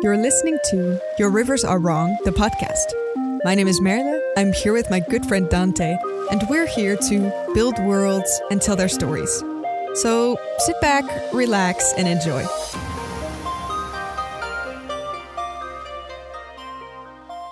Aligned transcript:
You're 0.00 0.16
listening 0.16 0.56
to 0.70 1.00
Your 1.18 1.28
Rivers 1.28 1.64
Are 1.64 1.80
Wrong, 1.80 2.16
the 2.24 2.30
podcast. 2.30 2.92
My 3.42 3.56
name 3.56 3.66
is 3.66 3.80
Merle. 3.80 4.22
I'm 4.36 4.52
here 4.52 4.72
with 4.72 4.88
my 4.90 5.00
good 5.00 5.26
friend 5.26 5.48
Dante, 5.50 5.96
and 6.30 6.40
we're 6.48 6.68
here 6.68 6.96
to 7.08 7.50
build 7.52 7.76
worlds 7.80 8.40
and 8.52 8.62
tell 8.62 8.76
their 8.76 8.88
stories. 8.88 9.42
So 9.94 10.38
sit 10.58 10.80
back, 10.80 11.04
relax, 11.32 11.92
and 11.94 12.06
enjoy. 12.06 12.46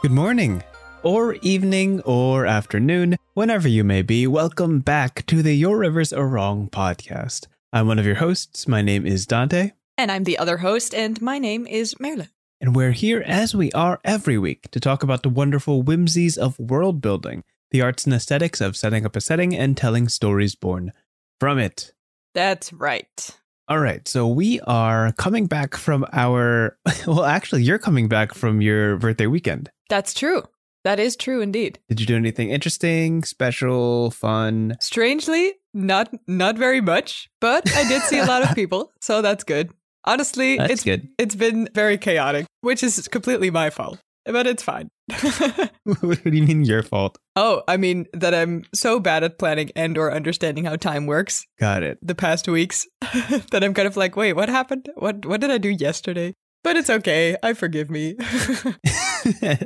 Good 0.03 0.13
morning, 0.13 0.63
or 1.03 1.35
evening, 1.43 2.01
or 2.03 2.47
afternoon, 2.47 3.17
whenever 3.35 3.67
you 3.67 3.83
may 3.83 4.03
be. 4.03 4.29
Welcome 4.29 4.79
back 4.79 5.27
to 5.27 5.43
the 5.43 5.55
Your 5.55 5.79
Rivers 5.79 6.13
Are 6.13 6.29
Wrong 6.29 6.69
podcast. 6.71 7.49
I'm 7.73 7.89
one 7.89 7.99
of 7.99 8.07
your 8.07 8.15
hosts. 8.15 8.69
My 8.69 8.83
name 8.83 9.05
is 9.05 9.27
Dante, 9.27 9.73
And 9.99 10.13
I'm 10.13 10.23
the 10.23 10.39
other 10.39 10.59
host, 10.59 10.95
and 10.95 11.21
my 11.21 11.41
name 11.41 11.67
is 11.67 11.99
Merle. 11.99 12.27
And 12.61 12.75
we're 12.75 12.93
here 12.93 13.23
as 13.27 13.55
we 13.55 13.71
are 13.73 14.01
every 14.05 14.39
week 14.39 14.71
to 14.71 14.81
talk 14.81 15.03
about 15.03 15.23
the 15.23 15.29
wonderful 15.29 15.83
whimsies 15.83 16.39
of 16.39 16.59
world 16.59 17.01
building, 17.01 17.45
the 17.71 17.83
arts 17.83 18.05
and 18.05 18.15
aesthetics 18.15 18.61
of 18.61 18.77
setting 18.77 19.05
up 19.05 19.17
a 19.17 19.21
setting 19.21 19.55
and 19.55 19.77
telling 19.77 20.09
stories 20.09 20.55
born 20.55 20.93
from 21.39 21.59
it. 21.59 21.93
That's 22.35 22.73
right. 22.73 23.31
All 23.69 23.81
right, 23.81 24.07
so 24.07 24.29
we 24.29 24.61
are 24.61 25.13
coming 25.13 25.47
back 25.47 25.77
from 25.77 26.07
our. 26.13 26.79
Well, 27.07 27.25
actually, 27.25 27.63
you're 27.63 27.79
coming 27.79 28.09
back 28.09 28.35
from 28.35 28.61
your 28.61 28.97
birthday 28.97 29.27
weekend. 29.27 29.71
That's 29.89 30.15
true. 30.15 30.43
That 30.85 31.01
is 31.01 31.17
true 31.17 31.41
indeed. 31.41 31.81
Did 31.89 32.01
you 32.01 32.07
do 32.07 32.17
anything 32.17 32.51
interesting, 32.51 33.25
special, 33.25 34.13
fun? 34.13 34.77
Strangely, 34.81 35.55
not 35.75 36.15
not 36.29 36.57
very 36.57 36.81
much, 36.81 37.29
but 37.41 37.69
I 37.75 37.89
did 37.89 38.03
see 38.03 38.19
a 38.19 38.25
lot 38.25 38.49
of 38.49 38.55
people, 38.55 38.93
so 39.01 39.21
that's 39.21 39.43
good. 39.43 39.73
Honestly, 40.07 40.57
That's 40.57 40.73
it's 40.73 40.85
good. 40.85 41.09
it's 41.19 41.35
been 41.35 41.69
very 41.75 41.99
chaotic, 41.99 42.47
which 42.61 42.83
is 42.83 43.09
completely 43.09 43.51
my 43.51 43.71
fault. 43.71 43.99
But 44.25 44.47
it's 44.47 44.63
fine. 44.63 44.89
what 46.01 46.25
do 46.25 46.31
you 46.31 46.43
mean 46.43 46.65
your 46.65 46.83
fault? 46.83 47.17
oh, 47.37 47.63
I 47.69 47.77
mean 47.77 48.07
that 48.13 48.35
I'm 48.35 48.65
so 48.75 48.99
bad 48.99 49.23
at 49.23 49.39
planning 49.39 49.71
and 49.77 49.97
or 49.99 50.13
understanding 50.13 50.65
how 50.65 50.75
time 50.77 51.07
works 51.07 51.47
Got 51.61 51.83
it. 51.85 51.99
the 52.03 52.15
past 52.15 52.49
weeks 52.49 52.87
that 53.51 53.63
I'm 53.63 53.75
kind 53.75 53.87
of 53.87 53.97
like, 53.97 54.17
wait, 54.17 54.33
what 54.33 54.49
happened? 54.49 54.89
What 54.97 55.25
what 55.27 55.41
did 55.41 55.51
I 55.51 55.59
do 55.59 55.69
yesterday? 55.69 56.35
But 56.65 56.77
it's 56.77 56.91
okay. 56.91 57.37
I 57.45 57.53
forgive 57.53 57.89
me. 57.91 58.17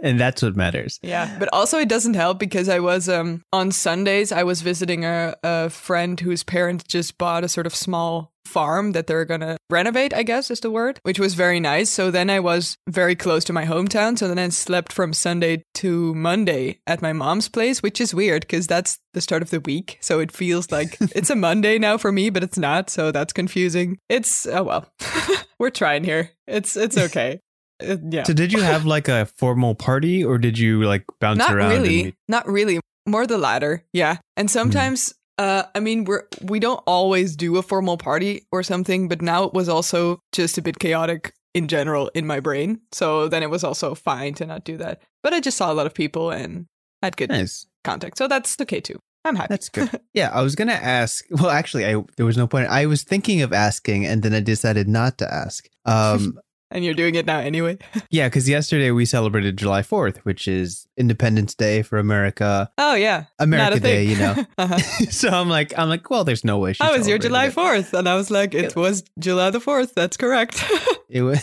and 0.02 0.20
that's 0.20 0.42
what 0.42 0.56
matters. 0.56 0.98
Yeah, 1.02 1.34
but 1.38 1.48
also 1.52 1.78
it 1.78 1.88
doesn't 1.88 2.14
help 2.14 2.38
because 2.38 2.68
I 2.68 2.80
was 2.80 3.08
um 3.08 3.42
on 3.52 3.72
Sundays 3.72 4.32
I 4.32 4.42
was 4.42 4.60
visiting 4.62 5.04
a, 5.04 5.34
a 5.42 5.70
friend 5.70 6.18
whose 6.20 6.42
parents 6.42 6.84
just 6.84 7.16
bought 7.18 7.44
a 7.44 7.48
sort 7.48 7.66
of 7.66 7.74
small 7.74 8.32
farm 8.50 8.92
that 8.92 9.06
they're 9.06 9.24
gonna 9.24 9.56
renovate, 9.70 10.12
I 10.12 10.22
guess 10.24 10.50
is 10.50 10.60
the 10.60 10.70
word, 10.70 10.98
which 11.04 11.20
was 11.20 11.34
very 11.34 11.60
nice. 11.60 11.88
So 11.88 12.10
then 12.10 12.28
I 12.28 12.40
was 12.40 12.76
very 12.88 13.14
close 13.14 13.44
to 13.44 13.52
my 13.52 13.64
hometown. 13.64 14.18
So 14.18 14.26
then 14.28 14.38
I 14.38 14.48
slept 14.48 14.92
from 14.92 15.12
Sunday 15.12 15.62
to 15.74 16.14
Monday 16.14 16.80
at 16.86 17.00
my 17.00 17.12
mom's 17.12 17.48
place, 17.48 17.82
which 17.82 18.00
is 18.00 18.14
weird 18.14 18.42
because 18.42 18.66
that's 18.66 18.98
the 19.14 19.20
start 19.20 19.42
of 19.42 19.50
the 19.50 19.60
week. 19.60 19.98
So 20.00 20.18
it 20.18 20.32
feels 20.32 20.70
like 20.70 20.96
it's 21.14 21.30
a 21.30 21.36
Monday 21.36 21.78
now 21.78 21.96
for 21.96 22.12
me, 22.12 22.30
but 22.30 22.42
it's 22.42 22.58
not. 22.58 22.90
So 22.90 23.12
that's 23.12 23.32
confusing. 23.32 23.98
It's 24.08 24.46
oh 24.46 24.64
well, 24.64 24.92
we're 25.58 25.70
trying 25.70 26.04
here. 26.04 26.30
It's 26.46 26.76
it's 26.76 26.98
okay. 27.08 27.40
Uh, 27.82 27.96
yeah. 28.10 28.24
So 28.24 28.34
did 28.34 28.52
you 28.52 28.60
have 28.60 28.84
like 28.84 29.08
a 29.08 29.26
formal 29.38 29.74
party 29.74 30.24
or 30.24 30.38
did 30.38 30.58
you 30.58 30.82
like 30.82 31.04
bounce 31.20 31.38
not 31.38 31.54
around? 31.54 31.72
and 31.72 31.82
really 31.82 32.14
not 32.28 32.46
really 32.46 32.80
more 33.06 33.26
the 33.26 33.38
latter 33.38 33.82
yeah 33.94 34.18
and 34.36 34.50
sometimes 34.50 35.14
uh 35.40 35.62
i 35.74 35.80
mean 35.80 36.04
we're 36.04 36.24
we 36.42 36.58
don't 36.60 36.82
always 36.86 37.34
do 37.34 37.56
a 37.56 37.62
formal 37.62 37.96
party 37.96 38.46
or 38.52 38.62
something 38.62 39.08
but 39.08 39.20
now 39.22 39.42
it 39.44 39.54
was 39.54 39.68
also 39.68 40.20
just 40.32 40.58
a 40.58 40.62
bit 40.62 40.78
chaotic 40.78 41.32
in 41.54 41.66
general 41.66 42.10
in 42.14 42.26
my 42.26 42.38
brain 42.40 42.78
so 42.92 43.26
then 43.28 43.42
it 43.42 43.50
was 43.50 43.64
also 43.64 43.94
fine 43.94 44.34
to 44.34 44.44
not 44.46 44.64
do 44.64 44.76
that 44.76 45.00
but 45.22 45.32
i 45.32 45.40
just 45.40 45.56
saw 45.56 45.72
a 45.72 45.74
lot 45.78 45.86
of 45.86 45.94
people 45.94 46.30
and 46.30 46.66
had 47.02 47.16
good 47.16 47.30
Nice. 47.30 47.66
contact 47.84 48.18
so 48.18 48.28
that's 48.28 48.60
okay 48.60 48.80
too 48.80 48.98
i'm 49.24 49.36
happy 49.36 49.48
That's 49.48 49.68
good. 49.68 49.90
Yeah, 50.20 50.30
I 50.32 50.42
was 50.42 50.54
gonna 50.56 50.80
ask. 51.00 51.24
Well, 51.30 51.50
actually, 51.50 51.84
I 51.86 52.02
there 52.16 52.26
was 52.26 52.36
no 52.36 52.46
point. 52.48 52.66
I 52.68 52.86
was 52.86 53.04
thinking 53.04 53.42
of 53.42 53.52
asking, 53.52 54.04
and 54.10 54.22
then 54.24 54.34
I 54.34 54.40
decided 54.40 54.88
not 54.88 55.18
to 55.18 55.26
ask. 55.32 55.68
Um, 55.86 56.40
and 56.70 56.84
you're 56.84 56.94
doing 56.94 57.14
it 57.14 57.26
now 57.26 57.38
anyway 57.38 57.76
yeah, 58.10 58.28
because 58.28 58.48
yesterday 58.48 58.90
we 58.90 59.04
celebrated 59.04 59.56
July 59.56 59.82
Fourth, 59.82 60.18
which 60.24 60.46
is 60.48 60.86
Independence 60.96 61.54
Day 61.54 61.82
for 61.82 61.98
America, 61.98 62.70
oh 62.78 62.94
yeah 62.94 63.24
America 63.38 63.80
Day. 63.80 64.04
You 64.04 64.16
know. 64.16 64.44
uh-huh. 64.58 64.78
so 65.10 65.28
I'm 65.28 65.48
like, 65.48 65.76
I'm 65.78 65.88
like, 65.88 66.08
well, 66.10 66.24
there's 66.24 66.44
no 66.44 66.58
way. 66.58 66.72
She 66.72 66.82
How 66.84 66.92
was 66.96 67.08
your 67.08 67.18
July 67.18 67.46
it. 67.46 67.54
4th? 67.54 67.92
And 67.98 68.08
I 68.08 68.14
was 68.14 68.30
like, 68.30 68.54
it 68.54 68.76
was 68.76 69.02
July 69.18 69.50
the 69.50 69.60
4th. 69.60 69.94
That's 69.94 70.16
correct. 70.16 70.62
It 71.08 71.22
was 71.22 71.40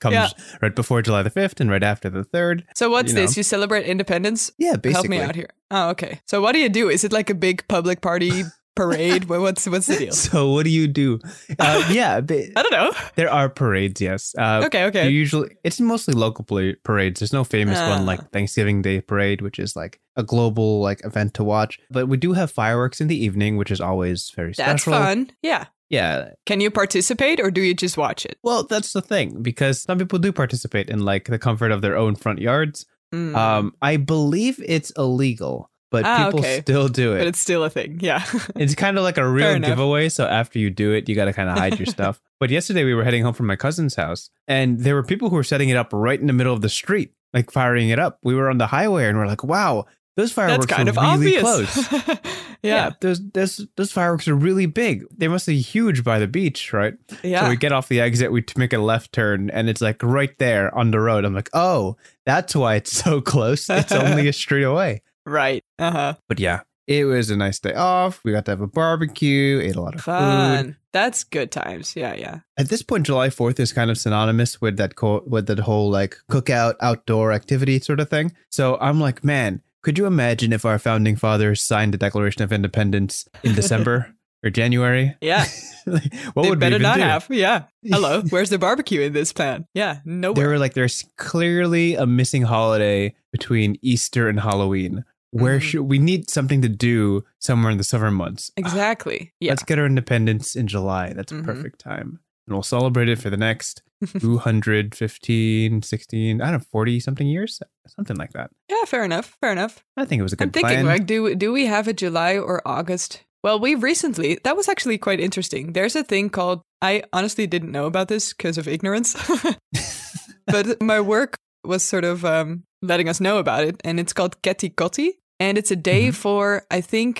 comes 0.00 0.14
Yeah. 0.14 0.28
right 0.60 0.74
before 0.74 1.00
July 1.02 1.22
the 1.22 1.30
fifth 1.30 1.60
and 1.60 1.70
right 1.70 1.82
after 1.82 2.10
the 2.10 2.24
third. 2.24 2.64
so, 2.74 2.90
what's 2.90 3.10
You 3.12 3.14
know. 3.16 3.20
this? 3.22 3.36
You 3.36 3.42
celebrate 3.42 3.86
independence? 3.86 4.50
Yeah, 4.58 4.76
basically. 4.76 5.16
Help 5.16 5.26
me 5.26 5.28
out 5.30 5.34
here. 5.36 5.50
Oh, 5.70 5.90
okay. 5.90 6.20
So 6.26 6.40
what 6.42 6.52
do 6.52 6.58
you 6.58 6.68
do? 6.68 6.88
Is 6.90 7.04
it 7.04 7.12
like 7.12 7.30
a 7.30 7.34
big 7.34 7.66
public 7.68 8.00
party 8.00 8.44
parade? 8.74 9.24
What's 9.28 9.66
what's 9.68 9.86
the 9.86 9.96
deal? 9.96 10.12
So 10.32 10.50
what 10.52 10.64
do 10.64 10.70
you 10.70 10.86
do? 10.88 11.18
Uh, 11.58 11.88
yeah, 11.90 12.16
I 12.56 12.62
don't 12.62 12.72
know. 12.72 12.92
there 13.16 13.30
are 13.30 13.48
parades. 13.48 14.00
Yes. 14.00 14.34
Uh, 14.38 14.62
Okay, 14.66 14.84
okay. 14.86 15.08
Usually 15.10 15.50
it's 15.64 15.80
mostly 15.80 16.14
local 16.14 16.44
parades. 16.82 17.20
There's 17.20 17.32
no 17.32 17.44
famous 17.44 17.78
Ah. 17.78 17.90
one 17.96 18.06
like 18.06 18.30
Thanksgiving 18.30 18.82
Day 18.82 19.00
parade, 19.00 19.40
which 19.42 19.58
is 19.58 19.74
like 19.76 20.00
a 20.16 20.22
global 20.22 20.80
like 20.80 21.04
event 21.04 21.34
to 21.34 21.44
watch. 21.44 21.78
But 21.90 22.06
we 22.08 22.16
do 22.16 22.32
have 22.32 22.50
fireworks 22.50 23.00
in 23.00 23.08
the 23.08 23.16
evening, 23.24 23.56
which 23.56 23.70
is 23.70 23.80
always 23.80 24.30
very 24.36 24.52
That's 24.56 24.82
special. 24.82 24.92
That's 24.92 25.04
fun. 25.06 25.30
Yeah. 25.42 25.66
Yeah. 25.90 26.30
Can 26.46 26.60
you 26.60 26.70
participate 26.70 27.38
or 27.40 27.50
do 27.50 27.60
you 27.60 27.74
just 27.74 27.98
watch 27.98 28.24
it? 28.24 28.38
Well, 28.42 28.62
that's 28.64 28.92
the 28.94 29.02
thing 29.02 29.42
because 29.42 29.82
some 29.82 29.98
people 29.98 30.18
do 30.18 30.32
participate 30.32 30.88
in 30.88 31.04
like 31.04 31.26
the 31.26 31.38
comfort 31.38 31.70
of 31.72 31.82
their 31.82 31.96
own 31.98 32.14
front 32.16 32.38
yards. 32.38 32.86
Mm. 33.14 33.36
Um, 33.36 33.74
I 33.82 33.98
believe 33.98 34.58
it's 34.64 34.90
illegal, 34.96 35.70
but 35.92 36.04
Ah, 36.04 36.24
people 36.26 36.40
okay. 36.40 36.60
still 36.60 36.88
do 36.88 37.12
it. 37.14 37.18
but 37.18 37.26
it's 37.28 37.38
still 37.38 37.62
a 37.62 37.70
thing. 37.70 37.98
Yeah. 38.00 38.24
It's 38.56 38.74
kind 38.74 38.98
of 38.98 39.04
like 39.04 39.18
a 39.18 39.28
real 39.28 39.58
giveaway. 39.60 40.08
So 40.08 40.26
after 40.26 40.58
you 40.58 40.70
do 40.70 40.92
it, 40.92 41.08
you 41.08 41.14
got 41.14 41.26
to 41.26 41.32
kind 41.32 41.48
of 41.48 41.56
hide 41.56 41.78
your 41.78 41.86
stuff. 41.98 42.20
But 42.40 42.50
yesterday 42.50 42.82
we 42.84 42.94
were 42.94 43.04
heading 43.04 43.22
home 43.22 43.34
from 43.34 43.46
my 43.46 43.56
cousin's 43.56 43.94
house, 43.94 44.30
and 44.48 44.80
there 44.80 44.94
were 44.96 45.04
people 45.04 45.30
who 45.30 45.36
were 45.36 45.44
setting 45.44 45.68
it 45.68 45.76
up 45.76 45.90
right 45.92 46.18
in 46.20 46.26
the 46.26 46.32
middle 46.32 46.52
of 46.54 46.60
the 46.62 46.68
street, 46.68 47.12
like 47.32 47.52
firing 47.52 47.90
it 47.90 47.98
up. 48.00 48.18
We 48.24 48.34
were 48.34 48.50
on 48.50 48.58
the 48.58 48.66
highway, 48.66 49.06
and 49.06 49.16
we're 49.16 49.26
like, 49.28 49.44
"Wow, 49.44 49.86
those 50.16 50.32
fireworks 50.32 50.66
That's 50.66 50.76
kind 50.76 50.88
are 50.88 50.90
of 50.90 51.20
really 51.20 51.38
obvious. 51.38 51.86
close." 51.86 52.18
yeah. 52.62 52.90
those 53.00 53.20
those 53.32 53.66
those 53.76 53.92
fireworks 53.92 54.26
are 54.28 54.34
really 54.34 54.66
big. 54.66 55.04
They 55.16 55.28
must 55.28 55.46
be 55.46 55.60
huge 55.60 56.02
by 56.04 56.18
the 56.18 56.26
beach, 56.26 56.72
right? 56.72 56.94
Yeah. 57.22 57.42
So 57.44 57.48
we 57.50 57.56
get 57.56 57.72
off 57.72 57.88
the 57.88 58.00
exit, 58.00 58.32
we 58.32 58.44
make 58.56 58.72
a 58.72 58.78
left 58.78 59.12
turn, 59.12 59.50
and 59.50 59.68
it's 59.68 59.80
like 59.80 60.02
right 60.02 60.36
there 60.38 60.74
on 60.76 60.90
the 60.90 61.00
road. 61.00 61.24
I'm 61.24 61.34
like, 61.34 61.50
"Oh, 61.52 61.96
that's 62.26 62.54
why 62.56 62.74
it's 62.76 62.92
so 62.92 63.20
close. 63.20 63.68
It's 63.70 63.92
only 63.92 64.28
a 64.28 64.32
street 64.32 64.64
away." 64.64 65.02
Right. 65.26 65.62
Uh-huh. 65.78 66.14
But 66.28 66.40
yeah, 66.40 66.60
it 66.86 67.04
was 67.04 67.30
a 67.30 67.36
nice 67.36 67.58
day 67.60 67.74
off. 67.74 68.20
We 68.24 68.32
got 68.32 68.44
to 68.46 68.50
have 68.52 68.60
a 68.60 68.66
barbecue, 68.66 69.60
ate 69.62 69.76
a 69.76 69.80
lot 69.80 69.94
of 69.94 70.00
food. 70.02 70.12
Fun. 70.12 70.76
That's 70.92 71.24
good 71.24 71.50
times. 71.50 71.96
Yeah, 71.96 72.14
yeah. 72.14 72.40
At 72.58 72.68
this 72.68 72.82
point, 72.82 73.06
July 73.06 73.30
Fourth 73.30 73.58
is 73.60 73.72
kind 73.72 73.90
of 73.90 73.96
synonymous 73.96 74.60
with 74.60 74.76
that 74.76 74.96
co- 74.96 75.24
with 75.26 75.46
that 75.46 75.60
whole 75.60 75.90
like 75.90 76.16
cookout 76.30 76.74
outdoor 76.80 77.32
activity 77.32 77.78
sort 77.80 78.00
of 78.00 78.10
thing. 78.10 78.32
So 78.50 78.76
I'm 78.80 79.00
like, 79.00 79.24
man, 79.24 79.62
could 79.82 79.96
you 79.98 80.06
imagine 80.06 80.52
if 80.52 80.64
our 80.64 80.78
founding 80.78 81.16
fathers 81.16 81.62
signed 81.62 81.94
the 81.94 81.98
Declaration 81.98 82.42
of 82.42 82.52
Independence 82.52 83.26
in 83.42 83.54
December 83.54 84.14
or 84.44 84.50
January? 84.50 85.16
Yeah. 85.20 85.46
Like, 85.84 86.14
what 86.34 86.44
they 86.44 86.50
would 86.50 86.60
better 86.60 86.78
not 86.78 86.94
do? 86.98 87.00
have. 87.02 87.26
Yeah. 87.28 87.64
Hello. 87.84 88.22
Where's 88.30 88.50
the 88.50 88.58
barbecue 88.58 89.00
in 89.00 89.12
this 89.14 89.32
plan? 89.32 89.66
Yeah. 89.74 89.94
They 90.04 90.12
Nowhere. 90.12 90.50
were 90.50 90.58
like, 90.60 90.74
there's 90.74 91.04
clearly 91.16 91.96
a 91.96 92.06
missing 92.06 92.42
holiday 92.42 93.16
between 93.32 93.76
Easter 93.82 94.28
and 94.28 94.38
Halloween. 94.38 95.04
Where 95.32 95.58
Mhm. 95.58 95.62
should 95.62 95.82
we 95.82 95.98
need 95.98 96.30
something 96.30 96.60
to 96.62 96.68
do 96.68 97.24
somewhere 97.40 97.72
in 97.72 97.78
the 97.78 97.84
summer 97.84 98.10
months? 98.10 98.50
exactly. 98.56 99.32
Yeah. 99.40 99.52
Let's 99.52 99.62
get 99.64 99.78
our 99.78 99.86
independence 99.86 100.54
in 100.54 100.66
July. 100.68 101.12
That's 101.14 101.32
a 101.32 101.36
Mhm. 101.36 101.44
perfect 101.44 101.78
time. 101.80 102.20
And 102.46 102.54
we'll 102.54 102.62
celebrate 102.62 103.08
it 103.08 103.18
for 103.18 103.30
the 103.30 103.36
next 103.36 103.82
215, 104.20 105.82
16, 105.82 106.40
I 106.40 106.50
don't 106.50 106.60
know, 106.60 106.64
40 106.70 107.00
something 107.00 107.26
years? 107.26 107.60
Something 107.86 108.16
like 108.16 108.32
that. 108.32 108.50
yeah, 108.68 108.84
fair 108.86 109.04
enough. 109.04 109.36
Fair 109.40 109.52
enough. 109.52 109.82
I 109.96 110.04
think 110.04 110.20
it 110.20 110.22
was 110.22 110.32
a 110.32 110.36
good 110.36 110.48
I'm 110.48 110.52
thinking, 110.52 110.70
plan. 110.70 110.86
like, 110.86 111.06
do 111.06 111.34
do 111.34 111.52
we 111.52 111.66
have 111.66 111.88
a 111.88 111.92
July 111.92 112.36
or 112.38 112.60
August? 112.66 113.22
Well, 113.44 113.58
we 113.58 113.74
recently 113.74 114.38
that 114.44 114.56
was 114.56 114.68
actually 114.68 114.98
quite 114.98 115.20
interesting. 115.20 115.72
There's 115.72 115.96
a 115.96 116.04
thing 116.04 116.30
called 116.30 116.62
I 116.80 117.02
honestly 117.12 117.46
didn't 117.46 117.72
know 117.72 117.86
about 117.86 118.08
this 118.08 118.32
because 118.32 118.58
of 118.58 118.66
ignorance, 118.68 119.14
but 120.46 120.80
my 120.82 121.00
work 121.00 121.36
was 121.64 121.82
sort 121.82 122.04
of 122.04 122.24
um, 122.24 122.64
letting 122.82 123.08
us 123.08 123.20
know 123.20 123.38
about 123.38 123.64
it, 123.64 123.80
and 123.84 124.00
it's 124.00 124.12
called 124.12 124.40
Keti 124.42 124.74
Koti, 124.74 125.12
and 125.42 125.52
it's 125.58 125.72
a 125.76 125.76
day 125.92 126.04
Mhm. 126.08 126.14
for 126.22 126.40
I 126.70 126.80
think 126.92 127.14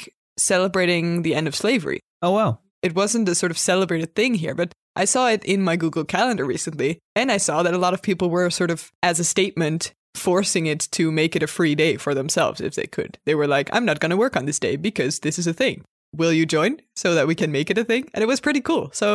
celebrating 0.52 1.22
the 1.22 1.34
end 1.38 1.46
of 1.48 1.54
slavery. 1.64 2.00
oh, 2.24 2.30
wow. 2.38 2.52
It 2.82 2.94
wasn't 2.94 3.28
a 3.28 3.34
sort 3.34 3.50
of 3.52 3.58
celebrated 3.58 4.10
thing 4.18 4.34
here, 4.44 4.54
but 4.54 4.70
I 5.02 5.04
saw 5.06 5.24
it 5.34 5.42
in 5.44 5.60
my 5.68 5.76
Google 5.82 6.04
Calendar 6.04 6.44
recently, 6.44 6.90
and 7.18 7.30
I 7.32 7.38
saw 7.38 7.62
that 7.62 7.74
a 7.74 7.78
lot 7.84 7.94
of 7.94 8.02
people 8.08 8.28
were 8.30 8.50
sort 8.50 8.70
of, 8.70 8.90
as 9.02 9.18
a 9.20 9.24
statement, 9.24 9.92
forcing 10.14 10.66
it 10.66 10.80
to 10.98 11.10
make 11.10 11.34
it 11.36 11.42
a 11.42 11.46
free 11.58 11.74
day 11.84 11.96
for 11.96 12.12
themselves 12.14 12.60
if 12.60 12.74
they 12.74 12.86
could. 12.96 13.18
They 13.26 13.34
were 13.34 13.48
like, 13.56 13.68
I'm 13.72 13.84
not 13.84 13.98
going 14.00 14.10
to 14.14 14.16
work 14.24 14.36
on 14.36 14.46
this 14.46 14.58
day 14.60 14.76
because 14.76 15.20
this 15.20 15.38
is 15.38 15.46
a 15.46 15.52
thing. 15.62 15.76
Will 16.14 16.32
you 16.32 16.44
join 16.46 16.72
so 16.94 17.08
that 17.16 17.26
we 17.26 17.34
can 17.34 17.50
make 17.50 17.70
it 17.70 17.78
a 17.78 17.84
thing? 17.84 18.04
And 18.14 18.22
it 18.22 18.26
was 18.32 18.40
pretty 18.46 18.60
cool. 18.60 18.90
So 18.92 19.06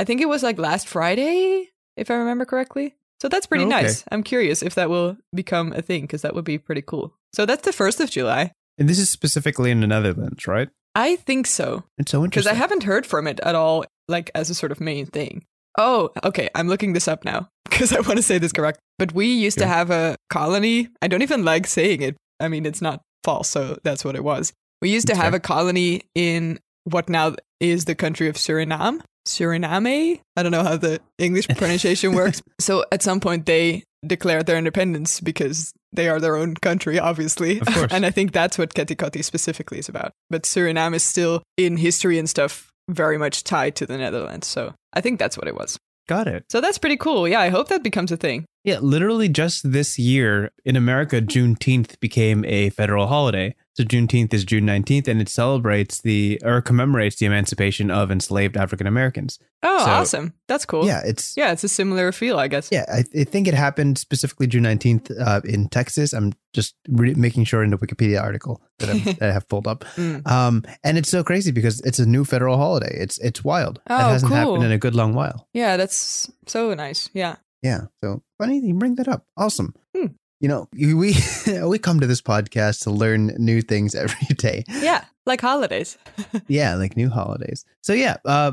I 0.00 0.04
think 0.04 0.20
it 0.20 0.28
was 0.34 0.42
like 0.42 0.58
last 0.58 0.86
Friday, 0.88 1.70
if 1.96 2.10
I 2.10 2.14
remember 2.14 2.44
correctly. 2.44 2.94
So 3.20 3.28
that's 3.28 3.46
pretty 3.46 3.64
Oh, 3.64 3.68
okay. 3.72 3.82
nice. 3.82 4.04
I'm 4.12 4.22
curious 4.22 4.62
if 4.62 4.74
that 4.76 4.88
will 4.90 5.16
become 5.34 5.72
a 5.72 5.82
thing 5.82 6.02
because 6.02 6.22
that 6.22 6.34
would 6.34 6.44
be 6.44 6.58
pretty 6.58 6.82
cool. 6.82 7.12
So 7.34 7.44
that's 7.46 7.62
the 7.62 7.72
1st 7.72 8.00
of 8.00 8.10
July. 8.10 8.52
And 8.78 8.88
this 8.88 8.98
is 8.98 9.10
specifically 9.10 9.70
in 9.70 9.80
the 9.80 9.86
Netherlands, 9.86 10.46
right? 10.46 10.68
I 10.94 11.16
think 11.16 11.46
so 11.48 11.82
It's 11.98 12.12
so 12.12 12.24
interesting. 12.24 12.48
because. 12.50 12.56
I 12.56 12.60
haven't 12.60 12.84
heard 12.84 13.04
from 13.06 13.26
it 13.26 13.40
at 13.40 13.54
all, 13.56 13.84
like 14.08 14.30
as 14.34 14.50
a 14.50 14.54
sort 14.54 14.70
of 14.70 14.80
main 14.80 15.06
thing. 15.06 15.44
Oh, 15.76 16.10
okay. 16.22 16.48
I'm 16.54 16.68
looking 16.68 16.92
this 16.92 17.08
up 17.08 17.24
now 17.24 17.48
because 17.70 17.92
I 17.92 18.00
want 18.00 18.16
to 18.16 18.22
say 18.22 18.38
this 18.38 18.52
correct. 18.52 18.78
But 18.98 19.12
we 19.12 19.26
used 19.26 19.58
to 19.58 19.66
have 19.66 19.90
a 19.90 20.16
colony. 20.30 20.88
I 21.02 21.08
don't 21.08 21.22
even 21.22 21.44
like 21.44 21.66
saying 21.66 22.02
it. 22.02 22.16
I 22.38 22.46
mean, 22.48 22.64
it's 22.66 22.80
not 22.80 23.00
false, 23.24 23.48
so 23.48 23.78
that's 23.82 24.04
what 24.04 24.14
it 24.14 24.22
was. 24.22 24.52
We 24.80 24.90
used 24.90 25.06
to 25.08 25.14
That's 25.14 25.24
have 25.24 25.34
a 25.34 25.40
colony 25.40 26.02
in 26.14 26.60
what 26.84 27.08
now 27.08 27.34
is 27.58 27.86
the 27.86 27.94
country 27.94 28.28
of 28.28 28.36
Suriname. 28.36 29.00
Suriname? 29.26 30.20
I 30.36 30.42
don't 30.42 30.52
know 30.52 30.62
how 30.62 30.76
the 30.76 31.00
English 31.18 31.48
pronunciation 31.48 32.14
works. 32.14 32.42
So 32.60 32.84
at 32.92 33.02
some 33.02 33.18
point 33.20 33.46
they 33.46 33.82
declared 34.06 34.46
their 34.46 34.58
independence 34.58 35.20
because 35.20 35.72
they 35.92 36.08
are 36.08 36.20
their 36.20 36.36
own 36.36 36.54
country, 36.54 36.98
obviously. 36.98 37.60
And 37.90 38.04
I 38.04 38.10
think 38.10 38.32
that's 38.32 38.58
what 38.58 38.74
Ketikoti 38.74 39.24
specifically 39.24 39.78
is 39.78 39.88
about. 39.88 40.12
But 40.30 40.42
Suriname 40.42 40.94
is 40.94 41.02
still 41.02 41.42
in 41.56 41.76
history 41.76 42.18
and 42.18 42.28
stuff 42.28 42.70
very 42.88 43.18
much 43.18 43.44
tied 43.44 43.76
to 43.76 43.86
the 43.86 43.96
Netherlands. 43.96 44.46
So 44.46 44.74
I 44.92 45.00
think 45.00 45.18
that's 45.18 45.38
what 45.38 45.48
it 45.48 45.54
was. 45.54 45.78
Got 46.06 46.26
it. 46.28 46.44
So 46.50 46.60
that's 46.60 46.78
pretty 46.78 46.96
cool. 46.96 47.26
Yeah, 47.26 47.40
I 47.40 47.48
hope 47.48 47.68
that 47.68 47.82
becomes 47.82 48.12
a 48.12 48.16
thing. 48.16 48.44
Yeah, 48.62 48.78
literally 48.80 49.28
just 49.28 49.72
this 49.72 49.98
year 49.98 50.50
in 50.64 50.76
America, 50.76 51.20
Juneteenth 51.20 51.98
became 52.00 52.44
a 52.44 52.70
federal 52.70 53.06
holiday. 53.06 53.54
So 53.74 53.82
Juneteenth 53.82 54.32
is 54.32 54.44
June 54.44 54.64
19th, 54.66 55.08
and 55.08 55.20
it 55.20 55.28
celebrates 55.28 56.00
the 56.00 56.40
or 56.44 56.62
commemorates 56.62 57.16
the 57.16 57.26
emancipation 57.26 57.90
of 57.90 58.10
enslaved 58.12 58.56
African 58.56 58.86
Americans. 58.86 59.38
Oh, 59.64 59.78
So- 59.84 59.90
awesome. 59.90 60.32
That's 60.46 60.64
cool. 60.64 60.86
Yeah, 60.86 61.02
it's 61.04 61.36
Yeah, 61.36 61.50
it's 61.50 61.64
a 61.64 61.68
similar 61.68 62.12
feel, 62.12 62.38
I 62.38 62.46
guess. 62.48 62.68
yeah. 62.70 62.84
I, 62.88 63.02
I 63.18 63.24
think 63.24 63.48
it 63.48 63.54
happened 63.54 63.98
specifically 63.98 64.46
June 64.46 64.62
19th 64.62 65.10
uh, 65.20 65.40
in 65.44 65.68
Texas. 65.70 66.12
I'm 66.12 66.34
just 66.52 66.76
re- 66.88 67.14
making 67.14 67.44
sure 67.46 67.64
in 67.64 67.70
the 67.70 67.78
Wikipedia 67.78 68.22
article 68.22 68.62
that, 68.78 68.90
I'm, 68.90 69.02
that 69.18 69.22
I 69.22 69.32
have 69.32 69.48
pulled 69.48 69.66
up. 69.66 69.84
Mm. 69.96 70.24
Um, 70.30 70.62
and 70.84 70.96
it's 70.96 71.08
so 71.08 71.24
crazy 71.24 71.50
because 71.50 71.80
it's 71.80 71.98
a 71.98 72.06
new 72.06 72.24
federal 72.24 72.56
holiday. 72.56 72.94
It's 72.96 73.18
it's 73.18 73.42
wild. 73.42 73.80
Oh, 73.90 73.96
it 73.96 74.12
hasn't 74.12 74.28
cool. 74.30 74.36
happened 74.38 74.62
in 74.64 74.70
a 74.72 74.78
good 74.78 74.94
long 74.94 75.14
while. 75.14 75.48
Yeah, 75.52 75.76
that's 75.76 76.30
so 76.46 76.74
nice. 76.74 77.10
Yeah. 77.12 77.36
Yeah. 77.62 77.86
So 78.04 78.22
funny 78.38 78.60
you 78.60 78.74
bring 78.74 78.94
that 78.96 79.08
up. 79.08 79.24
Awesome. 79.36 79.74
Hmm. 79.96 80.06
You 80.40 80.48
know, 80.48 80.68
we 80.74 81.14
we 81.64 81.78
come 81.78 82.00
to 82.00 82.06
this 82.06 82.20
podcast 82.20 82.82
to 82.82 82.90
learn 82.90 83.28
new 83.38 83.62
things 83.62 83.94
every 84.04 84.34
day. 84.36 84.64
Yeah, 84.68 85.04
like 85.26 85.40
holidays. 85.40 85.96
Yeah, 86.48 86.74
like 86.74 86.96
new 86.96 87.08
holidays. 87.08 87.64
So 87.80 87.92
yeah, 87.92 88.16
uh, 88.24 88.52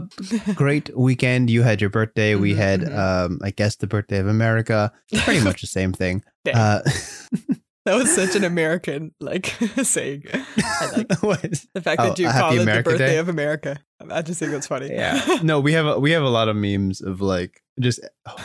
great 0.55 0.95
weekend. 0.95 1.49
You 1.49 1.63
had 1.63 1.81
your 1.81 1.89
birthday. 1.89 2.35
We 2.35 2.53
had, 2.53 2.81
mhm. 2.81 2.97
um, 2.97 3.39
I 3.43 3.49
guess, 3.51 3.75
the 3.75 3.87
birthday 3.87 4.19
of 4.19 4.27
America. 4.27 4.91
Pretty 5.13 5.43
much 5.43 5.61
the 5.61 5.67
same 5.67 5.91
thing. 5.93 6.23
Uh, 6.53 6.81
that 7.85 7.95
was 7.95 8.13
such 8.13 8.35
an 8.35 8.43
American 8.43 9.13
like 9.19 9.47
saying. 9.83 10.23
I 10.33 10.91
like 10.97 11.23
what? 11.23 11.41
the 11.73 11.81
fact 11.81 11.99
Oh, 12.01 12.09
that 12.09 12.19
you 12.19 12.29
a 12.29 12.31
call 12.31 12.53
it 12.53 12.61
America 12.61 12.89
the 12.91 12.97
birthday 12.97 13.13
Day? 13.13 13.17
of 13.17 13.29
America. 13.29 13.77
I 14.09 14.21
just 14.21 14.39
think 14.39 14.51
that's 14.51 14.67
funny. 14.67 14.89
Yeah. 14.91 15.39
No, 15.43 15.59
we 15.59 15.73
have 15.73 15.85
a, 15.85 15.99
we 15.99 16.11
have 16.11 16.23
a 16.23 16.29
lot 16.29 16.47
of 16.47 16.55
memes 16.55 17.01
of 17.01 17.21
like 17.21 17.61
just 17.79 17.99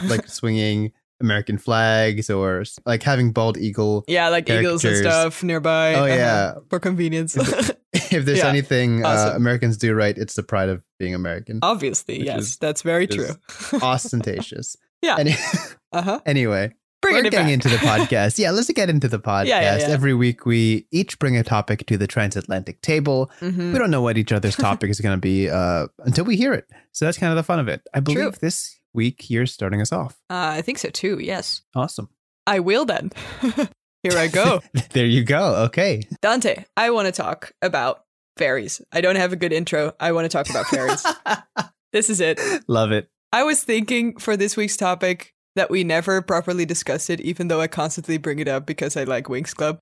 like 0.05 0.27
swinging 0.29 0.93
American 1.21 1.59
flags 1.59 2.29
or 2.31 2.65
like 2.85 3.03
having 3.03 3.33
bald 3.33 3.57
eagle. 3.59 4.05
Yeah, 4.09 4.29
like 4.29 4.49
eagles 4.51 4.85
and 4.85 4.97
stuff 4.97 5.43
nearby. 5.43 5.95
Oh 5.95 6.05
uh-huh, 6.05 6.07
yeah. 6.15 6.55
for 6.69 6.79
convenience. 6.81 7.37
If 7.37 7.77
there's 8.25 8.39
Yeah. 8.39 8.49
anything 8.49 9.05
uh, 9.05 9.33
Americans 9.35 9.77
do 9.77 9.95
right, 9.95 10.17
it's 10.17 10.35
the 10.35 10.43
pride 10.43 10.69
of 10.69 10.83
being 10.99 11.15
American. 11.15 11.61
Obviously, 11.63 12.23
yes, 12.25 12.57
that's 12.57 12.83
very 12.83 13.07
true. 13.07 13.31
Ostentatious. 13.83 14.77
Yeah. 15.03 15.17
Any- 15.19 15.35
Uh 15.93 16.03
huh. 16.03 16.21
anyway, 16.27 16.75
Bringing 17.01 17.25
we're 17.25 17.31
getting 17.31 17.53
into 17.55 17.69
the 17.71 17.77
podcast. 17.77 18.39
Yeah, 18.39 18.51
let's 18.51 18.71
get 18.71 18.91
into 18.91 19.09
the 19.09 19.19
podcast. 19.21 19.47
Yeah, 19.47 19.61
yeah, 19.63 19.79
yeah. 19.79 19.87
Every 19.89 20.13
week, 20.13 20.45
we 20.45 20.87
each 20.91 21.19
bring 21.19 21.37
a 21.39 21.43
topic 21.45 21.87
to 21.87 21.97
the 21.97 22.07
transatlantic 22.07 22.83
table. 22.83 23.31
Mhm. 23.41 23.73
We 23.73 23.79
don't 23.79 23.91
know 23.91 24.03
what 24.03 24.19
each 24.19 24.31
other's 24.33 24.57
topic 24.57 24.91
is 24.91 25.01
going 25.01 25.17
to 25.17 25.21
be 25.21 25.49
uh, 25.49 25.87
until 26.01 26.25
we 26.27 26.37
hear 26.37 26.53
it. 26.53 26.69
So 26.93 27.05
that's 27.07 27.17
kind 27.17 27.31
of 27.31 27.37
the 27.37 27.45
fun 27.45 27.61
of 27.61 27.69
it. 27.69 27.81
I 27.95 28.01
believe 28.01 28.19
True. 28.19 28.33
this 28.43 28.79
week 28.97 29.31
you're 29.31 29.47
starting 29.47 29.81
us 29.81 29.93
off. 29.93 30.15
Uh, 30.31 30.59
I 30.59 30.63
think 30.63 30.79
so 30.79 30.91
too. 30.91 31.19
Yes, 31.21 31.63
Awesome. 31.75 32.09
I 32.47 32.61
will 32.61 32.85
then. 32.85 33.11
Here 34.03 34.17
I 34.19 34.29
go. 34.29 34.61
there 34.91 35.07
you 35.07 35.25
go. 35.25 35.65
Okay. 35.67 36.03
Dante, 36.23 36.65
I 36.77 36.91
want 36.91 37.07
to 37.07 37.13
talk 37.13 37.53
about 37.61 38.05
fairies. 38.37 38.81
I 38.93 39.01
don't 39.01 39.17
have 39.17 39.33
a 39.33 39.37
good 39.37 39.53
intro. 39.53 39.95
I 39.99 40.13
want 40.13 40.25
to 40.25 40.29
talk 40.29 40.49
about 40.49 40.67
fairies. 40.67 41.05
this 41.93 42.09
is 42.09 42.21
it. 42.21 42.41
Love 42.69 42.93
it. 42.93 43.09
I 43.33 43.43
was 43.43 43.65
thinking 43.65 44.17
for 44.19 44.37
this 44.37 44.57
week's 44.57 44.77
topic 44.77 45.33
that 45.57 45.71
we 45.71 45.83
never 45.83 46.23
properly 46.23 46.65
discussed 46.65 47.11
it, 47.11 47.21
even 47.21 47.49
though 47.49 47.61
I 47.61 47.67
constantly 47.67 48.19
bring 48.19 48.39
it 48.39 48.47
up 48.47 48.65
because 48.67 48.97
I 48.97 49.05
like 49.05 49.25
Winx 49.27 49.55
Club. 49.55 49.79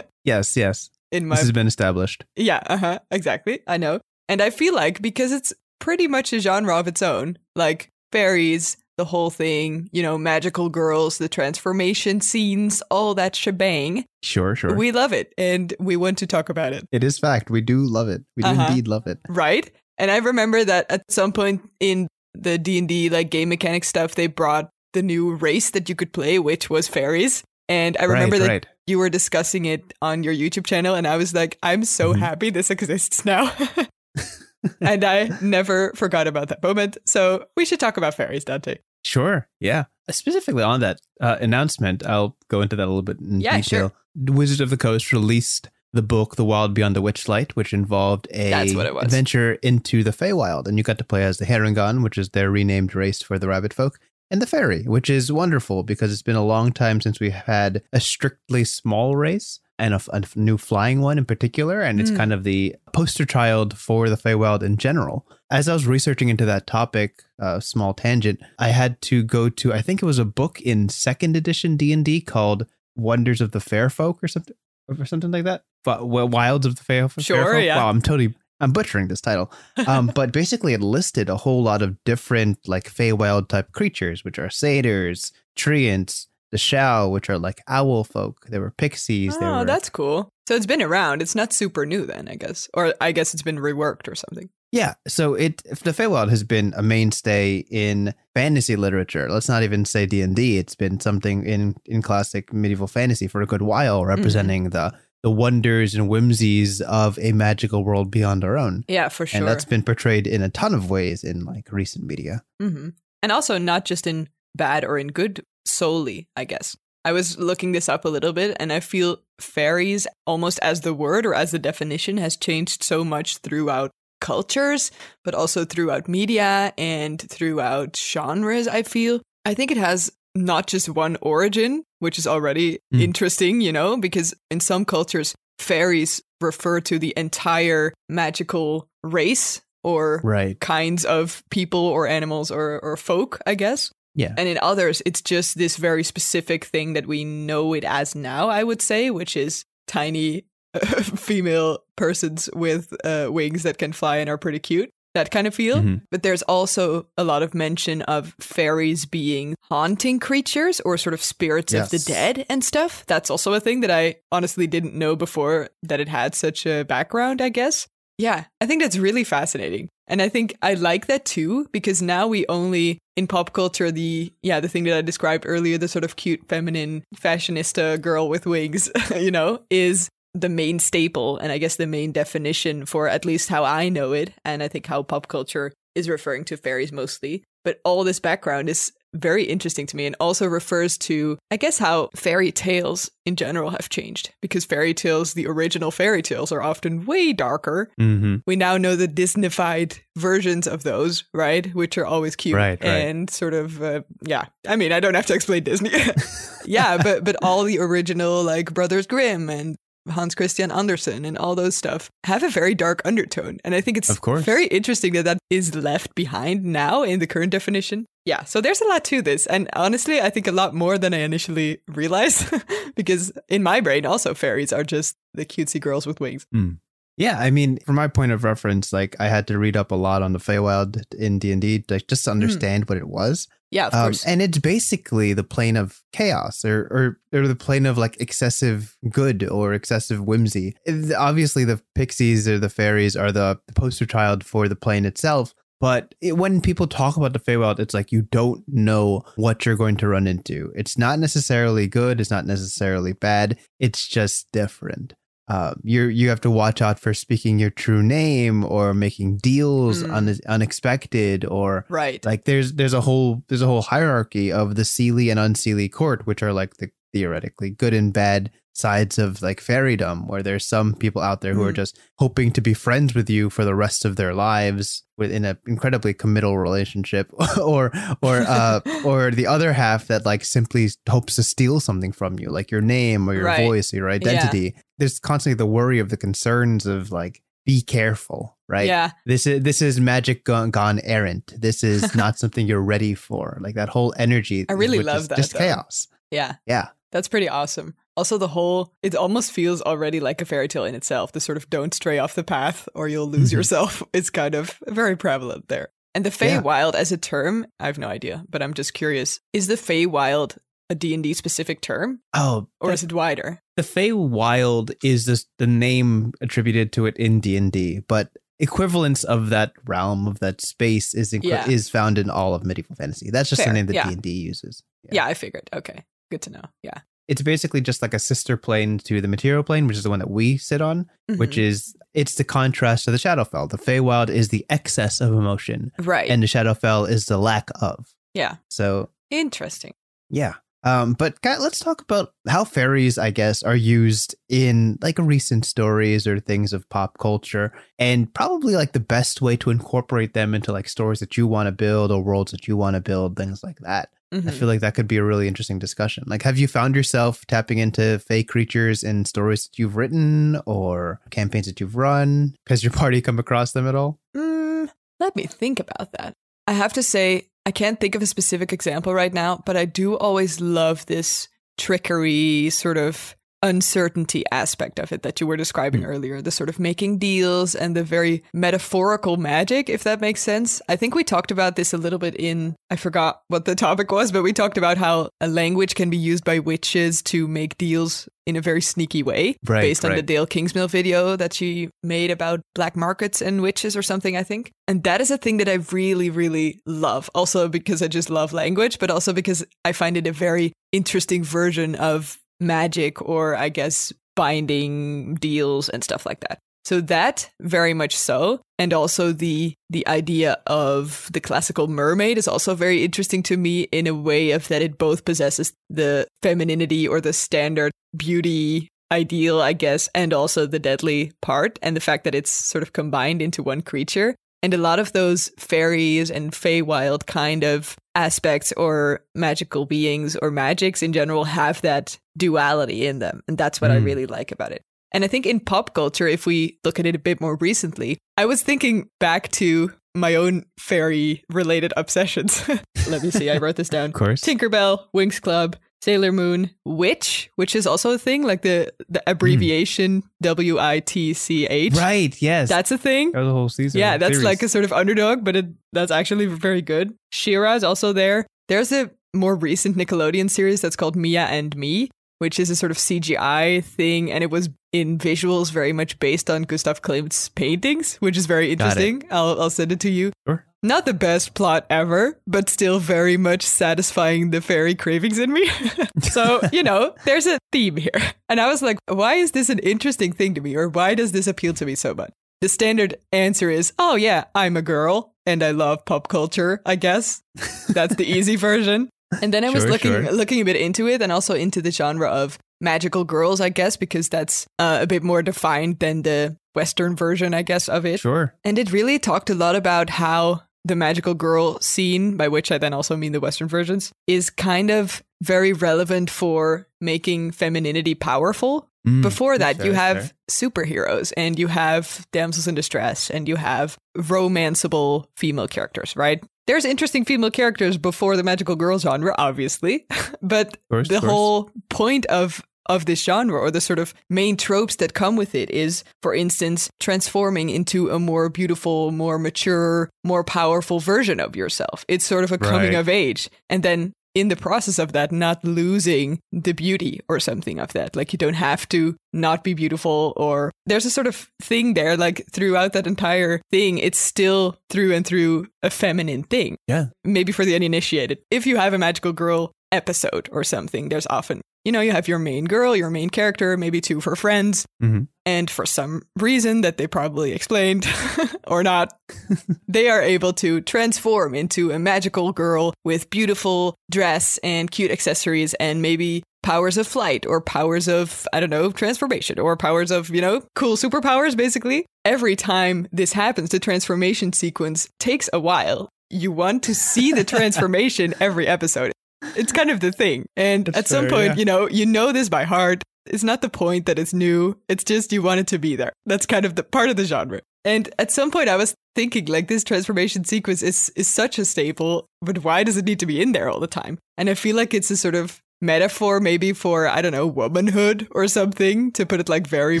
Yes, 0.24 0.56
yes. 0.56 0.90
In 1.10 1.26
my 1.26 1.36
This 1.36 1.44
has 1.44 1.52
been 1.52 1.66
established. 1.66 2.24
yeah, 2.36 2.60
uh 2.66 2.76
huh, 2.76 2.98
exactly. 3.10 3.60
I 3.66 3.76
know, 3.78 4.00
and 4.28 4.40
I 4.40 4.50
feel 4.50 4.74
like 4.74 5.00
because 5.02 5.32
it's 5.32 5.52
pretty 5.80 6.06
much 6.06 6.32
a 6.32 6.40
genre 6.40 6.76
of 6.78 6.86
its 6.86 7.02
own, 7.02 7.38
like 7.56 7.90
fairies, 8.12 8.76
the 8.96 9.04
whole 9.04 9.30
thing, 9.30 9.88
you 9.92 10.02
know, 10.02 10.18
magical 10.18 10.68
girls, 10.68 11.18
the 11.18 11.28
transformation 11.28 12.20
scenes, 12.20 12.82
all 12.90 13.14
that 13.14 13.36
shebang. 13.36 14.04
Sure, 14.22 14.56
sure. 14.56 14.74
We 14.74 14.90
love 14.92 15.12
it, 15.12 15.32
and 15.38 15.72
we 15.78 15.96
want 15.96 16.18
to 16.18 16.26
talk 16.26 16.48
about 16.48 16.72
it. 16.72 16.84
it 16.90 17.04
is 17.04 17.18
fact. 17.18 17.50
We 17.50 17.60
do 17.60 17.78
love 17.80 18.08
it. 18.08 18.22
We 18.36 18.42
do 18.42 18.48
Uh-huh. 18.48 18.66
indeed 18.68 18.88
love 18.88 19.06
it. 19.06 19.18
right 19.28 19.70
and 20.00 20.10
i 20.12 20.18
remember 20.18 20.64
that 20.64 20.86
at 20.90 21.02
some 21.10 21.32
point 21.32 21.60
in 21.80 22.06
the 22.34 22.56
d&d 22.56 23.08
like 23.10 23.30
game 23.30 23.48
mechanic 23.48 23.82
stuff 23.84 24.14
they 24.14 24.28
brought 24.28 24.70
the 24.92 25.02
new 25.02 25.34
race 25.34 25.70
that 25.70 25.88
you 25.88 25.96
could 25.96 26.12
play 26.12 26.38
which 26.38 26.70
was 26.70 26.86
fairies 26.86 27.42
and 27.68 27.96
i 27.98 28.04
remember 28.04 28.36
right, 28.36 28.42
that 28.42 28.48
right. 28.48 28.66
you 28.86 28.96
were 28.98 29.10
discussing 29.10 29.64
it 29.64 29.92
on 30.00 30.22
your 30.22 30.32
youtube 30.32 30.64
channel 30.66 30.94
and 30.94 31.06
i 31.08 31.16
was 31.16 31.34
like 31.34 31.58
i'm 31.64 31.82
so 31.84 32.14
Mhm. 32.14 32.18
happy 32.20 32.50
this 32.50 32.70
exists 32.70 33.24
now 33.24 33.50
and 34.80 35.04
i 35.04 35.28
never 35.40 35.92
forgot 35.94 36.26
about 36.26 36.48
that 36.48 36.62
moment 36.62 36.96
so 37.06 37.44
we 37.56 37.64
should 37.64 37.80
talk 37.80 37.96
about 37.96 38.14
fairies 38.14 38.44
dante 38.44 38.76
Sure. 39.04 39.48
Yeah. 39.60 39.84
Specifically 40.10 40.62
on 40.62 40.80
that 40.80 41.00
uh, 41.20 41.36
announcement, 41.40 42.04
I'll 42.04 42.36
go 42.48 42.60
into 42.60 42.74
that 42.76 42.82
a 42.84 42.90
little 42.90 43.00
bit 43.02 43.20
in 43.20 43.40
Yeah, 43.40 43.56
detail. 43.56 43.92
Wizards 44.16 44.60
of 44.60 44.70
the 44.70 44.76
Coast 44.76 45.12
released 45.12 45.70
the 45.92 46.02
book 46.02 46.34
The 46.36 46.44
Wild 46.44 46.74
Beyond 46.74 46.96
the 46.96 47.00
Witchlight, 47.00 47.52
which 47.52 47.72
involved 47.72 48.26
a 48.32 48.50
That's 48.50 48.74
what 48.74 48.86
it 48.86 48.94
was. 48.94 49.04
adventure 49.04 49.54
into 49.62 50.02
the 50.02 50.10
Feywild, 50.10 50.66
and 50.66 50.76
you 50.76 50.84
got 50.84 50.98
to 50.98 51.04
play 51.04 51.24
as 51.24 51.38
the 51.38 51.46
Harengon, 51.46 52.02
which 52.02 52.18
is 52.18 52.30
their 52.30 52.50
renamed 52.50 52.94
race 52.94 53.22
for 53.22 53.38
the 53.38 53.48
Rabbit 53.48 53.72
Folk, 53.72 53.98
and 54.30 54.42
the 54.42 54.46
Fairy, 54.46 54.82
which 54.82 55.08
is 55.08 55.30
wonderful 55.32 55.84
because 55.84 56.12
it's 56.12 56.20
been 56.22 56.36
a 56.36 56.44
long 56.44 56.72
time 56.72 57.00
since 57.00 57.20
we 57.20 57.30
had 57.30 57.82
a 57.92 58.00
strictly 58.00 58.64
small 58.64 59.16
race 59.16 59.60
and 59.78 59.94
a 59.94 60.22
new 60.34 60.58
flying 60.58 61.00
one 61.00 61.18
in 61.18 61.24
particular, 61.24 61.80
and 61.80 62.00
it's 62.00 62.10
Mm. 62.10 62.16
kind 62.16 62.32
of 62.32 62.44
the 62.44 62.74
poster 62.92 63.24
child 63.24 63.76
for 63.78 64.08
the 64.08 64.16
Feywild 64.16 64.62
in 64.62 64.76
general. 64.76 65.26
As 65.50 65.68
I 65.68 65.72
was 65.74 65.86
researching 65.86 66.28
into 66.28 66.44
that 66.46 66.66
topic, 66.66 67.22
uh, 67.40 67.60
small 67.60 67.94
tangent, 67.94 68.40
I 68.58 68.68
had 68.68 69.00
to 69.02 69.22
go 69.22 69.48
to 69.48 69.72
I 69.72 69.80
think 69.82 70.02
it 70.02 70.06
was 70.06 70.18
a 70.18 70.24
book 70.24 70.60
in 70.60 70.88
second 70.88 71.36
edition 71.36 71.76
D 71.76 71.92
and 71.92 72.04
D 72.04 72.20
called 72.20 72.66
Wonders 72.96 73.40
of 73.40 73.52
the 73.52 73.60
Fair 73.60 73.88
Folk 73.90 74.22
or 74.22 74.28
something 74.28 74.54
or 74.88 75.04
something 75.04 75.30
like 75.30 75.44
that. 75.44 75.62
But 75.84 76.08
Wilds 76.08 76.66
of 76.66 76.74
the 76.76 76.82
Fair, 76.84 77.08
Fair 77.08 77.22
Sure, 77.22 77.54
Folk. 77.54 77.64
yeah. 77.64 77.76
Wow, 77.76 77.88
I'm 77.90 78.02
totally 78.02 78.34
I'm 78.60 78.72
butchering 78.72 79.06
this 79.06 79.20
title. 79.20 79.52
Um, 79.86 80.10
but 80.12 80.32
basically, 80.32 80.72
it 80.74 80.80
listed 80.80 81.28
a 81.28 81.36
whole 81.36 81.62
lot 81.62 81.80
of 81.82 82.02
different 82.04 82.58
like 82.66 82.92
Feywild 82.92 83.48
type 83.48 83.70
creatures, 83.70 84.24
which 84.24 84.38
are 84.40 84.50
satyrs, 84.50 85.30
treants, 85.56 86.26
the 86.50 86.58
Shao, 86.58 87.08
which 87.08 87.28
are 87.30 87.38
like 87.38 87.60
owl 87.68 88.04
folk. 88.04 88.46
There 88.48 88.60
were 88.60 88.70
pixies. 88.70 89.36
oh 89.40 89.58
were 89.60 89.64
that's 89.64 89.90
cool 89.90 90.28
so 90.48 90.54
it's 90.54 90.66
been 90.66 90.80
around 90.82 91.20
it's 91.20 91.34
not 91.34 91.52
super 91.52 91.84
new 91.84 92.06
then 92.06 92.26
i 92.26 92.34
guess 92.34 92.70
or 92.72 92.94
i 93.02 93.12
guess 93.12 93.34
it's 93.34 93.42
been 93.42 93.58
reworked 93.58 94.08
or 94.08 94.14
something 94.14 94.48
Yeah, 94.72 94.94
so 95.06 95.34
it 95.34 95.62
the 95.84 95.92
Feywild 95.92 96.28
has 96.30 96.42
been 96.44 96.72
a 96.76 96.82
mainstay 96.82 97.64
in 97.70 98.12
fantasy 98.34 98.76
literature. 98.76 99.26
Let's 99.30 99.48
not 99.48 99.62
even 99.62 99.84
say 99.86 100.04
D 100.06 100.20
and 100.22 100.36
D. 100.36 100.58
It's 100.58 100.74
been 100.74 101.00
something 101.00 101.44
in 101.44 101.74
in 101.86 102.02
classic 102.02 102.52
medieval 102.52 102.86
fantasy 102.86 103.28
for 103.28 103.40
a 103.42 103.46
good 103.46 103.62
while, 103.62 104.04
representing 104.04 104.70
the 104.70 104.92
the 105.22 105.30
wonders 105.30 105.94
and 105.94 106.06
whimsies 106.08 106.80
of 106.82 107.18
a 107.18 107.32
magical 107.32 107.82
world 107.82 108.10
beyond 108.10 108.44
our 108.44 108.56
own. 108.56 108.84
yeah 108.88 109.08
for 109.08 109.26
sure 109.26 109.38
And 109.38 109.48
that's 109.48 109.64
been 109.64 109.82
portrayed 109.82 110.26
in 110.26 110.42
a 110.42 110.48
ton 110.50 110.74
of 110.74 110.90
ways 110.90 111.24
in 111.24 111.44
like 111.44 111.72
recent 111.72 112.04
media. 112.06 112.42
hmm 112.60 112.90
And 113.22 113.32
also 113.32 113.58
not 113.58 113.84
just 113.84 114.06
in 114.06 114.28
bad 114.58 114.84
or 114.84 114.98
in 114.98 115.08
good 115.08 115.42
solely, 115.64 116.26
I 116.36 116.44
guess. 116.44 116.76
I 117.04 117.12
was 117.12 117.38
looking 117.38 117.72
this 117.72 117.88
up 117.88 118.04
a 118.04 118.08
little 118.10 118.34
bit 118.34 118.54
and 118.60 118.70
I 118.72 118.80
feel 118.80 119.22
fairies 119.40 120.06
almost 120.26 120.58
as 120.60 120.82
the 120.82 120.92
word 120.92 121.24
or 121.24 121.32
as 121.34 121.52
the 121.52 121.58
definition 121.58 122.18
has 122.18 122.36
changed 122.36 122.82
so 122.84 123.02
much 123.04 123.38
throughout 123.38 123.90
cultures, 124.20 124.90
but 125.24 125.34
also 125.34 125.64
throughout 125.64 126.08
media 126.08 126.74
and 126.76 127.18
throughout 127.22 127.96
genres, 127.96 128.68
I 128.68 128.82
feel. 128.82 129.22
I 129.46 129.54
think 129.54 129.70
it 129.70 129.78
has 129.78 130.10
not 130.34 130.66
just 130.66 130.88
one 130.90 131.16
origin, 131.22 131.84
which 132.00 132.18
is 132.18 132.26
already 132.26 132.78
Mm. 132.92 133.00
interesting, 133.00 133.60
you 133.62 133.72
know, 133.72 133.96
because 133.96 134.34
in 134.50 134.60
some 134.60 134.84
cultures, 134.84 135.34
fairies 135.58 136.20
refer 136.40 136.80
to 136.80 136.98
the 136.98 137.14
entire 137.16 137.94
magical 138.08 138.88
race 139.02 139.60
or 139.84 140.20
Right. 140.24 140.58
kinds 140.60 141.04
of 141.04 141.42
people 141.50 141.80
or 141.80 142.06
animals 142.06 142.50
or, 142.50 142.80
or 142.82 142.96
folk, 142.96 143.38
I 143.46 143.54
guess. 143.54 143.90
Yeah. 144.18 144.34
And 144.36 144.48
in 144.48 144.58
others, 144.60 145.00
it's 145.06 145.22
just 145.22 145.56
this 145.56 145.76
very 145.76 146.02
specific 146.02 146.64
thing 146.64 146.94
that 146.94 147.06
we 147.06 147.24
know 147.24 147.72
it 147.72 147.84
as 147.84 148.14
now, 148.16 148.48
I 148.48 148.64
would 148.64 148.82
say, 148.82 149.10
which 149.10 149.36
is 149.36 149.64
tiny 149.86 150.44
female 151.16 151.78
persons 151.96 152.50
with 152.54 152.92
uh, 153.04 153.28
wings 153.30 153.62
that 153.62 153.78
can 153.78 153.92
fly 153.92 154.16
and 154.16 154.28
are 154.28 154.36
pretty 154.36 154.58
cute. 154.58 154.90
That 155.14 155.30
kind 155.30 155.46
of 155.46 155.54
feel. 155.54 155.76
Mhm. 155.78 156.02
But 156.10 156.22
there's 156.22 156.42
also 156.42 157.06
a 157.16 157.24
lot 157.24 157.42
of 157.42 157.54
mention 157.54 158.02
of 158.02 158.34
fairies 158.40 159.06
being 159.06 159.54
haunting 159.62 160.18
creatures 160.18 160.80
or 160.80 160.98
sort 160.98 161.14
of 161.14 161.22
spirits 161.22 161.72
of 161.72 161.90
the 161.90 161.98
dead 161.98 162.44
and 162.50 162.62
stuff. 162.62 163.04
That's 163.06 163.30
also 163.30 163.54
a 163.54 163.60
thing 163.60 163.80
that 163.80 163.90
I 163.90 164.16
honestly 164.30 164.66
didn't 164.66 164.94
know 164.94 165.16
before 165.16 165.68
that 165.82 166.00
it 166.00 166.08
had 166.08 166.34
such 166.34 166.66
a 166.66 166.84
background, 166.84 167.40
I 167.40 167.48
guess. 167.48 167.88
Yeah, 168.18 168.44
I 168.60 168.66
think 168.66 168.82
that's 168.82 168.98
really 168.98 169.24
fascinating. 169.24 169.88
And 170.08 170.20
I 170.20 170.28
think 170.28 170.54
I 170.60 170.74
like 170.74 171.06
that 171.06 171.24
too 171.24 171.66
because 171.72 172.02
now 172.02 172.26
we 172.26 172.44
only 172.48 172.98
in 173.18 173.26
pop 173.26 173.52
culture 173.52 173.90
the 173.90 174.32
yeah, 174.42 174.60
the 174.60 174.68
thing 174.68 174.84
that 174.84 174.96
I 174.96 175.02
described 175.02 175.44
earlier, 175.44 175.76
the 175.76 175.88
sort 175.88 176.04
of 176.04 176.14
cute 176.14 176.48
feminine 176.48 177.02
fashionista 177.16 178.00
girl 178.00 178.28
with 178.28 178.46
wigs 178.46 178.88
you 179.16 179.32
know, 179.32 179.60
is 179.70 180.08
the 180.34 180.48
main 180.48 180.78
staple 180.78 181.36
and 181.38 181.50
I 181.50 181.58
guess 181.58 181.74
the 181.76 181.86
main 181.86 182.12
definition 182.12 182.86
for 182.86 183.08
at 183.08 183.24
least 183.24 183.48
how 183.48 183.64
I 183.64 183.88
know 183.88 184.12
it 184.12 184.32
and 184.44 184.62
I 184.62 184.68
think 184.68 184.86
how 184.86 185.02
pop 185.02 185.26
culture 185.26 185.72
is 185.96 186.08
referring 186.08 186.44
to 186.44 186.56
fairies 186.56 186.92
mostly. 186.92 187.42
But 187.64 187.80
all 187.84 188.04
this 188.04 188.20
background 188.20 188.68
is 188.68 188.92
very 189.14 189.44
interesting 189.44 189.86
to 189.86 189.96
me 189.96 190.04
and 190.04 190.14
also 190.20 190.46
refers 190.46 190.98
to, 190.98 191.38
I 191.50 191.56
guess, 191.56 191.78
how 191.78 192.10
fairy 192.14 192.52
tales 192.52 193.10
in 193.24 193.36
general 193.36 193.70
have 193.70 193.88
changed. 193.88 194.34
Because 194.42 194.66
fairy 194.66 194.92
tales, 194.92 195.32
the 195.32 195.46
original 195.46 195.90
fairy 195.90 196.20
tales, 196.20 196.52
are 196.52 196.60
often 196.62 197.06
way 197.06 197.32
darker. 197.32 197.90
hmm 197.98 198.36
We 198.46 198.54
now 198.56 198.76
know 198.76 198.96
the 198.96 199.08
Disneyfied 199.08 199.98
versions 200.16 200.66
of 200.66 200.82
those, 200.82 201.24
right? 201.32 201.74
Which 201.74 201.96
are 201.96 202.04
always 202.06 202.36
cute 202.36 202.54
Right, 202.56 202.78
right. 202.82 202.88
and 202.90 203.30
sort 203.30 203.54
of, 203.54 203.82
uh, 203.82 204.02
yeah. 204.22 204.44
I 204.68 204.76
mean, 204.76 204.92
I 204.92 205.00
don't 205.00 205.14
have 205.14 205.26
to 205.26 205.34
explain 205.38 205.64
Disney. 205.64 205.90
yeah, 206.66 206.98
but 207.02 207.24
but 207.24 207.36
all 207.42 207.64
the 207.64 207.78
original 207.78 208.42
like 208.44 208.74
Brothers 208.74 209.06
Grimm 209.06 209.48
and 209.48 209.76
Hans 210.10 210.34
Christian 210.34 210.70
Andersen 210.70 211.24
and 211.24 211.36
all 211.36 211.54
those 211.54 211.76
stuff 211.76 212.10
have 212.24 212.42
a 212.42 212.50
very 212.50 212.74
dark 212.74 213.02
undertone. 213.04 213.58
And 213.64 213.74
I 213.74 213.80
think 213.80 213.96
it's 213.96 214.10
Of 214.10 214.20
course. 214.20 214.44
very 214.44 214.66
interesting 214.66 215.12
that 215.14 215.24
that 215.24 215.38
is 215.50 215.74
left 215.74 216.14
behind 216.14 216.64
now 216.64 217.02
in 217.02 217.18
the 217.18 217.26
current 217.26 217.52
definition. 217.52 218.06
Yeah, 218.24 218.44
so 218.44 218.60
there's 218.60 218.80
a 218.80 218.86
lot 218.86 219.04
to 219.06 219.22
this. 219.22 219.46
And 219.46 219.68
honestly, 219.72 220.20
I 220.20 220.30
think 220.30 220.46
a 220.46 220.52
lot 220.52 220.74
more 220.74 220.98
than 220.98 221.14
I 221.14 221.18
initially 221.18 221.80
realized 221.88 222.52
because 222.96 223.32
in 223.48 223.62
my 223.62 223.80
brain, 223.80 224.04
also 224.04 224.34
fairies 224.34 224.72
are 224.72 224.84
just 224.84 225.16
the 225.34 225.46
cutesy 225.46 225.80
girls 225.80 226.06
with 226.06 226.20
wings. 226.20 226.46
Hmm. 226.52 226.72
Yeah, 227.16 227.36
I 227.38 227.50
mean, 227.50 227.78
from 227.84 227.96
my 227.96 228.06
point 228.06 228.30
of 228.30 228.44
reference, 228.44 228.92
like 228.92 229.16
I 229.18 229.26
had 229.26 229.48
to 229.48 229.58
read 229.58 229.76
up 229.76 229.90
a 229.90 229.96
lot 229.96 230.22
on 230.22 230.32
the 230.32 230.38
Feywild 230.38 231.02
in 231.14 231.40
D 231.40 231.50
and 231.50 231.60
D, 231.60 231.84
like 231.90 232.06
just 232.06 232.24
to 232.24 232.30
hmm. 232.30 232.36
understand 232.40 232.88
what 232.88 232.98
it 232.98 233.08
was. 233.08 233.48
Yeah, 233.70 233.88
of 233.88 233.94
Um, 233.94 234.00
course. 234.04 234.24
and 234.24 234.40
it's 234.40 234.58
basically 234.58 235.34
the 235.34 235.44
plane 235.44 235.76
of 235.76 236.00
chaos, 236.12 236.64
or, 236.64 236.80
or 236.90 237.38
or 237.38 237.46
the 237.46 237.54
plane 237.56 237.84
of 237.86 237.98
like 237.98 238.16
excessive 238.20 238.96
good 239.10 239.44
or 239.48 239.74
excessive 239.74 240.22
whimsy. 240.26 240.74
It- 240.86 241.12
obviously, 241.14 241.64
the 241.64 241.80
pixies 241.94 242.48
or 242.48 242.58
the 242.58 242.70
fairies 242.70 243.14
are 243.16 243.30
the 243.32 243.58
poster 243.74 244.06
child 244.06 244.44
for 244.44 244.68
the 244.68 244.76
plane 244.76 245.04
itself. 245.04 245.54
But 245.80 246.14
it, 246.20 246.36
when 246.36 246.60
people 246.60 246.88
talk 246.88 247.16
about 247.16 247.34
the 247.34 247.38
Feywild, 247.38 247.78
it's 247.78 247.94
like 247.94 248.10
you 248.10 248.22
don't 248.22 248.64
know 248.66 249.22
what 249.36 249.64
you're 249.64 249.76
going 249.76 249.96
to 249.98 250.08
run 250.08 250.26
into. 250.26 250.72
It's 250.74 250.98
not 250.98 251.20
necessarily 251.20 251.86
good. 251.86 252.20
It's 252.20 252.32
not 252.32 252.46
necessarily 252.46 253.12
bad. 253.12 253.58
It's 253.78 254.08
just 254.08 254.50
different. 254.52 255.14
Um, 255.48 255.80
you 255.82 256.04
you 256.04 256.28
have 256.28 256.40
to 256.42 256.50
watch 256.50 256.82
out 256.82 256.98
for 257.00 257.14
speaking 257.14 257.58
your 257.58 257.70
true 257.70 258.02
name 258.02 258.64
or 258.64 258.92
making 258.92 259.38
deals 259.38 260.02
Mm. 260.04 260.12
un- 260.14 260.38
unexpected 260.46 261.44
or 261.46 261.86
right. 261.88 262.24
like 262.24 262.44
there's 262.44 262.74
there's 262.74 262.92
a 262.94 263.00
whole 263.00 263.42
there's 263.48 263.62
a 263.62 263.66
whole 263.66 263.82
hierarchy 263.82 264.52
of 264.52 264.74
the 264.74 264.82
Seelie 264.82 265.30
and 265.30 265.40
unseelie 265.40 265.90
court, 265.90 266.26
which 266.26 266.42
are 266.42 266.52
like 266.52 266.76
the 266.76 266.90
theoretically 267.12 267.70
good 267.70 267.94
and 267.94 268.12
bad 268.12 268.50
sides 268.78 269.18
of 269.18 269.42
like 269.42 269.60
fairydom, 269.60 270.26
where 270.28 270.42
there's 270.42 270.66
some 270.66 270.94
people 270.94 271.20
out 271.22 271.40
there 271.40 271.54
who 271.54 271.62
are 271.64 271.72
Mm. 271.72 271.76
just 271.76 271.98
hoping 272.18 272.52
to 272.52 272.60
be 272.60 272.74
friends 272.74 273.14
with 273.14 273.28
you 273.28 273.50
for 273.50 273.64
the 273.64 273.74
rest 273.74 274.04
of 274.04 274.16
their 274.16 274.32
lives 274.34 275.02
within 275.16 275.44
an 275.44 275.58
incredibly 275.66 276.14
committal 276.14 276.56
relationship, 276.58 277.30
or 277.60 277.90
or 278.22 278.36
uh 278.48 278.80
or 279.04 279.30
the 279.30 279.46
other 279.46 279.72
half 279.72 280.06
that 280.06 280.24
like 280.24 280.44
simply 280.44 280.88
hopes 281.08 281.36
to 281.36 281.42
steal 281.42 281.80
something 281.80 282.12
from 282.12 282.38
you, 282.38 282.50
like 282.50 282.70
your 282.70 282.80
name 282.82 283.28
or 283.28 283.34
your 283.34 283.44
Right. 283.44 283.64
voice 283.66 283.92
or 283.92 283.96
your 283.96 284.10
identity. 284.10 284.74
There's 284.98 285.18
constantly 285.18 285.56
the 285.56 285.66
worry 285.66 285.98
of 285.98 286.08
the 286.10 286.16
concerns 286.16 286.86
of 286.86 287.10
like 287.12 287.42
be 287.66 287.82
careful, 287.82 288.56
right? 288.68 288.86
Yeah. 288.86 289.10
This 289.26 289.46
is 289.46 289.62
this 289.62 289.82
is 289.82 290.00
magic 290.00 290.44
gone, 290.44 290.70
gone 290.70 291.00
errant. 291.04 291.52
This 291.60 291.84
is 291.84 292.14
not 292.22 292.38
something 292.38 292.66
you're 292.66 292.80
ready 292.80 293.14
for. 293.14 293.58
Like 293.60 293.74
that 293.74 293.88
whole 293.90 294.14
energy. 294.16 294.64
I 294.68 294.72
really 294.74 295.02
love 295.02 295.22
is 295.22 295.28
that, 295.28 295.36
Just 295.36 295.52
though. 295.52 295.58
chaos. 295.58 296.08
Yeah. 296.30 296.54
Yeah. 296.66 296.88
That's 297.12 297.28
pretty 297.28 297.48
awesome. 297.48 297.94
Also, 298.18 298.36
the 298.36 298.48
whole, 298.48 298.92
it 299.02 299.14
almost 299.14 299.52
feels 299.52 299.80
already 299.82 300.18
like 300.18 300.40
a 300.42 300.44
fairy 300.44 300.66
tale 300.66 300.84
in 300.84 300.96
itself. 300.96 301.30
The 301.30 301.40
sort 301.40 301.56
of 301.56 301.70
don't 301.70 301.94
stray 301.94 302.18
off 302.18 302.34
the 302.34 302.42
path 302.42 302.88
or 302.96 303.06
you'll 303.06 303.30
lose 303.30 303.50
Mhm. 303.50 303.52
yourself 303.52 304.02
is 304.12 304.28
kind 304.28 304.56
of 304.56 304.76
very 304.88 305.16
prevalent 305.16 305.68
there. 305.68 305.90
And 306.16 306.24
the 306.26 306.30
Yeah. 306.44 306.60
Feywild 306.60 306.94
as 306.96 307.12
a 307.12 307.16
term, 307.16 307.64
I 307.78 307.86
have 307.86 307.96
no 307.98 308.08
idea, 308.08 308.44
but 308.50 308.60
I'm 308.60 308.74
just 308.74 308.92
curious. 308.92 309.38
Is 309.52 309.68
the 309.68 309.76
Feywild 309.76 310.58
a 310.90 310.96
D&D 310.96 311.32
specific 311.34 311.80
term 311.80 312.20
Oh, 312.34 312.66
or 312.80 312.90
is 312.92 313.04
it 313.04 313.12
wider? 313.12 313.60
the 313.76 313.84
Feywild 313.84 314.94
is 315.04 315.26
just 315.26 315.46
the 315.58 315.66
name 315.68 316.32
attributed 316.40 316.92
to 316.94 317.06
it 317.06 317.16
in 317.18 317.38
D 317.40 317.56
and 317.56 317.70
D, 317.70 318.00
but 318.08 318.30
equivalence 318.58 319.22
of 319.22 319.50
that 319.50 319.72
realm 319.86 320.26
of 320.26 320.40
that 320.40 320.60
space 320.60 321.14
is 321.14 321.32
Yeah. 321.32 321.68
is 321.70 321.88
found 321.88 322.18
in 322.18 322.30
all 322.30 322.52
of 322.54 322.64
medieval 322.64 322.96
fantasy. 322.96 323.30
That's 323.30 323.48
just 323.50 323.62
Fair, 323.62 323.68
the 323.72 323.74
name 323.74 323.86
that. 323.86 324.06
D 324.08 324.12
and 324.14 324.22
D 324.22 324.30
uses. 324.32 324.82
Yeah. 325.12 325.24
I 325.24 325.34
figured. 325.34 325.70
Okay. 325.72 326.04
Good 326.32 326.42
to 326.42 326.50
know. 326.50 326.62
Yeah. 326.82 327.00
It's 327.28 327.42
basically 327.42 327.80
just 327.82 328.00
like 328.02 328.14
a 328.14 328.18
sister 328.18 328.56
plane 328.56 328.98
to 329.00 329.20
the 329.20 329.28
material 329.28 329.62
plane, 329.62 329.86
which 329.86 329.96
is 329.98 330.02
the 330.02 330.10
one 330.10 330.18
that 330.18 330.30
we 330.30 330.56
sit 330.56 330.80
on, 330.80 331.06
which 331.36 331.56
Mhm. 331.56 331.62
is 331.62 331.94
it's 332.14 332.34
the 332.36 332.44
contrast 332.44 333.04
to 333.04 333.10
the 333.10 333.18
Shadowfell. 333.18 333.68
The 333.70 333.78
Feywild 333.78 334.30
is 334.30 334.48
the 334.48 334.64
excess 334.70 335.20
of 335.20 335.32
emotion, 335.34 335.92
right. 335.98 336.28
and 336.30 336.42
the 336.42 336.46
Shadowfell 336.46 337.08
is 337.08 337.26
the 337.26 337.38
lack 337.38 337.70
of. 337.80 338.06
yeah. 338.34 338.56
So 338.70 339.10
Interesting. 339.30 339.92
Yeah. 340.30 340.54
Um, 340.84 341.12
but 341.14 341.42
Kat, 341.42 341.60
let's 341.60 341.80
talk 341.80 342.00
about 342.00 342.32
how 342.48 342.64
fairies, 342.64 343.18
I 343.18 343.30
guess, 343.30 343.62
are 343.64 343.74
used 343.76 344.34
in 344.48 344.96
like 345.02 345.18
recent 345.18 345.66
stories 345.66 346.26
or 346.26 346.38
things 346.40 346.72
of 346.72 346.88
pop 346.88 347.18
culture, 347.18 347.72
and 347.98 348.32
probably 348.32 348.74
like 348.74 348.92
the 348.92 349.00
best 349.00 349.42
way 349.42 349.56
to 349.56 349.70
incorporate 349.70 350.32
them 350.34 350.54
into 350.54 350.72
like 350.72 350.88
stories 350.88 351.18
that 351.20 351.36
you 351.36 351.46
want 351.46 351.66
to 351.66 351.72
build 351.72 352.10
or 352.12 352.22
worlds 352.22 352.52
that 352.52 352.68
you 352.68 352.76
want 352.76 352.94
to 352.94 353.00
build, 353.00 353.36
things 353.36 353.62
like 353.62 353.78
that. 353.80 354.08
I 354.30 354.36
Mhm. 354.36 354.52
feel 354.52 354.68
like 354.68 354.80
that 354.80 354.94
could 354.94 355.08
be 355.08 355.16
a 355.16 355.24
really 355.24 355.48
interesting 355.48 355.78
discussion. 355.78 356.24
Like, 356.26 356.42
have 356.42 356.58
you 356.58 356.68
found 356.68 356.94
yourself 356.94 357.46
tapping 357.46 357.78
into 357.78 358.18
fey 358.18 358.44
creatures 358.44 359.02
in 359.02 359.24
stories 359.24 359.64
that 359.68 359.78
you've 359.78 359.96
written 359.96 360.60
or 360.66 361.20
campaigns 361.30 361.66
that 361.66 361.80
you've 361.80 361.96
run? 361.96 362.54
Has 362.68 362.84
your 362.84 362.92
party 362.92 363.20
come 363.22 363.38
across 363.38 363.72
them 363.72 363.86
at 363.88 363.94
all? 363.94 364.20
Mm, 364.36 364.90
let 365.18 365.34
me 365.34 365.46
think 365.46 365.80
about 365.80 366.12
that. 366.12 366.34
I 366.66 366.72
have 366.72 366.92
to 366.92 367.02
say, 367.02 367.48
I 367.64 367.70
can't 367.70 367.98
think 367.98 368.14
of 368.14 368.20
a 368.22 368.26
specific 368.26 368.72
example 368.72 369.14
right 369.14 369.32
now, 369.32 369.62
but 369.64 369.76
I 369.78 369.86
do 369.86 370.16
always 370.18 370.60
love 370.60 371.06
this 371.06 371.48
trickery 371.78 372.68
sort 372.70 372.98
of 372.98 373.34
uncertainty 373.62 374.44
aspect 374.52 374.98
of 374.98 375.12
it 375.12 375.22
that 375.22 375.40
you 375.40 375.46
were 375.46 375.56
describing 375.56 376.02
hmm. 376.02 376.08
earlier 376.08 376.40
the 376.40 376.50
sort 376.50 376.68
of 376.68 376.78
making 376.78 377.18
deals 377.18 377.74
and 377.74 377.96
the 377.96 378.04
very 378.04 378.42
metaphorical 378.52 379.36
magic 379.36 379.88
if 379.88 380.04
that 380.04 380.20
makes 380.20 380.40
sense 380.40 380.80
i 380.88 380.94
think 380.94 381.14
we 381.14 381.24
talked 381.24 381.50
about 381.50 381.76
this 381.76 381.92
a 381.92 381.98
little 381.98 382.18
bit 382.18 382.34
in 382.36 382.76
i 382.90 382.96
forgot 382.96 383.40
what 383.48 383.64
the 383.64 383.74
topic 383.74 384.12
was 384.12 384.30
but 384.30 384.42
we 384.42 384.52
talked 384.52 384.78
about 384.78 384.96
how 384.96 385.28
a 385.40 385.48
language 385.48 385.94
can 385.94 386.10
be 386.10 386.16
used 386.16 386.44
by 386.44 386.58
witches 386.58 387.22
to 387.22 387.48
make 387.48 387.76
deals 387.78 388.28
in 388.48 388.56
a 388.56 388.62
very 388.62 388.80
sneaky 388.80 389.22
way 389.22 389.54
Right, 389.66 389.82
based 389.82 390.06
on 390.06 390.14
the. 390.14 390.22
Dael 390.22 390.46
Kingsmill 390.46 390.88
video 390.88 391.36
that 391.36 391.52
she 391.52 391.90
made 392.02 392.30
about 392.30 392.60
black 392.74 392.96
markets 392.96 393.42
and 393.42 393.60
witches 393.60 393.94
or 393.94 394.02
something, 394.02 394.38
I 394.38 394.42
think. 394.42 394.72
And 394.86 395.04
that 395.04 395.20
is 395.20 395.30
a 395.30 395.36
thing 395.36 395.58
that 395.58 395.68
I 395.68 395.74
really, 395.92 396.30
really 396.30 396.80
love. 396.86 397.28
Also 397.34 397.68
because 397.68 398.02
I 398.02 398.08
just 398.08 398.30
love 398.30 398.54
language, 398.54 398.98
but 398.98 399.10
also 399.10 399.34
because 399.34 399.64
I 399.84 399.92
find 399.92 400.16
it 400.16 400.26
a 400.26 400.32
very 400.32 400.72
interesting 400.92 401.44
version 401.44 401.94
of 401.94 402.38
magic 402.60 403.20
or 403.22 403.54
I 403.56 403.68
guess 403.68 404.12
binding 404.36 405.34
deals 405.36 405.88
and 405.88 406.04
stuff 406.04 406.24
like 406.26 406.40
that. 406.40 406.58
So 406.84 407.02
that 407.02 407.50
very 407.60 407.92
much 407.92 408.16
so. 408.16 408.60
And 408.78 408.94
also 408.94 409.32
the 409.32 409.74
the 409.90 410.06
idea 410.06 410.58
of 410.66 411.28
the 411.32 411.40
classical 411.40 411.86
mermaid 411.86 412.38
is 412.38 412.48
also 412.48 412.74
very 412.74 413.04
interesting 413.04 413.42
to 413.44 413.56
me 413.56 413.82
in 413.92 414.06
a 414.06 414.14
way 414.14 414.52
of 414.52 414.68
that 414.68 414.80
it 414.80 414.96
both 414.96 415.24
possesses 415.24 415.74
the 415.90 416.26
femininity 416.42 417.06
or 417.06 417.20
the 417.20 417.32
standard 417.32 417.92
beauty 418.16 418.88
ideal, 419.12 419.60
I 419.60 419.72
guess, 419.72 420.08
and 420.14 420.32
also 420.32 420.66
the 420.66 420.78
deadly 420.78 421.32
part 421.42 421.78
and 421.82 421.96
the 421.96 422.00
fact 422.00 422.24
that 422.24 422.34
it's 422.34 422.50
sort 422.50 422.82
of 422.82 422.92
combined 422.92 423.42
into 423.42 423.62
one 423.62 423.82
creature. 423.82 424.34
And 424.62 424.74
a 424.74 424.78
lot 424.78 424.98
of 424.98 425.12
those 425.12 425.50
fairies 425.58 426.30
and 426.30 426.52
Feywild 426.52 427.26
kind 427.26 427.62
of 427.64 427.96
aspects 428.14 428.72
or 428.72 429.20
magical 429.34 429.86
beings 429.86 430.34
or 430.36 430.50
magics 430.50 431.02
in 431.02 431.12
general 431.12 431.44
have 431.44 431.80
that 431.82 432.18
duality 432.36 433.06
in 433.06 433.20
them. 433.20 433.42
And 433.46 433.56
that's 433.56 433.80
what 433.80 433.90
I 433.92 433.98
Mm. 433.98 434.04
really 434.04 434.26
like 434.26 434.50
about 434.50 434.72
it. 434.72 434.82
And 435.12 435.24
I 435.24 435.28
think 435.28 435.46
in 435.46 435.60
pop 435.60 435.94
culture, 435.94 436.26
if 436.26 436.44
we 436.44 436.78
look 436.84 436.98
at 436.98 437.06
it 437.06 437.14
a 437.14 437.18
bit 437.18 437.40
more 437.40 437.56
recently, 437.56 438.18
I 438.36 438.46
was 438.46 438.62
thinking 438.62 439.08
back 439.20 439.50
to 439.52 439.92
my 440.14 440.34
own 440.34 440.64
fairy 440.78 441.44
related 441.50 441.92
obsessions. 441.96 442.62
Let 443.08 443.22
me 443.22 443.30
see. 443.30 443.48
I 443.50 443.58
wrote 443.58 443.76
this 443.76 443.88
down. 443.88 444.06
Of 444.06 444.14
course. 444.14 444.40
Tinkerbell, 444.42 445.04
Winx 445.14 445.40
Club, 445.40 445.76
Sailor 446.02 446.32
Moon, 446.32 446.70
Witch, 446.84 447.50
which 447.56 447.74
is 447.74 447.86
also 447.86 448.12
a 448.12 448.18
thing, 448.18 448.42
like 448.44 448.62
the 448.62 448.92
the 449.08 449.22
abbreviation 449.28 450.22
W 450.42 450.78
I 450.78 451.00
T 451.00 451.34
C 451.34 451.66
H. 451.66 451.94
Right. 451.94 452.40
Yes. 452.40 452.68
That's 452.68 452.90
a 452.90 452.98
thing. 452.98 453.32
that 453.32 453.40
was 453.40 453.48
a 453.48 453.52
whole 453.52 453.68
season. 453.68 453.98
Yeah, 453.98 454.16
that's 454.16 454.34
series. 454.34 454.44
like 454.44 454.62
a 454.62 454.68
sort 454.68 454.84
of 454.84 454.92
underdog, 454.92 455.44
but 455.44 455.56
it, 455.56 455.66
that's 455.92 456.10
actually 456.12 456.46
very 456.46 456.82
good. 456.82 457.14
She-Ra 457.30 457.74
is 457.74 457.84
also 457.84 458.12
there. 458.12 458.46
There's 458.68 458.92
a 458.92 459.10
more 459.34 459.56
recent 459.56 459.96
Nickelodeon 459.96 460.50
series 460.50 460.80
that's 460.80 460.96
called 460.96 461.16
Mia 461.16 461.44
and 461.46 461.76
Me, 461.76 462.10
which 462.38 462.60
is 462.60 462.70
a 462.70 462.76
sort 462.76 462.90
of 462.92 462.96
CGI 462.98 463.84
thing, 463.84 464.30
and 464.30 464.44
it 464.44 464.50
was 464.50 464.70
in 464.92 465.18
visuals 465.18 465.70
very 465.70 465.92
much 465.92 466.18
based 466.18 466.48
on 466.48 466.62
Gustav 466.62 467.02
Klimt's 467.02 467.48
paintings, 467.50 468.16
which 468.16 468.36
is 468.36 468.46
very 468.46 468.72
interesting. 468.72 469.24
I'll 469.30 469.60
I'll 469.60 469.70
send 469.70 469.92
it 469.92 470.00
to 470.00 470.10
you. 470.10 470.32
Sure. 470.46 470.64
Not 470.82 471.06
the 471.06 471.14
best 471.14 471.54
plot 471.54 471.86
ever, 471.90 472.38
but 472.46 472.68
still 472.68 473.00
very 473.00 473.36
much 473.36 473.62
satisfying 473.62 474.50
the 474.50 474.60
fairy 474.60 474.94
cravings 474.94 475.38
in 475.38 475.52
me. 475.52 475.68
so, 476.22 476.60
you 476.72 476.84
know, 476.84 477.14
there's 477.24 477.46
a 477.46 477.58
theme 477.72 477.96
here. 477.96 478.12
And 478.48 478.60
I 478.60 478.68
was 478.68 478.80
like, 478.80 478.98
why 479.08 479.34
is 479.34 479.50
this 479.50 479.70
an 479.70 479.80
interesting 479.80 480.32
thing 480.32 480.54
to 480.54 480.60
me? 480.60 480.76
Or 480.76 480.88
why 480.88 481.14
does 481.14 481.32
this 481.32 481.48
appeal 481.48 481.74
to 481.74 481.84
me 481.86 481.96
so 481.96 482.14
much? 482.14 482.30
The 482.60 482.68
standard 482.68 483.16
answer 483.32 483.70
is, 483.70 483.92
oh, 483.98 484.14
yeah, 484.14 484.44
I'm 484.54 484.76
a 484.76 484.82
girl 484.82 485.32
and 485.46 485.62
I 485.62 485.72
love 485.72 486.04
pop 486.04 486.28
culture, 486.28 486.80
I 486.86 486.94
guess. 486.96 487.42
That's 487.88 488.14
the 488.14 488.26
easy 488.26 488.54
version. 488.68 489.08
And 489.42 489.52
then 489.52 489.64
I 489.64 489.70
was 489.70 489.82
Sure, 489.82 489.90
looking 489.90 490.12
sure. 490.12 490.32
looking 490.32 490.60
a 490.60 490.64
bit 490.64 490.76
into 490.76 491.06
it 491.08 491.20
and 491.20 491.30
also 491.32 491.54
into 491.54 491.82
the 491.82 491.90
genre 491.90 492.28
of 492.28 492.56
magical 492.80 493.24
girls, 493.24 493.60
I 493.60 493.68
guess, 493.68 493.96
because 493.96 494.28
that's 494.28 494.66
uh, 494.78 494.98
a 495.02 495.06
bit 495.06 495.22
more 495.22 495.42
defined 495.42 495.98
than 495.98 496.22
the 496.22 496.56
Western 496.74 497.14
version, 497.16 497.52
I 497.52 497.62
guess, 497.62 497.88
of 497.88 498.06
it. 498.06 498.20
Sure. 498.20 498.54
And 498.64 498.78
it 498.78 498.92
really 498.92 499.18
talked 499.18 499.50
a 499.50 499.54
lot 499.54 499.74
about 499.76 500.10
how 500.10 500.62
the 500.88 500.96
magical 500.96 501.34
girl 501.34 501.78
scene, 501.80 502.36
by 502.36 502.48
which 502.48 502.72
I 502.72 502.78
then 502.78 502.92
also 502.92 503.16
mean 503.16 503.32
the 503.32 503.40
Western 503.40 503.68
versions, 503.68 504.12
is 504.26 504.50
kind 504.50 504.90
of 504.90 505.22
very 505.42 505.72
relevant 505.72 506.30
for 506.30 506.88
making 507.00 507.52
femininity 507.52 508.14
powerful. 508.14 508.88
Mm, 509.06 509.22
Before 509.22 509.56
that, 509.56 509.76
fair, 509.76 509.86
you 509.86 509.92
have 509.92 510.34
superheroes 510.50 511.32
and 511.36 511.58
you 511.58 511.68
have 511.68 512.26
damsels 512.32 512.66
in 512.66 512.74
distress 512.74 513.30
and 513.30 513.48
you 513.48 513.56
have 513.56 513.96
romanceable 514.16 515.26
female 515.36 515.68
characters, 515.68 516.16
right? 516.16 516.42
There's 516.66 516.84
interesting 516.84 517.24
female 517.24 517.50
characters 517.50 517.96
before 517.96 518.36
the 518.36 518.42
magical 518.42 518.76
girl 518.76 518.98
genre, 518.98 519.34
obviously, 519.38 520.06
but 520.42 520.76
course, 520.90 521.08
the 521.08 521.20
whole 521.20 521.70
point 521.88 522.26
of 522.26 522.60
of 522.88 523.04
this 523.06 523.22
genre 523.24 523.58
or 523.58 523.70
the 523.70 523.80
sort 523.80 523.98
of 523.98 524.14
main 524.30 524.56
tropes 524.56 524.96
that 524.96 525.14
come 525.14 525.36
with 525.36 525.54
it 525.54 525.70
is 525.70 526.04
for 526.22 526.34
instance 526.34 526.88
transforming 527.00 527.68
into 527.70 528.10
a 528.10 528.18
more 528.18 528.48
beautiful 528.48 529.10
more 529.12 529.38
mature 529.38 530.08
more 530.24 530.44
powerful 530.44 530.98
version 531.00 531.40
of 531.40 531.54
yourself 531.56 532.04
it's 532.08 532.24
sort 532.26 532.44
of 532.44 532.52
a 532.52 532.58
coming 532.58 532.88
Right. 532.94 532.94
of 533.00 533.08
age 533.08 533.48
and 533.68 533.82
then 533.82 534.12
in 534.34 534.48
the 534.48 534.56
process 534.56 534.98
of 535.00 535.12
that 535.12 535.32
not 535.32 535.64
losing 535.64 536.38
the 536.52 536.72
beauty 536.72 537.18
or 537.28 537.40
something 537.40 537.78
of 537.80 537.92
that 537.94 538.14
like 538.14 538.32
you 538.32 538.36
don't 538.38 538.54
have 538.54 538.88
to 538.90 539.16
not 539.32 539.64
be 539.64 539.74
beautiful 539.74 540.32
or 540.36 540.70
there's 540.86 541.06
a 541.06 541.10
sort 541.10 541.26
of 541.26 541.50
thing 541.60 541.94
there 541.94 542.16
like 542.16 542.44
throughout 542.52 542.92
that 542.92 543.06
entire 543.06 543.60
thing 543.72 543.98
it's 543.98 544.18
still 544.18 544.76
through 544.90 545.12
and 545.14 545.26
through 545.26 545.66
a 545.82 545.90
feminine 545.90 546.42
thing 546.44 546.76
Yeah. 546.86 547.06
maybe 547.24 547.52
for 547.52 547.64
the 547.64 547.74
uninitiated. 547.74 548.38
If 548.50 548.66
you 548.66 548.76
have 548.76 548.92
a 548.94 548.98
magical 548.98 549.32
girl 549.32 549.72
episode 549.90 550.48
or 550.52 550.62
something, 550.64 551.08
there's 551.08 551.26
often, 551.30 551.62
you 551.84 551.92
know, 551.92 552.00
you 552.00 552.12
have 552.12 552.28
your 552.28 552.38
main 552.38 552.64
girl, 552.66 552.94
your 552.94 553.10
main 553.10 553.30
character, 553.30 553.76
maybe 553.76 554.00
two 554.00 554.20
for 554.20 554.36
friends. 554.36 554.84
Mhm. 555.02 555.28
And 555.46 555.70
for 555.70 555.86
some 555.86 556.22
reason 556.38 556.82
that 556.82 556.98
they 556.98 557.06
probably 557.06 557.52
explained 557.52 558.06
or 558.66 558.82
not, 558.82 559.14
they 559.88 560.10
are 560.10 560.20
able 560.20 560.52
to 560.54 560.80
transform 560.82 561.54
into 561.54 561.90
a 561.90 561.98
magical 561.98 562.52
girl 562.52 562.92
with 563.04 563.30
beautiful 563.30 563.94
dress 564.10 564.58
and 564.62 564.90
cute 564.90 565.10
accessories 565.10 565.72
and 565.74 566.02
maybe 566.02 566.42
powers 566.62 566.98
of 566.98 567.06
flight 567.06 567.46
or 567.46 567.60
powers 567.62 568.08
of, 568.08 568.46
I 568.52 568.60
don't 568.60 568.68
know, 568.68 568.90
transformation 568.90 569.58
or 569.58 569.76
powers 569.76 570.10
of, 570.10 570.28
you 570.28 570.40
know, 570.42 570.62
cool 570.74 570.96
superpowers, 570.96 571.56
basically. 571.56 572.04
Every 572.24 572.56
time 572.56 573.06
this 573.10 573.32
happens, 573.32 573.70
the 573.70 573.78
transformation 573.78 574.52
sequence 574.52 575.08
takes 575.18 575.48
a 575.52 575.60
while. 575.60 576.10
You 576.28 576.52
want 576.52 576.82
to 576.82 576.94
see 576.94 577.32
the 577.32 577.44
transformation 577.56 578.34
every 578.40 578.66
episode. 578.66 579.12
It's 579.56 579.72
kind 579.72 579.90
of 579.90 580.00
the 580.00 580.12
thing. 580.12 580.46
And 580.56 580.86
That's 580.86 580.98
at 580.98 581.08
some 581.08 581.28
fair, 581.28 581.30
point, 581.30 581.46
yeah. 581.46 581.56
you 581.56 581.64
know, 581.64 581.88
you 581.88 582.06
know 582.06 582.32
this 582.32 582.48
by 582.48 582.64
heart. 582.64 583.02
It's 583.26 583.44
not 583.44 583.60
the 583.60 583.68
point 583.68 584.06
that 584.06 584.18
it's 584.18 584.32
new. 584.32 584.76
It's 584.88 585.04
just 585.04 585.32
you 585.32 585.42
want 585.42 585.60
it 585.60 585.66
to 585.68 585.78
be 585.78 585.96
there. 585.96 586.12
That's 586.26 586.46
kind 586.46 586.64
of 586.64 586.76
the 586.76 586.82
part 586.82 587.10
of 587.10 587.16
the 587.16 587.24
genre. 587.24 587.60
And 587.84 588.08
at 588.18 588.30
some 588.30 588.50
point 588.50 588.68
I 588.68 588.76
was 588.76 588.94
thinking 589.14 589.46
like 589.46 589.68
this 589.68 589.84
transformation 589.84 590.44
sequence 590.44 590.82
is 590.82 591.10
is 591.10 591.28
such 591.28 591.58
a 591.58 591.64
staple, 591.64 592.26
but 592.42 592.64
why 592.64 592.84
does 592.84 592.96
it 592.96 593.04
need 593.04 593.20
to 593.20 593.26
be 593.26 593.40
in 593.40 593.52
there 593.52 593.68
all 593.68 593.80
the 593.80 593.86
time? 593.86 594.18
And 594.36 594.50
I 594.50 594.54
feel 594.54 594.76
like 594.76 594.94
it's 594.94 595.10
a 595.10 595.16
sort 595.16 595.34
of 595.34 595.60
metaphor 595.80 596.40
maybe 596.40 596.72
for 596.72 597.06
I 597.06 597.22
don't 597.22 597.32
know, 597.32 597.46
womanhood 597.46 598.28
or 598.32 598.48
something 598.48 599.12
to 599.12 599.24
put 599.26 599.40
it 599.40 599.48
like 599.48 599.66
very 599.66 600.00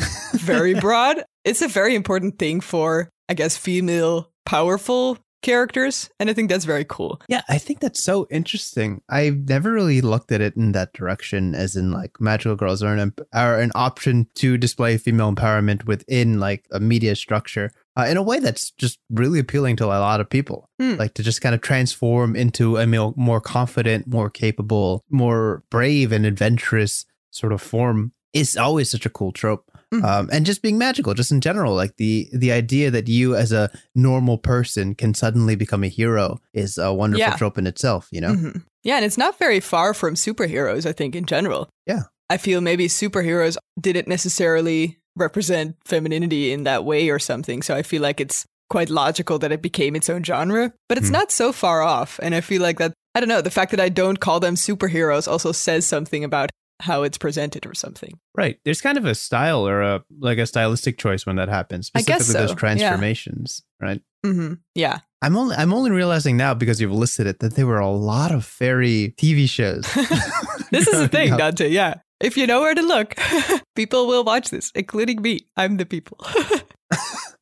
very 0.34 0.74
broad. 0.74 1.24
It's 1.44 1.62
a 1.62 1.68
very 1.68 1.94
important 1.94 2.38
thing 2.38 2.60
for 2.60 3.08
I 3.28 3.34
guess 3.34 3.56
female 3.56 4.30
powerful 4.44 5.18
characters 5.42 6.10
and 6.18 6.28
I 6.28 6.32
think 6.32 6.50
that's 6.50 6.64
very 6.64 6.84
cool. 6.84 7.20
Yeah, 7.28 7.42
I 7.48 7.58
think 7.58 7.80
that's 7.80 8.02
so 8.02 8.26
interesting. 8.30 9.02
I've 9.08 9.48
never 9.48 9.72
really 9.72 10.00
looked 10.00 10.32
at 10.32 10.40
it 10.40 10.56
in 10.56 10.72
that 10.72 10.92
direction, 10.92 11.54
as 11.54 11.76
in 11.76 11.92
like 11.92 12.20
magical 12.20 12.56
girls 12.56 12.82
are 12.82 12.94
an 12.94 13.14
are 13.32 13.60
an 13.60 13.72
option 13.74 14.26
to 14.36 14.58
display 14.58 14.96
female 14.96 15.32
empowerment 15.32 15.86
within 15.86 16.40
like 16.40 16.66
a 16.72 16.80
media 16.80 17.14
structure 17.16 17.70
uh, 17.98 18.04
in 18.04 18.16
a 18.16 18.22
way 18.22 18.38
that's 18.38 18.70
just 18.72 19.00
really 19.10 19.40
appealing 19.40 19.76
to 19.76 19.86
a 19.86 19.88
lot 19.88 20.20
of 20.20 20.30
people. 20.30 20.68
Hmm. 20.78 20.94
Like 20.94 21.14
to 21.14 21.22
just 21.22 21.40
kind 21.40 21.54
of 21.54 21.60
transform 21.60 22.36
into 22.36 22.76
a 22.76 22.86
more, 22.86 23.12
more 23.16 23.40
confident, 23.40 24.06
more 24.06 24.30
capable, 24.30 25.04
more 25.10 25.64
brave 25.68 26.12
and 26.12 26.24
adventurous 26.24 27.04
sort 27.30 27.52
of 27.52 27.60
form 27.60 28.12
is 28.32 28.56
always 28.56 28.90
such 28.90 29.04
a 29.04 29.10
cool 29.10 29.32
trope. 29.32 29.70
Mhm. 29.92 30.04
Um, 30.04 30.28
and 30.30 30.44
just 30.44 30.60
being 30.60 30.76
magical, 30.76 31.14
just 31.14 31.32
in 31.32 31.40
general, 31.40 31.74
like 31.74 31.96
the 31.96 32.28
the 32.32 32.52
idea 32.52 32.90
that 32.90 33.08
you 33.08 33.34
as 33.34 33.52
a 33.52 33.70
normal 33.94 34.36
person 34.36 34.94
can 34.94 35.14
suddenly 35.14 35.56
become 35.56 35.82
a 35.82 35.88
hero 35.88 36.38
is 36.52 36.76
a 36.76 36.92
wonderful 36.92 37.20
Yeah. 37.20 37.36
trope 37.36 37.56
in 37.58 37.66
itself. 37.66 38.06
You 38.10 38.20
know, 38.20 38.32
Mhm. 38.34 38.62
Yeah, 38.84 38.96
and 38.96 39.04
it's 39.04 39.18
not 39.18 39.38
very 39.38 39.60
far 39.60 39.94
from 39.94 40.14
superheroes, 40.14 40.84
I 40.86 40.92
think, 40.92 41.16
in 41.16 41.24
general. 41.26 41.68
Yeah. 41.86 42.02
I 42.30 42.36
feel 42.36 42.60
maybe 42.60 42.86
superheroes 42.88 43.56
didn't 43.80 44.06
necessarily 44.08 44.98
represent 45.16 45.76
femininity 45.84 46.52
in 46.52 46.64
that 46.64 46.84
way 46.84 47.08
or 47.08 47.18
something. 47.18 47.62
So 47.62 47.74
I 47.74 47.82
feel 47.82 48.02
like 48.02 48.20
it's 48.20 48.44
quite 48.70 48.90
logical 48.90 49.38
that 49.38 49.50
it 49.52 49.62
became 49.62 49.96
its 49.96 50.10
own 50.10 50.22
genre, 50.22 50.72
but 50.88 50.98
it's 50.98 51.08
Hmm. 51.08 51.14
not 51.14 51.32
so 51.32 51.52
far 51.52 51.82
off. 51.82 52.20
And 52.22 52.34
I 52.34 52.42
feel 52.42 52.60
like 52.62 52.78
that, 52.78 52.92
I 53.14 53.20
don't 53.20 53.28
know, 53.28 53.40
the 53.40 53.50
fact 53.50 53.70
that 53.70 53.80
I 53.80 53.88
don't 53.88 54.20
call 54.20 54.38
them 54.40 54.54
superheroes 54.54 55.26
also 55.26 55.52
says 55.52 55.86
something 55.86 56.22
about 56.22 56.50
how 56.80 57.02
it's 57.02 57.18
presented 57.18 57.66
or 57.66 57.74
something. 57.74 58.18
right? 58.36 58.58
There's 58.64 58.80
kind 58.80 58.96
of 58.98 59.04
a 59.04 59.14
style 59.14 59.66
or 59.66 59.82
a 59.82 60.04
like 60.20 60.38
a 60.38 60.46
stylistic 60.46 60.96
choice 60.98 61.26
when 61.26 61.36
that 61.36 61.48
happens. 61.48 61.90
I 61.94 62.02
guess 62.02 62.26
Specifically 62.26 62.32
so, 62.32 62.40
those 62.40 62.50
yeah. 62.50 62.54
transformations, 62.56 63.62
right? 63.80 64.00
hmm 64.24 64.54
Yeah. 64.74 64.98
I'm 65.22 65.36
only 65.36 65.56
I'm 65.56 65.72
only 65.74 65.90
realizing 65.90 66.36
now 66.36 66.54
because 66.54 66.80
you've 66.80 66.92
listed 66.92 67.26
it 67.26 67.40
that 67.40 67.54
there 67.56 67.66
were 67.66 67.80
a 67.80 67.90
lot 67.90 68.30
of 68.32 68.44
fairy 68.44 69.14
TV 69.16 69.48
shows. 69.48 69.84
This 70.70 70.86
is 70.86 71.00
the 71.00 71.08
thing, 71.08 71.32
up. 71.32 71.38
Dante. 71.38 71.70
Yeah. 71.70 71.94
If 72.20 72.36
you 72.36 72.46
know 72.46 72.60
where 72.60 72.74
to 72.74 72.82
look, 72.82 73.14
people 73.74 74.06
will 74.06 74.22
watch 74.22 74.50
this, 74.50 74.70
including 74.74 75.22
me. 75.22 75.48
I'm 75.56 75.78
the 75.78 75.86
people. 75.86 76.18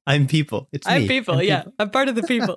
I'm 0.07 0.29
people. 0.29 0.68
It's 0.72 0.87
I'm 0.87 1.03
me. 1.03 1.09
people, 1.09 1.35
I'm 1.38 1.44
yeah. 1.44 1.64
I'm 1.81 1.90
part 1.90 2.09
of 2.09 2.14
the 2.14 2.22
people. 2.22 2.57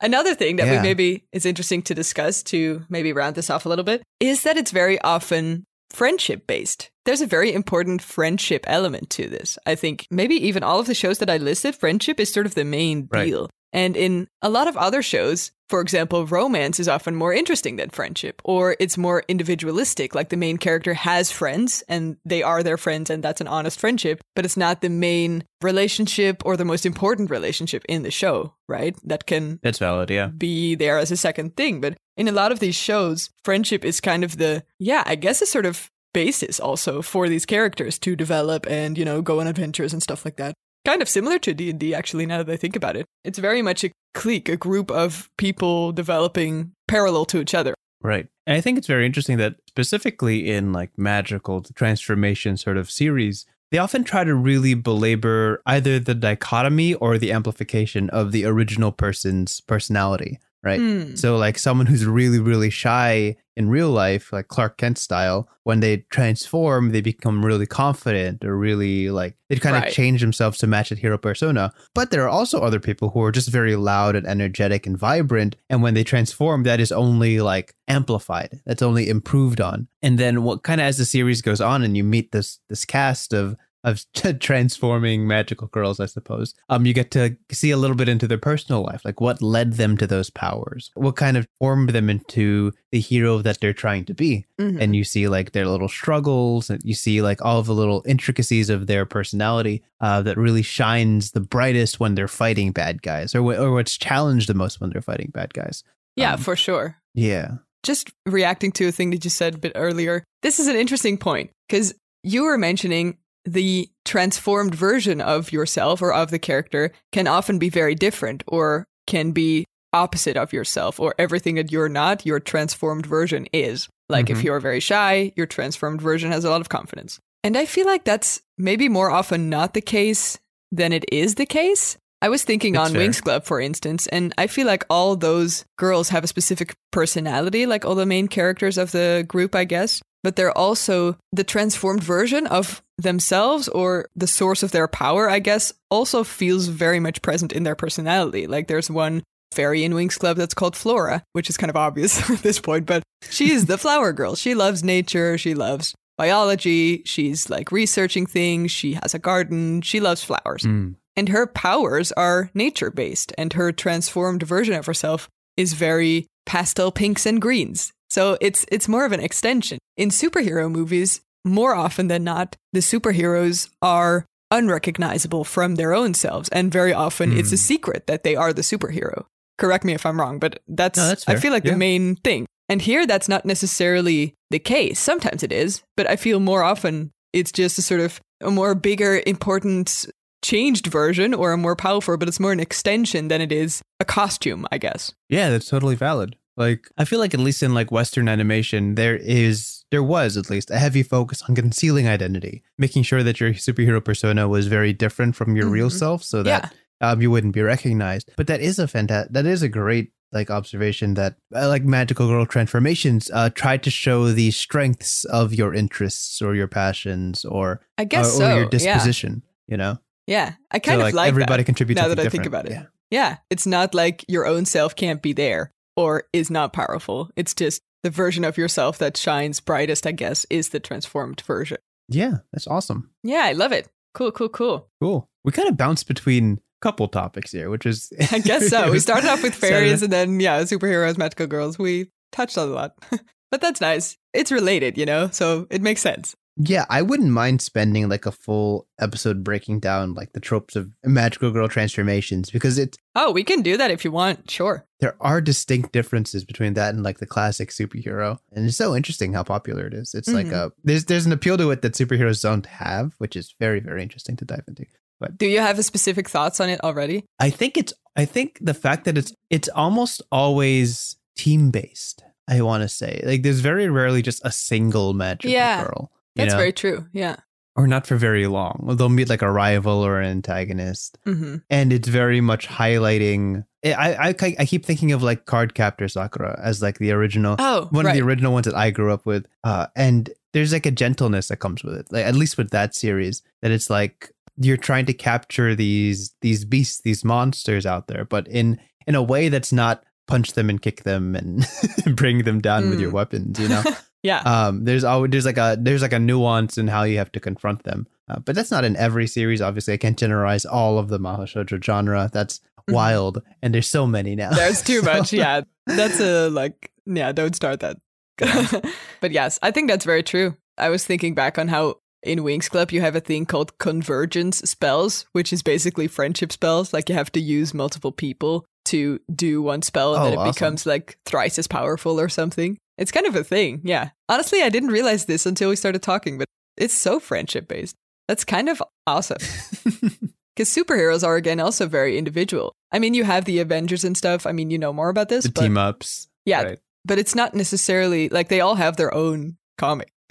Another 0.00 0.34
thing 0.34 0.56
that 0.56 0.70
we 0.70 0.80
maybe 0.80 1.24
is 1.32 1.44
interesting 1.44 1.82
to 1.82 1.94
discuss 1.94 2.42
to 2.44 2.86
maybe 2.88 3.12
round 3.12 3.34
this 3.34 3.50
off 3.50 3.66
a 3.66 3.68
little 3.68 3.84
bit 3.84 4.02
is 4.20 4.44
that 4.44 4.56
it's 4.56 4.70
very 4.70 4.98
often 5.02 5.66
friendship 5.90 6.46
based. 6.46 6.90
There's 7.04 7.20
a 7.22 7.26
very 7.26 7.52
important 7.52 8.02
friendship 8.02 8.64
element 8.66 9.10
to 9.10 9.28
this. 9.28 9.58
I 9.66 9.74
think 9.74 10.06
maybe 10.10 10.34
even 10.46 10.62
all 10.62 10.78
of 10.80 10.86
the 10.86 10.94
shows 10.94 11.18
that 11.18 11.30
I 11.30 11.38
listed, 11.38 11.74
friendship 11.74 12.20
is 12.20 12.32
sort 12.32 12.46
of 12.46 12.54
the 12.54 12.64
main 12.64 13.08
Right. 13.10 13.26
deal. 13.26 13.48
And 13.72 13.96
in 13.96 14.28
a 14.42 14.48
lot 14.48 14.68
of 14.68 14.76
other 14.76 15.02
shows, 15.02 15.50
for 15.68 15.80
example, 15.82 16.26
romance 16.26 16.80
is 16.80 16.88
often 16.88 17.14
more 17.14 17.32
interesting 17.32 17.76
than 17.76 17.90
friendship, 17.90 18.40
or 18.44 18.74
it's 18.80 18.96
more 18.96 19.22
individualistic. 19.28 20.14
Like 20.14 20.30
the 20.30 20.36
main 20.36 20.56
character 20.56 20.94
has 20.94 21.30
friends 21.30 21.82
and 21.88 22.16
they 22.24 22.42
are 22.42 22.62
their 22.62 22.78
friends, 22.78 23.10
and 23.10 23.22
that's 23.22 23.42
an 23.42 23.48
honest 23.48 23.78
friendship, 23.78 24.22
but 24.34 24.46
it's 24.46 24.56
not 24.56 24.80
the 24.80 24.88
main 24.88 25.44
relationship 25.62 26.42
or 26.46 26.56
the 26.56 26.64
most 26.64 26.86
important 26.86 27.30
relationship 27.30 27.84
in 27.88 28.02
the 28.02 28.10
show, 28.10 28.54
right? 28.68 28.96
That 29.04 29.26
can 29.26 29.60
That's 29.62 29.78
valid, 29.78 30.08
yeah. 30.08 30.28
be 30.28 30.74
there 30.74 30.98
as 30.98 31.10
a 31.10 31.16
second 31.16 31.56
thing. 31.56 31.80
But 31.82 31.96
in 32.16 32.28
a 32.28 32.32
lot 32.32 32.52
of 32.52 32.60
these 32.60 32.76
shows, 32.76 33.28
friendship 33.44 33.84
is 33.84 34.00
kind 34.00 34.24
of 34.24 34.38
the, 34.38 34.64
yeah, 34.78 35.02
I 35.04 35.16
guess 35.16 35.42
a 35.42 35.46
sort 35.46 35.66
of 35.66 35.90
basis 36.14 36.58
also 36.58 37.02
for 37.02 37.28
these 37.28 37.44
characters 37.44 37.98
to 37.98 38.16
develop 38.16 38.66
and, 38.68 38.96
you 38.96 39.04
know, 39.04 39.20
go 39.20 39.40
on 39.40 39.46
adventures 39.46 39.92
and 39.92 40.02
stuff 40.02 40.24
like 40.24 40.36
that. 40.36 40.54
Kind 40.88 41.02
of 41.02 41.08
similar 41.10 41.38
to 41.40 41.52
D&D 41.52 41.94
actually 41.94 42.24
now 42.24 42.42
that 42.42 42.50
I 42.50 42.56
think 42.56 42.74
about 42.74 42.96
it. 42.96 43.04
It's 43.22 43.38
very 43.38 43.60
much 43.60 43.84
a 43.84 43.90
clique, 44.14 44.48
a 44.48 44.56
group 44.56 44.90
of 44.90 45.28
people 45.36 45.92
developing 45.92 46.72
parallel 46.86 47.26
to 47.26 47.42
each 47.42 47.52
other. 47.52 47.74
Right. 48.00 48.26
And 48.46 48.56
I 48.56 48.62
think 48.62 48.78
it's 48.78 48.86
very 48.86 49.04
interesting 49.04 49.36
that 49.36 49.56
specifically 49.66 50.50
in 50.50 50.72
like 50.72 50.96
magical 50.96 51.60
transformation 51.60 52.56
sort 52.56 52.78
of 52.78 52.90
series, 52.90 53.44
they 53.70 53.76
often 53.76 54.02
try 54.02 54.24
to 54.24 54.34
really 54.34 54.72
belabor 54.72 55.60
either 55.66 55.98
the 55.98 56.14
dichotomy 56.14 56.94
or 56.94 57.18
the 57.18 57.32
amplification 57.32 58.08
of 58.08 58.32
the 58.32 58.46
original 58.46 58.90
person's 58.90 59.60
personality 59.60 60.38
right? 60.62 60.80
Hmm. 60.80 61.14
So 61.14 61.36
like 61.36 61.58
someone 61.58 61.86
who's 61.86 62.04
really 62.04 62.38
really 62.38 62.70
shy 62.70 63.36
in 63.58 63.68
real 63.68 63.90
life, 63.90 64.32
like 64.32 64.46
Clark 64.46 64.76
Kent 64.76 64.98
style, 64.98 65.48
when 65.64 65.80
they 65.80 65.98
transform, 66.10 66.92
they 66.92 67.00
become 67.00 67.44
really 67.44 67.66
confident 67.66 68.44
or 68.44 68.56
really 68.56 69.10
like 69.10 69.36
they 69.48 69.56
kind 69.56 69.84
of 69.84 69.92
change 69.92 70.20
themselves 70.20 70.58
to 70.58 70.68
match 70.68 70.90
that 70.90 71.00
hero 71.00 71.18
persona. 71.18 71.72
But 71.92 72.12
there 72.12 72.22
are 72.22 72.28
also 72.28 72.60
other 72.60 72.78
people 72.78 73.10
who 73.10 73.20
are 73.22 73.32
just 73.32 73.48
very 73.48 73.74
loud 73.74 74.14
and 74.14 74.28
energetic 74.28 74.86
and 74.86 74.96
vibrant, 74.96 75.56
and 75.68 75.82
when 75.82 75.94
they 75.94 76.04
transform, 76.04 76.62
that 76.62 76.78
is 76.78 76.92
only 76.92 77.40
like 77.40 77.74
amplified. 77.88 78.60
That's 78.64 78.80
only 78.82 79.08
improved 79.08 79.60
on. 79.60 79.88
And 80.02 80.18
then 80.18 80.44
what 80.44 80.62
kind 80.62 80.80
of 80.80 80.86
as 80.86 80.98
the 80.98 81.04
series 81.04 81.42
goes 81.42 81.60
on 81.60 81.82
and 81.82 81.96
you 81.96 82.04
meet 82.04 82.30
this 82.30 82.60
this 82.68 82.84
cast 82.84 83.32
of 83.32 83.56
of 83.84 84.04
transforming 84.40 85.26
magical 85.26 85.68
girls, 85.68 86.00
I 86.00 86.06
suppose. 86.06 86.54
Um, 86.68 86.86
you 86.86 86.92
get 86.94 87.10
to 87.12 87.36
see 87.52 87.70
a 87.70 87.76
little 87.76 87.96
bit 87.96 88.08
into 88.08 88.26
their 88.26 88.38
personal 88.38 88.82
life, 88.82 89.04
like 89.04 89.20
what 89.20 89.40
led 89.42 89.74
them 89.74 89.96
to 89.98 90.06
those 90.06 90.30
powers, 90.30 90.90
what 90.94 91.16
kind 91.16 91.36
of 91.36 91.46
formed 91.60 91.90
them 91.90 92.10
into 92.10 92.72
the 92.92 93.00
hero 93.00 93.38
that 93.42 93.60
they're 93.60 93.72
trying 93.72 94.04
to 94.06 94.14
be. 94.14 94.46
Mhm. 94.60 94.80
And 94.80 94.96
you 94.96 95.04
see 95.04 95.28
like 95.28 95.52
their 95.52 95.66
little 95.66 95.88
struggles, 95.88 96.70
and 96.70 96.80
you 96.84 96.94
see 96.94 97.22
like 97.22 97.44
all 97.44 97.58
of 97.58 97.66
the 97.66 97.74
little 97.74 98.02
intricacies 98.06 98.70
of 98.70 98.86
their 98.86 99.04
personality 99.06 99.82
uh, 100.00 100.22
that 100.22 100.36
really 100.36 100.62
shines 100.62 101.32
the 101.32 101.40
brightest 101.40 102.00
when 102.00 102.14
they're 102.14 102.28
fighting 102.28 102.72
bad 102.72 103.02
guys, 103.02 103.34
or 103.34 103.42
wh- 103.42 103.60
or 103.60 103.72
what's 103.72 103.96
challenged 103.98 104.48
the 104.48 104.54
most 104.54 104.80
when 104.80 104.90
they're 104.90 105.02
fighting 105.02 105.30
bad 105.32 105.52
guys. 105.54 105.84
yeah, 106.16 106.32
um, 106.34 106.40
for 106.40 106.56
sure. 106.56 106.96
Yeah, 107.14 107.56
just 107.82 108.10
reacting 108.26 108.72
to 108.72 108.88
a 108.88 108.92
thing 108.92 109.10
that 109.10 109.24
you 109.24 109.30
said 109.30 109.54
a 109.54 109.58
bit 109.58 109.72
earlier, 109.74 110.24
this 110.42 110.58
is 110.60 110.66
an 110.66 110.76
interesting 110.76 111.16
point 111.18 111.50
because 111.68 111.94
you 112.24 112.44
were 112.44 112.58
mentioning 112.58 113.16
the 113.44 113.88
transformed 114.04 114.74
version 114.74 115.20
of 115.20 115.52
yourself 115.52 116.02
or 116.02 116.12
of 116.12 116.30
the 116.30 116.38
character 116.38 116.92
can 117.12 117.26
often 117.26 117.58
be 117.58 117.68
very 117.70 117.94
different 117.94 118.42
or 118.46 118.86
can 119.06 119.32
be 119.32 119.64
opposite 119.92 120.36
of 120.36 120.52
yourself 120.52 121.00
or 121.00 121.14
everything 121.18 121.54
that 121.54 121.72
you're 121.72 121.88
not, 121.88 122.26
your 122.26 122.40
transformed 122.40 123.06
version 123.06 123.46
is. 123.52 123.88
Like 124.10 124.28
if 124.30 124.38
Mhm. 124.38 124.44
you're 124.44 124.60
very 124.60 124.80
shy, 124.80 125.32
your 125.36 125.46
transformed 125.46 126.00
version 126.02 126.30
has 126.30 126.44
a 126.44 126.50
lot 126.50 126.60
of 126.60 126.68
confidence. 126.68 127.18
And 127.42 127.56
I 127.56 127.64
feel 127.64 127.86
like 127.86 128.04
that's 128.04 128.40
maybe 128.58 128.88
more 128.88 129.10
often 129.10 129.48
not 129.48 129.72
the 129.74 129.80
case 129.80 130.38
than 130.70 130.92
it 130.92 131.04
is 131.10 131.36
the 131.36 131.46
case. 131.46 131.96
I 132.20 132.28
was 132.28 132.42
thinking 132.42 132.72
That's 132.72 132.90
on 132.90 132.96
fair. 132.96 133.08
Winx 133.08 133.22
Club, 133.22 133.44
for 133.44 133.60
instance, 133.60 134.08
and 134.08 134.34
I 134.36 134.48
feel 134.48 134.66
like 134.66 134.84
all 134.90 135.14
those 135.14 135.64
girls 135.78 136.08
have 136.08 136.24
a 136.24 136.26
specific 136.26 136.74
personality, 136.90 137.64
like 137.64 137.84
all 137.84 137.94
the 137.94 138.06
main 138.06 138.26
characters 138.26 138.76
of 138.76 138.90
the 138.90 139.24
group, 139.28 139.54
I 139.54 139.64
guess. 139.64 140.02
But 140.24 140.36
they're 140.36 140.56
also 140.56 141.16
the 141.32 141.44
transformed 141.44 142.02
version 142.02 142.46
of 142.46 142.82
themselves 142.98 143.68
or 143.68 144.08
the 144.16 144.26
source 144.26 144.62
of 144.62 144.72
their 144.72 144.88
power, 144.88 145.30
I 145.30 145.38
guess, 145.38 145.72
also 145.90 146.24
feels 146.24 146.66
very 146.66 146.98
much 146.98 147.22
present 147.22 147.52
in 147.52 147.62
their 147.62 147.76
personality. 147.76 148.46
Like 148.46 148.66
there's 148.66 148.90
one 148.90 149.22
fairy 149.52 149.84
in 149.84 149.92
Winx 149.92 150.18
Club 150.18 150.36
that's 150.36 150.54
called 150.54 150.76
Flora, 150.76 151.22
which 151.32 151.48
is 151.48 151.56
kind 151.56 151.70
of 151.70 151.76
obvious 151.76 152.30
at 152.30 152.38
this 152.40 152.58
point, 152.58 152.86
but 152.86 153.02
she 153.30 153.52
is 153.52 153.66
the 153.66 153.78
flower 153.78 154.12
girl. 154.12 154.34
She 154.34 154.54
loves 154.54 154.84
nature, 154.84 155.38
she 155.38 155.54
loves 155.54 155.94
biology, 156.16 157.02
she's 157.04 157.48
like 157.48 157.72
researching 157.72 158.26
things, 158.26 158.70
she 158.70 158.94
has 158.94 159.14
a 159.14 159.18
garden, 159.18 159.80
she 159.82 160.00
loves 160.00 160.22
flowers. 160.22 160.64
Mm. 160.64 160.96
And 161.16 161.28
her 161.30 161.46
powers 161.46 162.12
are 162.12 162.50
nature 162.54 162.90
based, 162.90 163.32
and 163.36 163.52
her 163.54 163.72
transformed 163.72 164.42
version 164.42 164.74
of 164.74 164.86
herself 164.86 165.28
is 165.56 165.72
very 165.72 166.26
pastel 166.46 166.92
pinks 166.92 167.26
and 167.26 167.40
greens. 167.42 167.92
So 168.10 168.38
it's 168.40 168.64
it's 168.70 168.88
more 168.88 169.04
of 169.04 169.12
an 169.12 169.20
extension. 169.20 169.78
In 169.98 170.10
superhero 170.10 170.70
movies, 170.70 171.20
more 171.44 171.74
often 171.74 172.06
than 172.06 172.22
not, 172.24 172.54
the 172.72 172.78
superheroes 172.80 173.68
are 173.82 174.24
unrecognizable 174.52 175.44
from 175.44 175.74
their 175.74 175.92
own 175.92 176.14
selves, 176.14 176.48
and 176.50 176.72
very 176.72 176.92
often 176.92 177.32
it's 177.36 177.50
a 177.52 177.56
Hmm. 177.56 177.68
secret 177.72 178.06
that 178.06 178.22
they 178.22 178.34
are 178.36 178.52
the 178.52 178.62
superhero. 178.62 179.24
Correct 179.58 179.84
me 179.84 179.92
if 179.92 180.06
I'm 180.06 180.20
wrong, 180.20 180.38
but 180.38 180.60
that's, 180.68 180.96
No, 180.96 181.08
that's 181.08 181.28
I 181.28 181.34
feel 181.36 181.52
like 181.52 181.64
Yeah. 181.64 181.72
the 181.72 181.78
main 181.78 182.16
thing. 182.16 182.46
And 182.68 182.80
here, 182.80 183.06
that's 183.06 183.28
not 183.28 183.44
necessarily 183.44 184.34
the 184.50 184.60
case. 184.60 185.00
Sometimes 185.00 185.42
it 185.42 185.52
is, 185.52 185.82
but 185.96 186.08
I 186.08 186.16
feel 186.16 186.38
more 186.38 186.62
often 186.62 187.10
it's 187.32 187.50
just 187.52 187.76
a 187.78 187.82
sort 187.82 188.00
of 188.00 188.20
a 188.40 188.50
more 188.52 188.74
bigger, 188.76 189.20
important, 189.26 190.06
changed 190.44 190.86
version 190.86 191.34
or 191.34 191.50
a 191.52 191.56
more 191.56 191.74
powerful, 191.74 192.16
but 192.16 192.28
it's 192.28 192.38
more 192.38 192.52
an 192.52 192.60
extension 192.60 193.26
than 193.28 193.40
it 193.40 193.50
is 193.50 193.82
a 193.98 194.04
costume, 194.04 194.64
I 194.70 194.78
guess. 194.78 195.12
Yeah, 195.28 195.50
that's 195.50 195.68
totally 195.68 195.96
valid. 195.96 196.36
Like 196.58 196.90
I 196.98 197.04
feel 197.04 197.20
like 197.20 197.34
at 197.34 197.40
least 197.40 197.62
in 197.62 197.72
like 197.72 197.90
Western 197.92 198.28
animation, 198.28 198.94
there 198.96 199.16
is 199.16 199.84
there 199.90 200.02
was 200.02 200.36
at 200.36 200.50
least 200.50 200.70
a 200.70 200.78
heavy 200.78 201.02
focus 201.02 201.42
on 201.48 201.54
concealing 201.54 202.06
identity, 202.08 202.62
making 202.76 203.04
sure 203.04 203.22
that 203.22 203.40
your 203.40 203.52
superhero 203.54 204.04
persona 204.04 204.48
was 204.48 204.66
very 204.66 204.92
different 204.92 205.36
from 205.36 205.56
your 205.56 205.68
real 205.68 205.88
Mhm. 205.88 205.98
self, 205.98 206.22
so 206.24 206.42
that 206.42 206.74
um, 207.00 207.22
you 207.22 207.30
wouldn't 207.30 207.54
be 207.54 207.62
recognized. 207.62 208.30
But 208.36 208.48
that 208.48 208.60
is 208.60 208.78
a 208.78 208.88
fantastic. 208.88 209.32
That 209.32 209.46
is 209.46 209.62
a 209.62 209.68
great 209.68 210.12
like 210.32 210.50
observation 210.50 211.14
that 211.14 211.36
uh, 211.56 211.68
like 211.68 211.84
magical 211.84 212.26
girl 212.28 212.44
transformations 212.44 213.30
uh, 213.32 213.48
try 213.50 213.78
to 213.78 213.88
show 213.90 214.30
the 214.30 214.50
strengths 214.50 215.24
of 215.26 215.54
your 215.54 215.72
interests 215.72 216.42
or 216.42 216.54
your 216.54 216.68
passions 216.68 217.44
or 217.46 217.80
I 217.96 218.04
guess 218.04 218.32
or, 218.38 218.42
or 218.42 218.46
so. 218.46 218.54
your 218.56 218.64
yeah. 218.64 218.68
disposition. 218.68 219.42
You 219.68 219.76
know, 219.78 219.98
Yeah. 220.26 220.54
I 220.70 220.80
kind 220.80 220.96
so, 220.96 221.00
of 221.00 221.04
like, 221.04 221.14
like 221.14 221.28
everybody 221.28 221.62
that. 221.62 221.66
contributes 221.66 221.96
now 221.98 222.08
something 222.08 222.16
that 222.24 222.26
I 222.26 222.30
think 222.30 222.46
about 222.46 222.66
it. 222.66 222.72
Yeah. 222.72 222.84
Yeah. 223.10 223.36
It's 223.48 223.66
not 223.66 223.94
like 223.94 224.24
your 224.28 224.44
own 224.46 224.64
self 224.66 224.94
can't 224.96 225.22
be 225.22 225.32
there 225.32 225.72
or 225.98 226.24
is 226.32 226.48
not 226.48 226.72
powerful. 226.72 227.28
It's 227.34 227.54
just 227.54 227.82
the 228.04 228.10
version 228.10 228.44
of 228.44 228.56
yourself 228.56 228.98
that 228.98 229.16
shines 229.16 229.58
brightest, 229.58 230.06
I 230.06 230.12
guess, 230.12 230.46
is 230.48 230.68
the 230.68 230.78
transformed 230.78 231.40
version. 231.40 231.78
Yeah, 232.08 232.38
that's 232.52 232.68
awesome. 232.68 233.10
Yeah, 233.24 233.42
I 233.44 233.52
love 233.52 233.72
it. 233.72 233.88
Cool, 234.14 234.30
cool, 234.30 234.48
cool. 234.48 234.88
Cool. 235.02 235.28
We 235.44 235.50
kind 235.50 235.68
of 235.68 235.76
bounced 235.76 236.06
between 236.06 236.52
a 236.54 236.58
couple 236.82 237.08
topics 237.08 237.50
here, 237.50 237.68
which 237.68 237.84
is 237.84 238.12
I 238.32 238.38
guess 238.38 238.68
so. 238.68 238.92
We 238.92 239.00
started 239.00 239.28
off 239.28 239.42
with 239.42 239.54
fairies 239.56 240.00
Saturday- 240.00 240.04
and 240.04 240.12
then, 240.12 240.40
yeah, 240.40 240.62
superheroes, 240.62 241.18
magical 241.18 241.48
girls. 241.48 241.78
We 241.78 242.12
touched 242.30 242.56
on 242.56 242.68
a 242.68 242.72
lot. 242.72 242.94
but 243.50 243.60
that's 243.60 243.80
nice. 243.80 244.16
It's 244.32 244.52
related, 244.52 244.96
you 244.96 245.04
know? 245.04 245.30
So 245.32 245.66
it 245.68 245.82
makes 245.82 246.00
sense. 246.00 246.36
Yeah, 246.60 246.86
I 246.90 247.02
wouldn't 247.02 247.30
mind 247.30 247.62
spending 247.62 248.08
like 248.08 248.26
a 248.26 248.32
full 248.32 248.88
episode 249.00 249.44
breaking 249.44 249.78
down 249.80 250.14
like 250.14 250.32
the 250.32 250.40
tropes 250.40 250.74
of 250.76 250.90
magical 251.04 251.50
girl 251.52 251.68
transformations 251.68 252.50
because 252.50 252.78
it 252.78 252.96
Oh, 253.14 253.30
we 253.32 253.44
can 253.44 253.62
do 253.62 253.76
that 253.76 253.90
if 253.92 254.04
you 254.04 254.10
want. 254.10 254.50
Sure. 254.50 254.84
there 255.00 255.14
are 255.20 255.40
distinct 255.40 255.92
differences 255.92 256.44
between 256.44 256.74
that 256.74 256.92
and 256.94 257.04
like 257.04 257.18
the 257.18 257.26
classic 257.26 257.70
superhero. 257.70 258.38
And 258.52 258.66
it's 258.66 258.76
so 258.76 258.96
interesting 258.96 259.32
how 259.32 259.44
popular 259.44 259.86
it 259.86 259.94
is. 259.94 260.12
It's 260.14 260.28
like 260.28 260.48
Mhm. 260.48 260.52
a 260.52 260.72
there's 260.82 261.04
there's 261.04 261.26
an 261.26 261.32
appeal 261.32 261.56
to 261.58 261.70
it 261.70 261.82
that 261.82 261.94
superheroes 261.94 262.42
don't 262.42 262.66
have, 262.66 263.12
which 263.18 263.36
is 263.36 263.54
very, 263.60 263.78
very 263.80 264.02
interesting 264.02 264.36
to 264.38 264.44
dive 264.44 264.64
into. 264.66 264.84
But 265.20 265.38
do 265.38 265.46
you 265.46 265.60
have 265.60 265.78
a 265.78 265.82
specific 265.84 266.28
thoughts 266.28 266.58
on 266.60 266.68
it 266.68 266.80
already? 266.82 267.24
I 267.38 267.50
think 267.50 267.76
it's 267.76 267.92
I 268.16 268.24
think 268.24 268.58
the 268.60 268.74
fact 268.74 269.04
that 269.04 269.16
it's 269.16 269.32
it's 269.50 269.68
almost 269.68 270.22
always 270.32 271.14
team 271.36 271.70
based. 271.70 272.24
I 272.48 272.62
want 272.62 272.82
to 272.82 272.88
say 272.88 273.22
like 273.24 273.42
there's 273.44 273.60
very 273.60 273.88
rarely 273.88 274.22
just 274.22 274.40
a 274.44 274.50
single 274.50 275.14
magical 275.14 275.50
Yeah, 275.52 275.84
girl. 275.84 276.10
That's 276.38 276.52
know? 276.52 276.58
very 276.58 276.72
true. 276.72 277.06
Yeah. 277.12 277.36
or 277.76 277.86
not 277.86 278.06
for 278.06 278.16
very 278.16 278.46
long. 278.48 278.94
They'll 278.96 279.08
meet 279.08 279.28
like 279.28 279.42
a 279.42 279.50
rival 279.52 280.04
or 280.04 280.20
an 280.20 280.30
antagonist, 280.30 281.18
hmm 281.24 281.56
and 281.70 281.92
it's 281.92 282.08
very 282.08 282.40
much 282.40 282.66
highlighting. 282.68 283.64
I 283.84 284.28
I, 284.30 284.56
I 284.58 284.64
keep 284.66 284.84
thinking 284.84 285.12
of 285.12 285.22
like 285.22 285.46
Cardcaptor 285.46 286.10
Sakura 286.10 286.58
as 286.62 286.82
like 286.82 286.98
the 286.98 287.12
original 287.12 287.54
Oh, 287.58 287.86
one 287.90 288.04
right. 288.06 288.12
of 288.12 288.16
the 288.18 288.26
original 288.26 288.52
ones 288.52 288.66
that 288.66 288.74
I 288.74 288.90
grew 288.90 289.12
up 289.12 289.24
with. 289.26 289.46
Uh, 289.62 289.86
and 289.94 290.30
there's 290.52 290.72
like 290.72 290.86
a 290.86 290.90
gentleness 290.90 291.48
that 291.48 291.58
comes 291.58 291.84
with 291.84 291.94
it. 291.94 292.06
Like 292.10 292.24
at 292.26 292.34
least 292.34 292.58
with 292.58 292.70
that 292.70 292.94
series, 292.94 293.42
that 293.62 293.70
it's 293.70 293.88
like 293.90 294.32
you're 294.56 294.76
trying 294.76 295.06
to 295.06 295.12
capture 295.14 295.74
these 295.76 296.34
these 296.40 296.64
beasts, 296.64 297.00
these 297.02 297.24
monsters 297.24 297.86
out 297.86 298.08
there, 298.08 298.24
but 298.24 298.48
in 298.48 298.80
in 299.06 299.14
a 299.14 299.22
way 299.22 299.48
that's 299.48 299.72
not 299.72 300.02
punch 300.26 300.52
them 300.54 300.68
and 300.68 300.82
kick 300.82 301.04
them 301.04 301.36
and 301.36 301.64
bring 302.16 302.42
them 302.42 302.60
down 302.60 302.90
with 302.90 302.98
your 303.00 303.10
Mm. 303.10 303.14
weapons. 303.14 303.60
You 303.60 303.68
know, 303.68 303.82
yeah. 304.22 304.40
um, 304.40 304.84
there's 304.84 305.04
always 305.04 305.30
there's 305.30 305.46
like 305.46 305.58
a 305.58 305.76
there's 305.80 306.02
like 306.02 306.12
a 306.12 306.18
nuance 306.18 306.78
in 306.78 306.88
how 306.88 307.02
you 307.04 307.18
have 307.18 307.32
to 307.32 307.40
confront 307.40 307.84
them. 307.84 308.06
Uh, 308.28 308.38
but 308.40 308.54
that's 308.54 308.70
not 308.70 308.84
in 308.84 308.94
every 308.96 309.26
series. 309.26 309.62
Obviously, 309.62 309.94
I 309.94 309.96
can't 309.96 310.18
generalize 310.18 310.64
all 310.66 310.98
of 310.98 311.08
the 311.08 311.18
mahou 311.18 311.44
shoujo 311.44 311.82
genre. 311.82 312.28
That's 312.32 312.60
Mhm. 312.88 312.94
wild, 312.94 313.42
and 313.62 313.72
there's 313.74 313.88
so 313.88 314.06
many 314.06 314.34
now. 314.36 314.50
There's 314.50 314.82
too 314.82 315.00
So- 315.02 315.12
much. 315.12 315.32
Yeah. 315.32 315.62
That's 315.86 316.20
a 316.20 316.48
like, 316.50 316.90
yeah, 317.06 317.32
don't 317.32 317.56
start 317.56 317.80
that. 317.80 317.96
but 319.20 319.30
yes, 319.32 319.58
I 319.62 319.70
think 319.70 319.88
that's 319.90 320.04
very 320.04 320.22
true. 320.22 320.56
I 320.76 320.90
was 320.90 321.04
thinking 321.04 321.34
back 321.34 321.58
on 321.58 321.68
how 321.68 321.96
in 322.22 322.40
Winx 322.40 322.68
Club 322.70 322.90
you 322.92 323.00
have 323.00 323.16
a 323.16 323.20
thing 323.20 323.46
called 323.46 323.76
convergence 323.78 324.58
spells, 324.58 325.26
which 325.32 325.52
is 325.52 325.62
basically 325.62 326.06
friendship 326.08 326.52
spells. 326.52 326.92
Like 326.92 327.08
you 327.08 327.14
have 327.14 327.32
to 327.32 327.40
use 327.40 327.74
multiple 327.74 328.12
people 328.12 328.64
to 328.86 329.20
do 329.34 329.60
one 329.62 329.82
spell 329.82 330.14
and 330.14 330.22
Oh, 330.22 330.24
then 330.24 330.32
it 330.34 330.36
awesome. 330.38 330.52
becomes 330.54 330.86
like 330.86 331.18
thrice 331.26 331.58
as 331.58 331.66
powerful 331.66 332.18
or 332.20 332.28
something. 332.28 332.78
It's 332.98 333.12
kind 333.12 333.26
of 333.26 333.36
a 333.36 333.44
thing. 333.44 333.80
Yeah. 333.84 334.10
Honestly, 334.28 334.62
I 334.62 334.68
didn't 334.68 334.90
realize 334.90 335.24
this 335.24 335.46
until 335.46 335.70
we 335.70 335.76
started 335.76 336.02
talking, 336.02 336.36
but 336.36 336.46
it's 336.76 336.94
so 336.94 337.20
friendship 337.20 337.68
based. 337.68 337.96
That's 338.26 338.44
kind 338.44 338.68
of 338.68 338.82
awesome. 339.06 339.38
Because 340.58 340.74
superheroes 340.74 341.24
are 341.24 341.36
again 341.36 341.60
also 341.60 341.86
very 341.86 342.18
individual. 342.18 342.74
I 342.90 342.98
mean, 342.98 343.14
you 343.14 343.22
have 343.22 343.44
the 343.44 343.60
Avengers 343.60 344.02
and 344.02 344.16
stuff. 344.16 344.44
I 344.44 344.50
mean, 344.50 344.72
you 344.72 344.78
know 344.78 344.92
more 344.92 345.08
about 345.08 345.28
this, 345.28 345.44
the 345.44 345.52
but 345.52 345.60
team 345.60 345.78
ups. 345.78 346.26
yeah, 346.44 346.62
right. 346.62 346.78
but 347.04 347.16
it's 347.16 347.36
not 347.36 347.54
necessarily 347.54 348.28
like 348.28 348.48
they 348.48 348.60
all 348.60 348.74
have 348.74 348.96
their 348.96 349.14
own 349.14 349.56
comic. 349.76 350.12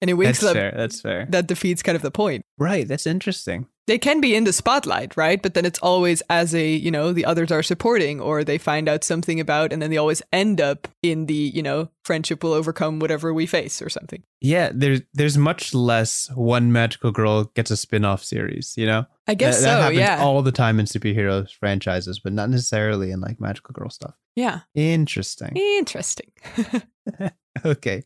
and 0.00 0.08
it 0.08 0.14
wakes 0.14 0.38
That's 0.38 0.50
up. 0.50 0.54
fair. 0.54 0.72
That's 0.76 1.00
fair. 1.00 1.26
That 1.28 1.48
defeats 1.48 1.82
kind 1.82 1.96
of 1.96 2.02
the 2.02 2.12
point. 2.12 2.44
Right. 2.56 2.86
That's 2.86 3.04
interesting. 3.04 3.66
They 3.86 3.98
can 3.98 4.20
be 4.20 4.34
in 4.34 4.44
the 4.44 4.52
spotlight, 4.52 5.16
right? 5.16 5.42
But 5.42 5.54
then 5.54 5.64
it's 5.66 5.78
always 5.80 6.22
as 6.30 6.54
a, 6.54 6.66
you 6.66 6.90
know, 6.90 7.12
the 7.12 7.26
others 7.26 7.52
are 7.52 7.62
supporting 7.62 8.20
or 8.20 8.42
they 8.42 8.56
find 8.56 8.88
out 8.88 9.04
something 9.04 9.40
about 9.40 9.72
and 9.72 9.82
then 9.82 9.90
they 9.90 9.98
always 9.98 10.22
end 10.32 10.60
up 10.60 10.88
in 11.02 11.26
the, 11.26 11.34
you 11.34 11.62
know, 11.62 11.90
friendship 12.02 12.42
will 12.42 12.54
overcome 12.54 12.98
whatever 12.98 13.34
we 13.34 13.44
face 13.46 13.82
or 13.82 13.90
something. 13.90 14.22
Yeah, 14.40 14.70
there's 14.74 15.02
there's 15.12 15.36
much 15.36 15.74
less 15.74 16.30
one 16.34 16.72
magical 16.72 17.10
girl 17.12 17.44
gets 17.54 17.70
a 17.70 17.76
spin-off 17.76 18.24
series, 18.24 18.74
you 18.76 18.86
know? 18.86 19.06
I 19.26 19.34
guess 19.34 19.58
that, 19.60 19.64
that 19.64 19.76
so, 19.76 19.82
happens 19.82 19.98
yeah. 20.00 20.22
all 20.22 20.42
the 20.42 20.52
time 20.52 20.78
in 20.80 20.86
superhero 20.86 21.50
franchises, 21.50 22.18
but 22.18 22.32
not 22.32 22.50
necessarily 22.50 23.10
in 23.10 23.20
like 23.20 23.40
magical 23.40 23.72
girl 23.72 23.90
stuff. 23.90 24.14
yeah. 24.36 24.60
Interesting. 24.74 25.52
Interesting. 25.56 26.30
okay. 27.64 28.02